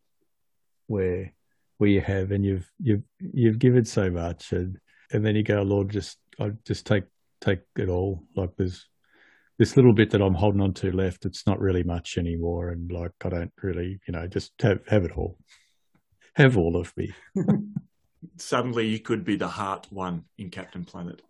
where 0.86 1.32
where 1.82 1.90
you 1.90 2.00
have 2.00 2.30
and 2.30 2.44
you've 2.44 2.70
you've 2.80 3.02
you've 3.18 3.58
given 3.58 3.84
so 3.84 4.08
much 4.08 4.52
and 4.52 4.78
and 5.12 5.26
then 5.26 5.34
you 5.34 5.42
go 5.42 5.62
lord 5.62 5.88
just 5.88 6.16
i 6.38 6.48
just 6.64 6.86
take 6.86 7.02
take 7.40 7.58
it 7.76 7.88
all. 7.88 8.22
Like 8.36 8.50
there's 8.56 8.86
this 9.58 9.76
little 9.76 9.92
bit 9.92 10.10
that 10.10 10.22
i'm 10.22 10.34
holding 10.34 10.60
on 10.60 10.74
to 10.74 10.92
left 10.92 11.24
it's 11.24 11.44
not 11.44 11.58
really 11.58 11.82
much 11.82 12.18
anymore 12.18 12.68
and 12.68 12.92
like 12.92 13.10
i 13.24 13.30
don't 13.30 13.50
really 13.64 13.98
you 14.06 14.12
know 14.12 14.28
just 14.28 14.52
have 14.62 14.78
have 14.86 15.04
it 15.04 15.10
all. 15.16 15.36
Have 16.34 16.56
all 16.56 16.76
of 16.76 16.96
me. 16.96 17.12
Suddenly 18.36 18.86
you 18.86 19.00
could 19.00 19.24
be 19.24 19.34
the 19.34 19.48
heart 19.48 19.88
one 19.90 20.26
in 20.38 20.50
captain 20.50 20.84
planet. 20.84 21.20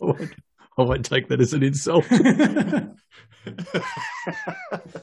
I 0.00 0.04
won't, 0.04 0.34
I 0.76 0.82
won't 0.82 1.06
take 1.06 1.28
that 1.28 1.40
as 1.40 1.54
an 1.54 1.62
insult. 1.62 2.04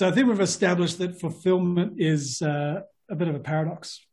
So 0.00 0.08
i 0.08 0.12
think 0.12 0.28
we've 0.28 0.40
established 0.40 0.96
that 1.00 1.20
fulfillment 1.20 1.96
is 1.98 2.40
uh, 2.40 2.80
a 3.10 3.14
bit 3.14 3.28
of 3.28 3.34
a 3.34 3.40
paradox. 3.40 4.04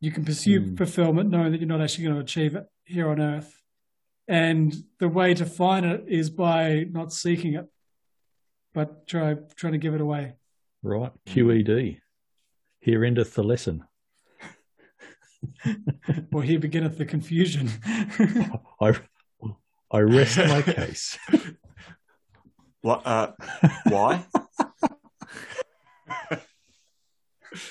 You 0.00 0.10
can 0.10 0.24
pursue 0.24 0.60
mm. 0.60 0.76
fulfillment 0.76 1.30
knowing 1.30 1.52
that 1.52 1.60
you're 1.60 1.68
not 1.68 1.80
actually 1.80 2.04
going 2.04 2.16
to 2.16 2.22
achieve 2.22 2.56
it 2.56 2.64
here 2.84 3.08
on 3.08 3.20
earth. 3.20 3.62
And 4.26 4.74
the 4.98 5.08
way 5.08 5.34
to 5.34 5.44
find 5.44 5.84
it 5.84 6.04
is 6.08 6.30
by 6.30 6.86
not 6.90 7.12
seeking 7.12 7.54
it, 7.54 7.66
but 8.72 9.06
try 9.06 9.36
trying 9.56 9.74
to 9.74 9.78
give 9.78 9.94
it 9.94 10.00
away. 10.00 10.34
Right. 10.82 11.12
QED. 11.26 12.00
Here 12.80 13.04
endeth 13.04 13.34
the 13.34 13.44
lesson. 13.44 13.84
well, 16.32 16.42
here 16.42 16.58
beginneth 16.58 16.98
the 16.98 17.04
confusion. 17.04 17.70
I, 18.80 18.94
I 19.90 20.00
rest 20.00 20.38
my 20.38 20.62
case. 20.62 21.18
What? 22.82 23.06
Uh, 23.06 23.30
why? 23.88 24.24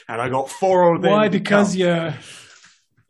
And 0.07 0.21
I 0.21 0.29
got 0.29 0.49
four 0.49 0.95
of 0.95 1.01
them. 1.01 1.11
Why? 1.11 1.29
Because 1.29 1.75
your 1.75 2.13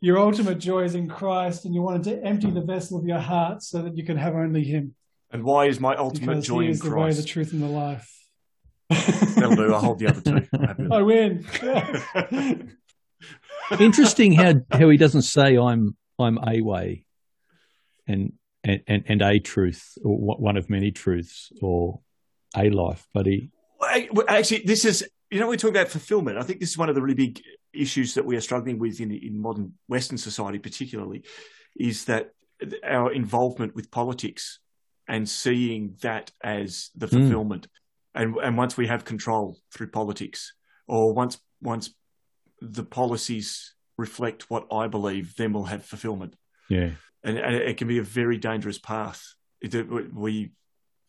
your 0.00 0.18
ultimate 0.18 0.58
joy 0.58 0.84
is 0.84 0.94
in 0.94 1.08
Christ, 1.08 1.64
and 1.64 1.74
you 1.74 1.82
wanted 1.82 2.04
to 2.04 2.24
empty 2.24 2.50
the 2.50 2.60
vessel 2.60 2.98
of 2.98 3.06
your 3.06 3.20
heart 3.20 3.62
so 3.62 3.82
that 3.82 3.96
you 3.96 4.04
can 4.04 4.16
have 4.16 4.34
only 4.34 4.64
Him. 4.64 4.94
And 5.30 5.44
why 5.44 5.66
is 5.66 5.80
my 5.80 5.96
ultimate 5.96 6.26
because 6.26 6.46
joy 6.46 6.64
he 6.64 6.70
is 6.70 6.80
in 6.80 6.86
the 6.86 6.94
Christ? 6.94 7.16
way, 7.16 7.22
the 7.22 7.28
truth, 7.28 7.52
and 7.52 7.62
the 7.62 7.68
life. 7.68 8.08
That'll 8.90 9.56
do. 9.56 9.72
I'll 9.72 9.80
hold 9.80 9.98
the 9.98 10.08
other 10.08 10.20
two. 10.20 10.88
I 10.92 11.02
win. 11.02 12.78
Interesting 13.80 14.32
how 14.32 14.54
how 14.70 14.88
he 14.88 14.96
doesn't 14.96 15.22
say 15.22 15.56
I'm 15.56 15.96
I'm 16.18 16.38
a 16.46 16.60
way, 16.60 17.04
and 18.06 18.32
and 18.64 18.82
and, 18.86 19.04
and 19.06 19.22
a 19.22 19.38
truth 19.38 19.96
or 20.04 20.16
one 20.16 20.56
of 20.56 20.68
many 20.68 20.90
truths 20.90 21.52
or 21.62 22.00
a 22.56 22.68
life, 22.70 23.06
but 23.14 23.26
he 23.26 23.50
actually 24.28 24.62
this 24.64 24.84
is 24.84 25.08
you 25.32 25.40
know, 25.40 25.46
we 25.46 25.56
talk 25.56 25.70
about 25.70 25.88
fulfillment. 25.88 26.36
I 26.36 26.42
think 26.42 26.60
this 26.60 26.70
is 26.70 26.78
one 26.78 26.90
of 26.90 26.94
the 26.94 27.00
really 27.00 27.14
big 27.14 27.40
issues 27.72 28.12
that 28.14 28.26
we 28.26 28.36
are 28.36 28.40
struggling 28.42 28.78
with 28.78 29.00
in, 29.00 29.10
in 29.10 29.40
modern 29.40 29.72
Western 29.88 30.18
society, 30.18 30.58
particularly, 30.58 31.24
is 31.74 32.04
that 32.04 32.32
our 32.84 33.10
involvement 33.10 33.74
with 33.74 33.90
politics 33.90 34.60
and 35.08 35.26
seeing 35.26 35.96
that 36.02 36.30
as 36.44 36.90
the 36.94 37.06
hmm. 37.06 37.20
fulfillment. 37.20 37.66
Mm. 37.66 38.22
And, 38.22 38.36
and 38.36 38.58
once 38.58 38.76
we 38.76 38.88
have 38.88 39.06
control 39.06 39.56
through 39.72 39.90
politics, 39.90 40.52
or 40.86 41.14
once 41.14 41.38
once 41.62 41.94
the 42.60 42.84
policies 42.84 43.74
reflect 43.96 44.50
what 44.50 44.66
I 44.70 44.86
believe, 44.86 45.34
then 45.36 45.54
we'll 45.54 45.64
have 45.64 45.82
fulfillment. 45.82 46.36
Yeah, 46.68 46.90
and, 47.24 47.38
and 47.38 47.56
it 47.56 47.78
can 47.78 47.88
be 47.88 47.96
a 47.96 48.02
very 48.02 48.36
dangerous 48.36 48.78
path. 48.78 49.34
We 49.62 50.52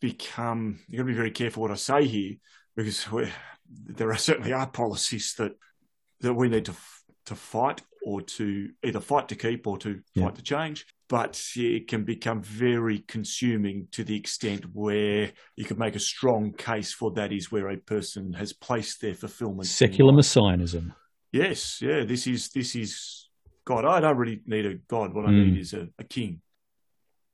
become. 0.00 0.80
You've 0.88 0.96
got 0.96 1.02
to 1.02 1.12
be 1.12 1.12
very 1.12 1.30
careful 1.30 1.60
what 1.60 1.70
I 1.70 1.74
say 1.74 2.06
here 2.06 2.36
because 2.74 3.06
there 3.86 4.10
are 4.10 4.16
certainly 4.16 4.52
are 4.52 4.66
policies 4.66 5.34
that 5.38 5.52
that 6.20 6.34
we 6.34 6.48
need 6.48 6.64
to 6.66 6.74
to 7.26 7.34
fight 7.34 7.82
or 8.04 8.20
to 8.20 8.70
either 8.84 9.00
fight 9.00 9.28
to 9.28 9.34
keep 9.34 9.66
or 9.66 9.78
to 9.78 10.00
yeah. 10.14 10.24
fight 10.24 10.34
to 10.36 10.42
change. 10.42 10.86
But 11.08 11.40
it 11.56 11.88
can 11.88 12.04
become 12.04 12.42
very 12.42 13.00
consuming 13.00 13.88
to 13.92 14.04
the 14.04 14.16
extent 14.16 14.64
where 14.72 15.32
you 15.56 15.64
could 15.64 15.78
make 15.78 15.96
a 15.96 16.00
strong 16.00 16.52
case 16.52 16.92
for 16.92 17.12
that 17.12 17.32
is 17.32 17.52
where 17.52 17.68
a 17.68 17.76
person 17.76 18.32
has 18.34 18.52
placed 18.52 19.00
their 19.00 19.14
fulfillment. 19.14 19.68
Secular 19.68 20.12
messianism. 20.12 20.94
Yes, 21.32 21.80
yeah. 21.82 22.04
This 22.04 22.26
is 22.26 22.50
this 22.50 22.74
is 22.74 23.28
God. 23.64 23.84
I 23.84 24.00
don't 24.00 24.16
really 24.16 24.40
need 24.46 24.66
a 24.66 24.74
God. 24.74 25.14
What 25.14 25.26
I 25.26 25.30
mm. 25.30 25.46
need 25.46 25.58
is 25.60 25.72
a, 25.72 25.88
a 25.98 26.04
king. 26.04 26.40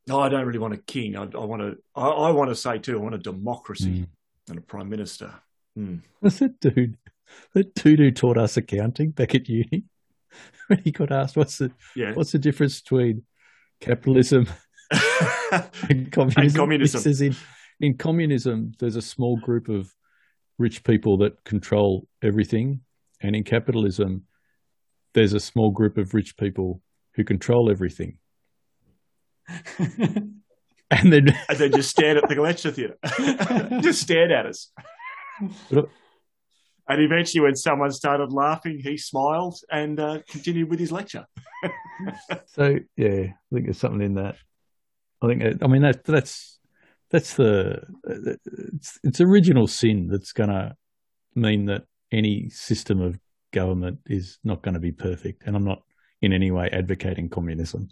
No, 0.06 0.20
I 0.20 0.28
don't 0.28 0.46
really 0.46 0.58
want 0.58 0.74
a 0.74 0.78
king. 0.78 1.16
I, 1.16 1.22
I 1.22 1.44
want 1.44 1.62
to. 1.62 1.76
I, 1.94 2.08
I, 2.08 2.30
want 2.30 2.50
to 2.50 2.56
say 2.56 2.78
too. 2.78 2.98
I 2.98 3.02
want 3.02 3.14
a 3.14 3.18
democracy 3.18 3.90
mm. 3.90 4.06
and 4.48 4.58
a 4.58 4.62
prime 4.62 4.88
minister. 4.88 5.34
Hmm. 5.76 5.96
Was 6.20 6.38
that 6.40 6.60
dude? 6.60 6.96
That 7.54 7.74
dude 7.74 7.98
who 8.00 8.10
taught 8.10 8.38
us 8.38 8.56
accounting 8.56 9.10
back 9.10 9.34
at 9.34 9.48
uni? 9.48 9.84
when 10.68 10.80
he 10.84 10.90
got 10.92 11.10
asked 11.10 11.36
what's 11.36 11.58
the 11.58 11.72
Yeah. 11.96 12.12
what's 12.14 12.32
the 12.32 12.38
difference 12.38 12.80
between 12.80 13.24
capitalism 13.80 14.46
and 15.88 16.10
communism. 16.12 16.42
And 16.42 16.54
communism. 16.54 16.98
He 16.98 17.02
says 17.02 17.20
in, 17.20 17.34
in 17.80 17.96
communism, 17.96 18.72
there's 18.78 18.96
a 18.96 19.02
small 19.02 19.36
group 19.38 19.68
of 19.68 19.92
rich 20.58 20.84
people 20.84 21.18
that 21.18 21.42
control 21.44 22.06
everything, 22.22 22.80
and 23.20 23.34
in 23.34 23.42
capitalism, 23.44 24.24
there's 25.14 25.32
a 25.32 25.40
small 25.40 25.70
group 25.70 25.96
of 25.98 26.14
rich 26.14 26.36
people 26.36 26.80
who 27.14 27.24
control 27.24 27.70
everything. 27.70 28.18
And 30.92 31.12
then, 31.12 31.28
and 31.48 31.58
then 31.58 31.70
just 31.72 31.90
stared 31.90 32.16
at 32.16 32.28
the 32.28 32.34
lecture 32.40 32.72
theatre. 32.72 32.98
just 33.80 34.00
stared 34.02 34.32
at 34.32 34.46
us. 34.46 34.72
And 36.88 37.00
eventually, 37.02 37.40
when 37.40 37.54
someone 37.54 37.92
started 37.92 38.32
laughing, 38.32 38.80
he 38.82 38.96
smiled 38.96 39.56
and 39.70 40.00
uh, 40.00 40.18
continued 40.28 40.70
with 40.70 40.80
his 40.80 40.90
lecture. 40.90 41.24
so 42.46 42.78
yeah, 42.96 43.26
I 43.28 43.54
think 43.54 43.66
there's 43.66 43.78
something 43.78 44.02
in 44.02 44.14
that. 44.14 44.36
I 45.22 45.28
think, 45.28 45.62
I 45.62 45.66
mean, 45.68 45.82
that 45.82 46.02
that's 46.04 46.58
that's 47.10 47.34
the 47.34 47.82
it's, 48.04 48.98
it's 49.04 49.20
original 49.20 49.66
sin 49.66 50.08
that's 50.08 50.32
going 50.32 50.50
to 50.50 50.74
mean 51.34 51.66
that 51.66 51.84
any 52.10 52.48
system 52.48 53.00
of 53.00 53.18
government 53.52 53.98
is 54.06 54.38
not 54.44 54.62
going 54.62 54.74
to 54.74 54.80
be 54.80 54.92
perfect. 54.92 55.42
And 55.46 55.56
I'm 55.56 55.64
not 55.64 55.82
in 56.22 56.32
any 56.32 56.50
way 56.50 56.70
advocating 56.72 57.28
communism. 57.28 57.88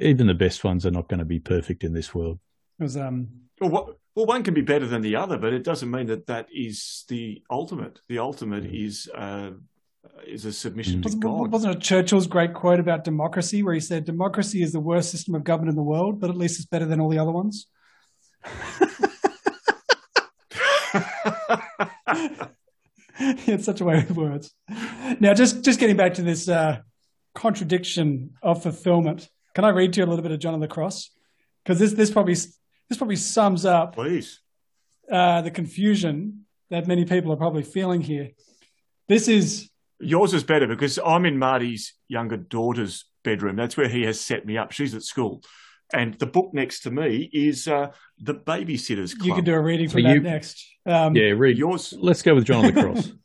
Even 0.00 0.26
the 0.26 0.34
best 0.34 0.62
ones 0.62 0.84
are 0.84 0.90
not 0.90 1.08
going 1.08 1.18
to 1.18 1.24
be 1.24 1.40
perfect 1.40 1.84
in 1.84 1.94
this 1.94 2.14
world. 2.14 2.38
Um 2.80 3.28
Well, 3.60 3.70
what, 3.70 3.96
well, 4.14 4.26
one 4.26 4.42
can 4.42 4.54
be 4.54 4.60
better 4.60 4.86
than 4.86 5.02
the 5.02 5.16
other, 5.16 5.38
but 5.38 5.52
it 5.52 5.64
doesn't 5.64 5.90
mean 5.90 6.06
that 6.06 6.26
that 6.26 6.46
is 6.52 7.04
the 7.08 7.42
ultimate. 7.50 8.00
The 8.08 8.20
ultimate 8.20 8.64
is 8.64 9.08
uh, 9.14 9.50
is 10.26 10.44
a 10.44 10.52
submission 10.52 11.02
to 11.02 11.06
wasn't, 11.06 11.22
God. 11.22 11.52
wasn't 11.52 11.76
it 11.76 11.80
Churchill's 11.80 12.26
great 12.26 12.54
quote 12.54 12.80
about 12.80 13.04
democracy 13.04 13.62
where 13.62 13.74
he 13.74 13.80
said 13.80 14.04
democracy 14.04 14.62
is 14.62 14.72
the 14.72 14.80
worst 14.80 15.10
system 15.10 15.34
of 15.34 15.44
government 15.44 15.70
in 15.70 15.76
the 15.76 15.82
world, 15.82 16.20
but 16.20 16.30
at 16.30 16.36
least 16.36 16.58
it's 16.58 16.66
better 16.66 16.86
than 16.86 17.00
all 17.00 17.08
the 17.08 17.18
other 17.18 17.32
ones. 17.32 17.66
he 23.18 23.50
had 23.50 23.64
such 23.64 23.80
a 23.80 23.84
way 23.84 23.96
with 23.96 24.12
words. 24.12 24.54
Now, 25.20 25.34
just 25.34 25.62
just 25.62 25.80
getting 25.80 25.96
back 25.96 26.14
to 26.14 26.22
this 26.22 26.48
uh, 26.48 26.78
contradiction 27.34 28.34
of 28.42 28.62
fulfillment, 28.62 29.28
can 29.54 29.64
I 29.64 29.70
read 29.70 29.92
to 29.94 30.00
you 30.00 30.06
a 30.06 30.08
little 30.08 30.22
bit 30.22 30.32
of 30.32 30.38
John 30.38 30.54
of 30.54 30.60
the 30.60 30.68
Cross? 30.68 31.10
Because 31.64 31.78
this 31.78 31.92
this 31.92 32.10
probably 32.10 32.36
this 32.88 32.98
probably 32.98 33.16
sums 33.16 33.64
up 33.64 33.94
Please. 33.94 34.40
uh, 35.10 35.40
the 35.42 35.50
confusion 35.50 36.44
that 36.70 36.86
many 36.86 37.04
people 37.04 37.32
are 37.32 37.36
probably 37.36 37.62
feeling 37.62 38.00
here. 38.00 38.30
This 39.08 39.28
is 39.28 39.70
Yours 40.00 40.34
is 40.34 40.42
better 40.44 40.66
because 40.66 40.98
I'm 41.04 41.24
in 41.24 41.38
Marty's 41.38 41.94
younger 42.08 42.36
daughter's 42.36 43.04
bedroom. 43.22 43.56
That's 43.56 43.76
where 43.76 43.88
he 43.88 44.02
has 44.02 44.20
set 44.20 44.44
me 44.44 44.58
up. 44.58 44.72
She's 44.72 44.94
at 44.94 45.02
school. 45.02 45.42
And 45.92 46.14
the 46.14 46.26
book 46.26 46.50
next 46.52 46.80
to 46.80 46.90
me 46.90 47.30
is 47.32 47.68
uh, 47.68 47.92
The 48.18 48.34
Babysitter's 48.34 49.14
Club. 49.14 49.26
you 49.26 49.34
can 49.34 49.44
do 49.44 49.54
a 49.54 49.60
reading 49.60 49.88
So 49.88 50.00
that 50.02 50.14
you- 50.14 50.20
next. 50.20 50.66
Um, 50.84 51.14
Yeah, 51.14 51.30
read. 51.36 51.56
Yours. 51.56 51.94
Let's 51.96 52.22
go 52.22 52.34
with 52.34 52.44
John 52.44 52.64
of 52.66 52.74
the 52.74 52.82
Cross. 52.82 53.12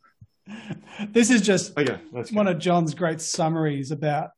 This 1.11 1.29
is 1.29 1.41
just 1.41 1.77
Okay, 1.77 1.97
let's 2.11 2.31
one 2.31 2.47
of 2.47 2.57
John's 2.59 2.93
great 2.93 3.21
summaries 3.21 3.91
about 3.91 4.31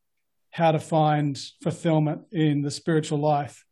how 0.51 0.71
to 0.71 0.79
find 0.79 1.39
fulfillment 1.63 2.23
in 2.31 2.61
the 2.61 2.69
spiritual 2.69 3.19
life. 3.19 3.65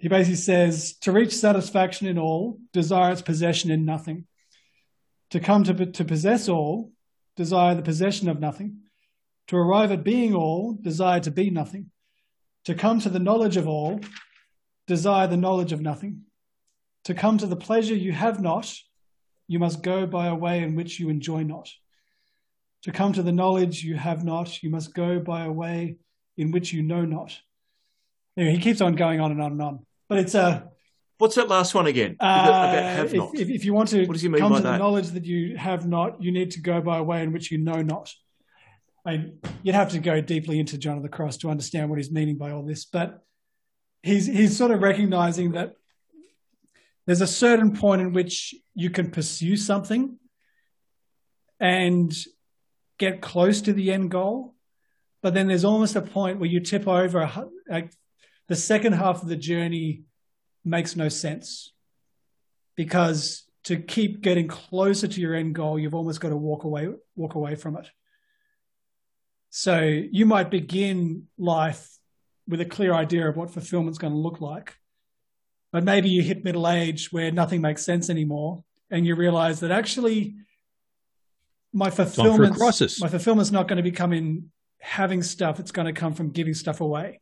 He 0.00 0.08
basically 0.08 0.36
says 0.36 0.96
to 0.98 1.12
reach 1.12 1.34
satisfaction 1.34 2.06
in 2.06 2.18
all, 2.18 2.58
desire 2.72 3.12
its 3.12 3.22
possession 3.22 3.70
in 3.70 3.84
nothing. 3.84 4.26
To 5.30 5.40
come 5.40 5.64
to, 5.64 5.86
to 5.86 6.04
possess 6.04 6.48
all, 6.48 6.92
desire 7.36 7.74
the 7.74 7.82
possession 7.82 8.28
of 8.28 8.40
nothing. 8.40 8.80
To 9.48 9.56
arrive 9.56 9.92
at 9.92 10.04
being 10.04 10.34
all, 10.34 10.72
desire 10.80 11.20
to 11.20 11.30
be 11.30 11.50
nothing. 11.50 11.90
To 12.66 12.74
come 12.74 13.00
to 13.00 13.08
the 13.08 13.18
knowledge 13.18 13.56
of 13.56 13.68
all, 13.68 14.00
desire 14.86 15.26
the 15.26 15.36
knowledge 15.36 15.72
of 15.72 15.80
nothing. 15.80 16.22
To 17.04 17.14
come 17.14 17.38
to 17.38 17.46
the 17.46 17.56
pleasure 17.56 17.94
you 17.94 18.12
have 18.12 18.40
not, 18.40 18.72
you 19.46 19.58
must 19.58 19.82
go 19.82 20.06
by 20.06 20.28
a 20.28 20.34
way 20.34 20.62
in 20.62 20.74
which 20.74 20.98
you 20.98 21.10
enjoy 21.10 21.42
not. 21.42 21.70
To 22.84 22.92
come 22.92 23.12
to 23.14 23.22
the 23.22 23.32
knowledge 23.32 23.82
you 23.82 23.96
have 23.96 24.24
not, 24.24 24.62
you 24.62 24.70
must 24.70 24.94
go 24.94 25.18
by 25.18 25.44
a 25.44 25.52
way 25.52 25.96
in 26.36 26.50
which 26.50 26.72
you 26.72 26.82
know 26.82 27.04
not. 27.04 27.38
Anyway, 28.36 28.52
he 28.54 28.58
keeps 28.60 28.80
on 28.80 28.94
going 28.94 29.20
on 29.20 29.30
and 29.30 29.40
on 29.40 29.52
and 29.52 29.62
on. 29.62 29.86
But 30.08 30.18
it's 30.18 30.34
a 30.34 30.68
What's 31.18 31.36
that 31.36 31.48
last 31.48 31.74
one 31.74 31.86
again? 31.86 32.16
uh, 32.20 32.24
about 32.24 32.74
have 32.82 33.06
if, 33.06 33.14
not. 33.14 33.30
If, 33.34 33.48
if 33.48 33.64
you 33.64 33.72
want 33.72 33.88
to 33.90 34.04
What 34.06 34.14
does 34.14 34.22
he 34.22 34.28
mean 34.28 34.40
come 34.40 34.50
by 34.52 34.58
to 34.58 34.62
that? 34.64 34.72
the 34.72 34.78
knowledge 34.78 35.08
that 35.10 35.24
you 35.24 35.56
have 35.56 35.86
not, 35.86 36.20
you 36.22 36.32
need 36.32 36.50
to 36.52 36.60
go 36.60 36.80
by 36.80 36.98
a 36.98 37.02
way 37.02 37.22
in 37.22 37.32
which 37.32 37.52
you 37.52 37.58
know 37.58 37.82
not. 37.82 38.12
I 39.06 39.12
mean, 39.12 39.38
you'd 39.62 39.74
have 39.74 39.90
to 39.92 39.98
go 39.98 40.20
deeply 40.20 40.58
into 40.58 40.76
John 40.76 40.96
of 40.96 41.02
the 41.02 41.08
Cross 41.08 41.38
to 41.38 41.50
understand 41.50 41.88
what 41.88 41.98
he's 41.98 42.10
meaning 42.10 42.36
by 42.36 42.50
all 42.50 42.62
this, 42.62 42.84
but 42.84 43.22
he's 44.02 44.26
he's 44.26 44.56
sort 44.56 44.70
of 44.70 44.82
recognizing 44.82 45.52
that 45.52 45.74
there's 47.06 47.20
a 47.20 47.26
certain 47.26 47.76
point 47.76 48.00
in 48.00 48.12
which 48.12 48.54
you 48.74 48.90
can 48.90 49.10
pursue 49.10 49.56
something 49.56 50.18
and 51.60 52.12
get 52.98 53.20
close 53.20 53.60
to 53.62 53.72
the 53.72 53.92
end 53.92 54.10
goal, 54.10 54.54
but 55.22 55.34
then 55.34 55.48
there's 55.48 55.64
almost 55.64 55.96
a 55.96 56.02
point 56.02 56.40
where 56.40 56.48
you 56.48 56.60
tip 56.60 56.88
over. 56.88 57.20
a 57.70 57.88
the 58.48 58.56
second 58.56 58.92
half 58.94 59.22
of 59.22 59.28
the 59.28 59.36
journey 59.36 60.02
makes 60.64 60.96
no 60.96 61.08
sense 61.08 61.72
because 62.76 63.44
to 63.64 63.76
keep 63.76 64.20
getting 64.20 64.48
closer 64.48 65.08
to 65.08 65.20
your 65.20 65.34
end 65.34 65.54
goal, 65.54 65.78
you've 65.78 65.94
almost 65.94 66.20
got 66.20 66.30
to 66.30 66.36
walk 66.36 66.64
away 66.64 66.88
walk 67.16 67.34
away 67.34 67.54
from 67.54 67.76
it. 67.76 67.88
So 69.50 69.80
you 69.80 70.26
might 70.26 70.50
begin 70.50 71.28
life 71.38 71.88
with 72.46 72.60
a 72.60 72.64
clear 72.64 72.92
idea 72.92 73.28
of 73.28 73.36
what 73.36 73.50
fulfillment's 73.50 73.98
going 73.98 74.12
to 74.12 74.18
look 74.18 74.40
like. 74.40 74.76
But 75.72 75.84
maybe 75.84 76.08
you 76.08 76.22
hit 76.22 76.44
middle 76.44 76.68
age 76.68 77.12
where 77.12 77.30
nothing 77.32 77.60
makes 77.60 77.84
sense 77.84 78.10
anymore 78.10 78.64
and 78.90 79.06
you 79.06 79.14
realize 79.16 79.60
that 79.60 79.70
actually 79.70 80.34
my 81.72 81.90
fulfillment 81.90 82.56
my 83.00 83.08
fulfillment's 83.08 83.50
not 83.50 83.66
going 83.66 83.78
to 83.78 83.82
be 83.82 83.90
coming 83.90 84.50
having 84.84 85.22
stuff, 85.22 85.58
it's 85.58 85.72
going 85.72 85.86
to 85.86 85.98
come 85.98 86.12
from 86.12 86.30
giving 86.30 86.54
stuff 86.54 86.80
away. 86.80 87.20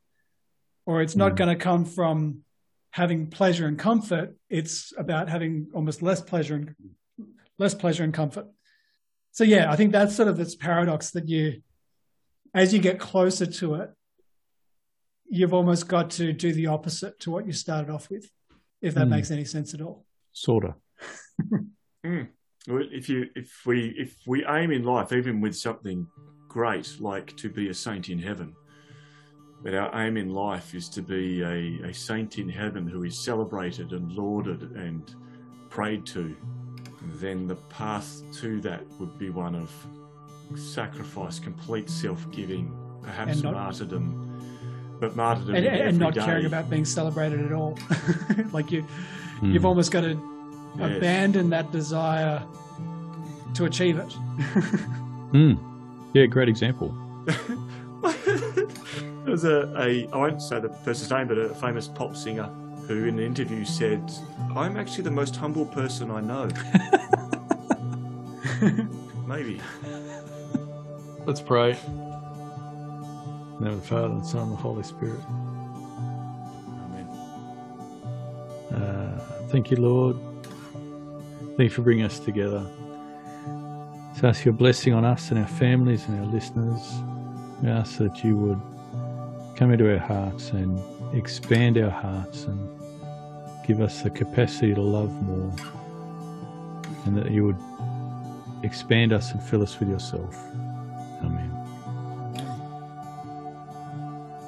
Or 0.87 1.01
it's 1.03 1.17
not 1.17 1.33
Mm. 1.33 1.37
going 1.37 1.59
to 1.59 1.63
come 1.63 1.85
from 1.85 2.45
having 2.91 3.29
pleasure 3.31 3.67
and 3.67 3.79
comfort. 3.79 4.37
It's 4.51 4.93
about 4.99 5.29
having 5.29 5.69
almost 5.75 6.03
less 6.03 6.21
pleasure 6.21 6.55
and 6.57 6.75
less 7.59 7.75
pleasure 7.75 8.05
and 8.05 8.13
comfort. 8.13 8.47
So 9.31 9.45
yeah, 9.45 9.71
I 9.73 9.77
think 9.77 9.93
that's 9.93 10.15
sort 10.15 10.29
of 10.29 10.37
this 10.37 10.55
paradox 10.55 11.11
that 11.13 11.29
you 11.29 11.63
as 12.55 12.75
you 12.75 12.81
get 12.81 12.99
closer 13.01 13.47
to 13.47 13.77
it, 13.77 13.91
you've 15.31 15.55
almost 15.55 15.89
got 15.89 16.11
to 16.11 16.35
do 16.35 16.53
the 16.53 16.67
opposite 16.67 17.19
to 17.21 17.31
what 17.31 17.47
you 17.47 17.53
started 17.53 17.91
off 17.91 18.11
with, 18.11 18.31
if 18.83 18.93
that 18.95 19.07
Mm. 19.07 19.11
makes 19.11 19.31
any 19.31 19.45
sense 19.47 19.73
at 19.73 19.81
all. 19.81 20.05
Sort 20.33 20.65
of. 20.65 20.75
Well, 22.69 22.85
if 22.93 23.09
you 23.09 23.29
if 23.35 23.63
we 23.67 23.89
if 23.99 24.17
we 24.27 24.45
aim 24.47 24.71
in 24.71 24.85
life 24.85 25.13
even 25.13 25.41
with 25.41 25.57
something 25.57 26.07
great 26.49 27.01
like 27.01 27.37
to 27.39 27.49
be 27.49 27.69
a 27.71 27.75
saint 27.75 28.09
in 28.09 28.21
heaven 28.21 28.55
but 29.63 29.75
our 29.75 29.91
aim 30.05 30.17
in 30.17 30.31
life 30.31 30.75
is 30.75 30.89
to 30.91 31.03
be 31.03 31.43
a, 31.43 31.89
a 31.89 31.95
saint 31.95 32.39
in 32.39 32.49
heaven 32.49 32.87
who 32.87 33.05
is 33.05 33.25
celebrated 33.25 33.93
and 33.93 34.11
lauded 34.13 34.63
and 34.77 35.15
prayed 35.71 36.05
to 36.07 36.35
then 37.21 37.47
the 37.47 37.55
path 37.55 38.23
to 38.33 38.61
that 38.61 38.83
would 38.99 39.19
be 39.19 39.31
one 39.31 39.55
of 39.55 39.71
sacrifice 40.59 41.39
complete 41.39 41.89
self-giving 41.89 42.71
perhaps 43.03 43.33
And 43.35 43.43
not- 43.45 43.55
martyrdom 43.55 44.29
but 45.01 45.17
martyrdom 45.17 45.57
And, 45.57 45.67
in 45.67 45.75
and 45.75 45.99
not 45.99 46.15
day. 46.15 46.25
caring 46.25 46.47
about 46.47 46.71
being 46.71 46.85
celebrated 46.85 47.45
at 47.45 47.53
all. 47.53 47.77
like 48.53 48.71
you 48.71 48.85
Mm. 49.41 49.53
you've 49.53 49.65
almost 49.67 49.91
got 49.91 50.03
to 50.03 50.17
Yes. 50.79 50.97
abandon 50.99 51.51
that 51.51 51.71
desire 51.73 52.43
to 53.55 53.65
achieve 53.65 53.99
it. 53.99 54.17
Mm. 55.33 55.59
Yeah, 56.15 56.27
great 56.27 56.49
example. 56.49 56.95
There's 59.33 59.45
a, 59.45 59.73
a, 59.79 60.07
I 60.13 60.17
won't 60.19 60.43
say 60.43 60.61
the 60.61 60.69
person's 60.69 61.11
name, 61.11 61.27
but 61.27 61.39
a 61.39 61.55
famous 61.55 61.89
pop 61.89 62.15
singer 62.15 62.51
who 62.87 63.07
in 63.07 63.19
an 63.19 63.25
interview 63.25 63.65
said, 63.65 64.13
I'm 64.55 64.77
actually 64.77 65.05
the 65.05 65.11
most 65.11 65.37
humble 65.37 65.65
person 65.65 66.11
I 66.11 66.21
know. 66.21 66.51
Maybe. 69.27 69.59
Let's 71.25 71.41
pray. 71.41 71.71
In 71.71 71.79
the 73.59 73.65
name 73.65 73.73
of 73.73 73.81
the 73.81 73.87
Father, 73.89 74.09
and 74.09 74.27
Son, 74.27 74.43
and 74.43 74.53
the 74.53 74.57
Holy 74.57 74.83
Spirit. 74.83 75.25
Amen. 76.85 77.09
Uh, 78.71 79.19
thank 79.49 79.71
you, 79.71 79.79
Lord. 79.79 80.19
Thank 81.57 81.61
you 81.61 81.71
for 81.71 81.81
bringing 81.81 82.05
us 82.05 82.19
together. 82.19 82.67
So 84.21 84.29
ask 84.29 84.45
your 84.45 84.53
blessing 84.53 84.93
on 84.93 85.07
us 85.07 85.31
and 85.31 85.41
our 85.41 85.49
families 85.49 86.07
and 86.07 86.21
our 86.21 86.27
listeners. 86.27 86.83
We 87.63 87.71
ask 87.71 87.97
that 87.97 88.23
you 88.23 88.37
would 88.37 88.61
come 89.63 89.71
into 89.71 89.93
our 89.93 89.99
hearts 89.99 90.51
and 90.51 90.83
expand 91.15 91.79
our 91.79 91.89
hearts 91.89 92.47
and 92.47 92.81
give 93.65 93.81
us 93.81 94.03
the 94.03 94.11
capacity 94.11 94.75
to 94.75 94.81
love 94.81 95.13
more. 95.23 95.55
And 97.05 97.17
that 97.17 97.31
you 97.31 97.45
would 97.45 98.65
expand 98.65 99.13
us 99.13 99.31
and 99.31 99.41
fill 99.41 99.63
us 99.63 99.79
with 99.79 99.89
yourself. 99.89 100.37
Amen. 101.23 101.49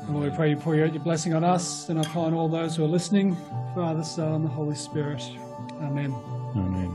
Lord, 0.09 0.33
we 0.33 0.37
pray 0.37 0.51
you 0.51 0.57
pour 0.57 0.75
out 0.83 0.93
your 0.93 1.05
blessing 1.05 1.33
on 1.33 1.45
us 1.45 1.89
and 1.91 2.01
upon 2.01 2.35
all 2.35 2.49
those 2.49 2.75
who 2.75 2.83
are 2.85 2.89
listening. 2.89 3.37
Father, 3.77 4.03
Son, 4.03 4.33
and 4.33 4.45
the 4.45 4.49
Holy 4.49 4.75
Spirit. 4.75 5.23
Amen. 5.81 6.13
Amen. 6.57 6.93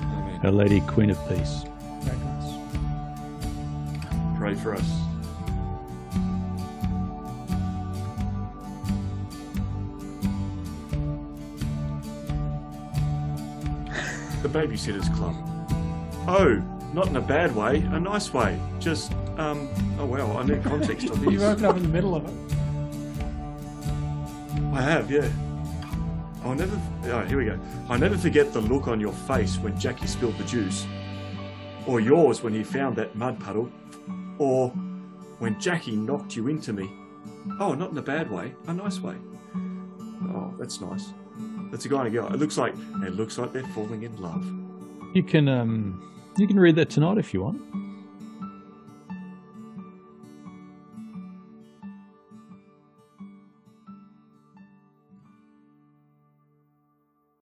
Amen. 0.00 0.40
Our 0.42 0.50
Lady, 0.50 0.80
Queen 0.80 1.10
of 1.10 1.28
Peace. 1.28 1.66
Pray 4.38 4.54
for 4.54 4.74
us. 4.74 5.05
Babysitters 14.56 15.14
Club. 15.14 15.34
Oh, 16.26 16.62
not 16.94 17.08
in 17.08 17.16
a 17.16 17.20
bad 17.20 17.54
way, 17.54 17.80
a 17.92 18.00
nice 18.00 18.32
way. 18.32 18.58
Just, 18.80 19.12
um, 19.36 19.68
oh 19.98 20.06
well, 20.06 20.38
I 20.38 20.44
need 20.44 20.62
context 20.64 21.06
You 21.24 21.38
this. 21.38 21.42
open 21.42 21.64
up 21.66 21.76
in 21.76 21.82
the 21.82 21.88
middle 21.90 22.14
of 22.14 22.24
it. 22.24 22.32
I 24.72 24.80
have, 24.80 25.10
yeah. 25.10 25.28
I'll 26.42 26.54
never. 26.54 26.80
Oh, 27.04 27.20
here 27.26 27.36
we 27.36 27.44
go. 27.44 27.58
I'll 27.90 27.98
never 27.98 28.16
forget 28.16 28.54
the 28.54 28.62
look 28.62 28.88
on 28.88 28.98
your 28.98 29.12
face 29.12 29.58
when 29.58 29.78
Jackie 29.78 30.06
spilled 30.06 30.38
the 30.38 30.44
juice, 30.44 30.86
or 31.86 32.00
yours 32.00 32.42
when 32.42 32.54
he 32.54 32.64
found 32.64 32.96
that 32.96 33.14
mud 33.14 33.38
puddle, 33.38 33.70
or 34.38 34.70
when 35.38 35.60
Jackie 35.60 35.96
knocked 35.96 36.34
you 36.34 36.48
into 36.48 36.72
me. 36.72 36.90
Oh, 37.60 37.74
not 37.74 37.90
in 37.90 37.98
a 37.98 38.02
bad 38.02 38.30
way, 38.30 38.54
a 38.68 38.72
nice 38.72 39.00
way. 39.00 39.16
Oh, 40.34 40.54
that's 40.58 40.80
nice. 40.80 41.12
That's 41.76 41.84
a 41.84 41.90
guy 41.90 41.98
and 41.98 42.08
a 42.08 42.10
girl. 42.10 42.32
It 42.32 42.38
looks 42.38 42.56
like 42.56 42.72
it 43.04 43.16
looks 43.16 43.36
like 43.36 43.52
they're 43.52 43.62
falling 43.74 44.02
in 44.02 44.16
love. 44.16 44.42
You 45.14 45.22
can 45.22 45.46
um, 45.46 46.10
you 46.38 46.46
can 46.46 46.58
read 46.58 46.74
that 46.76 46.88
tonight 46.88 47.18
if 47.18 47.34
you 47.34 47.42
want. 47.42 47.60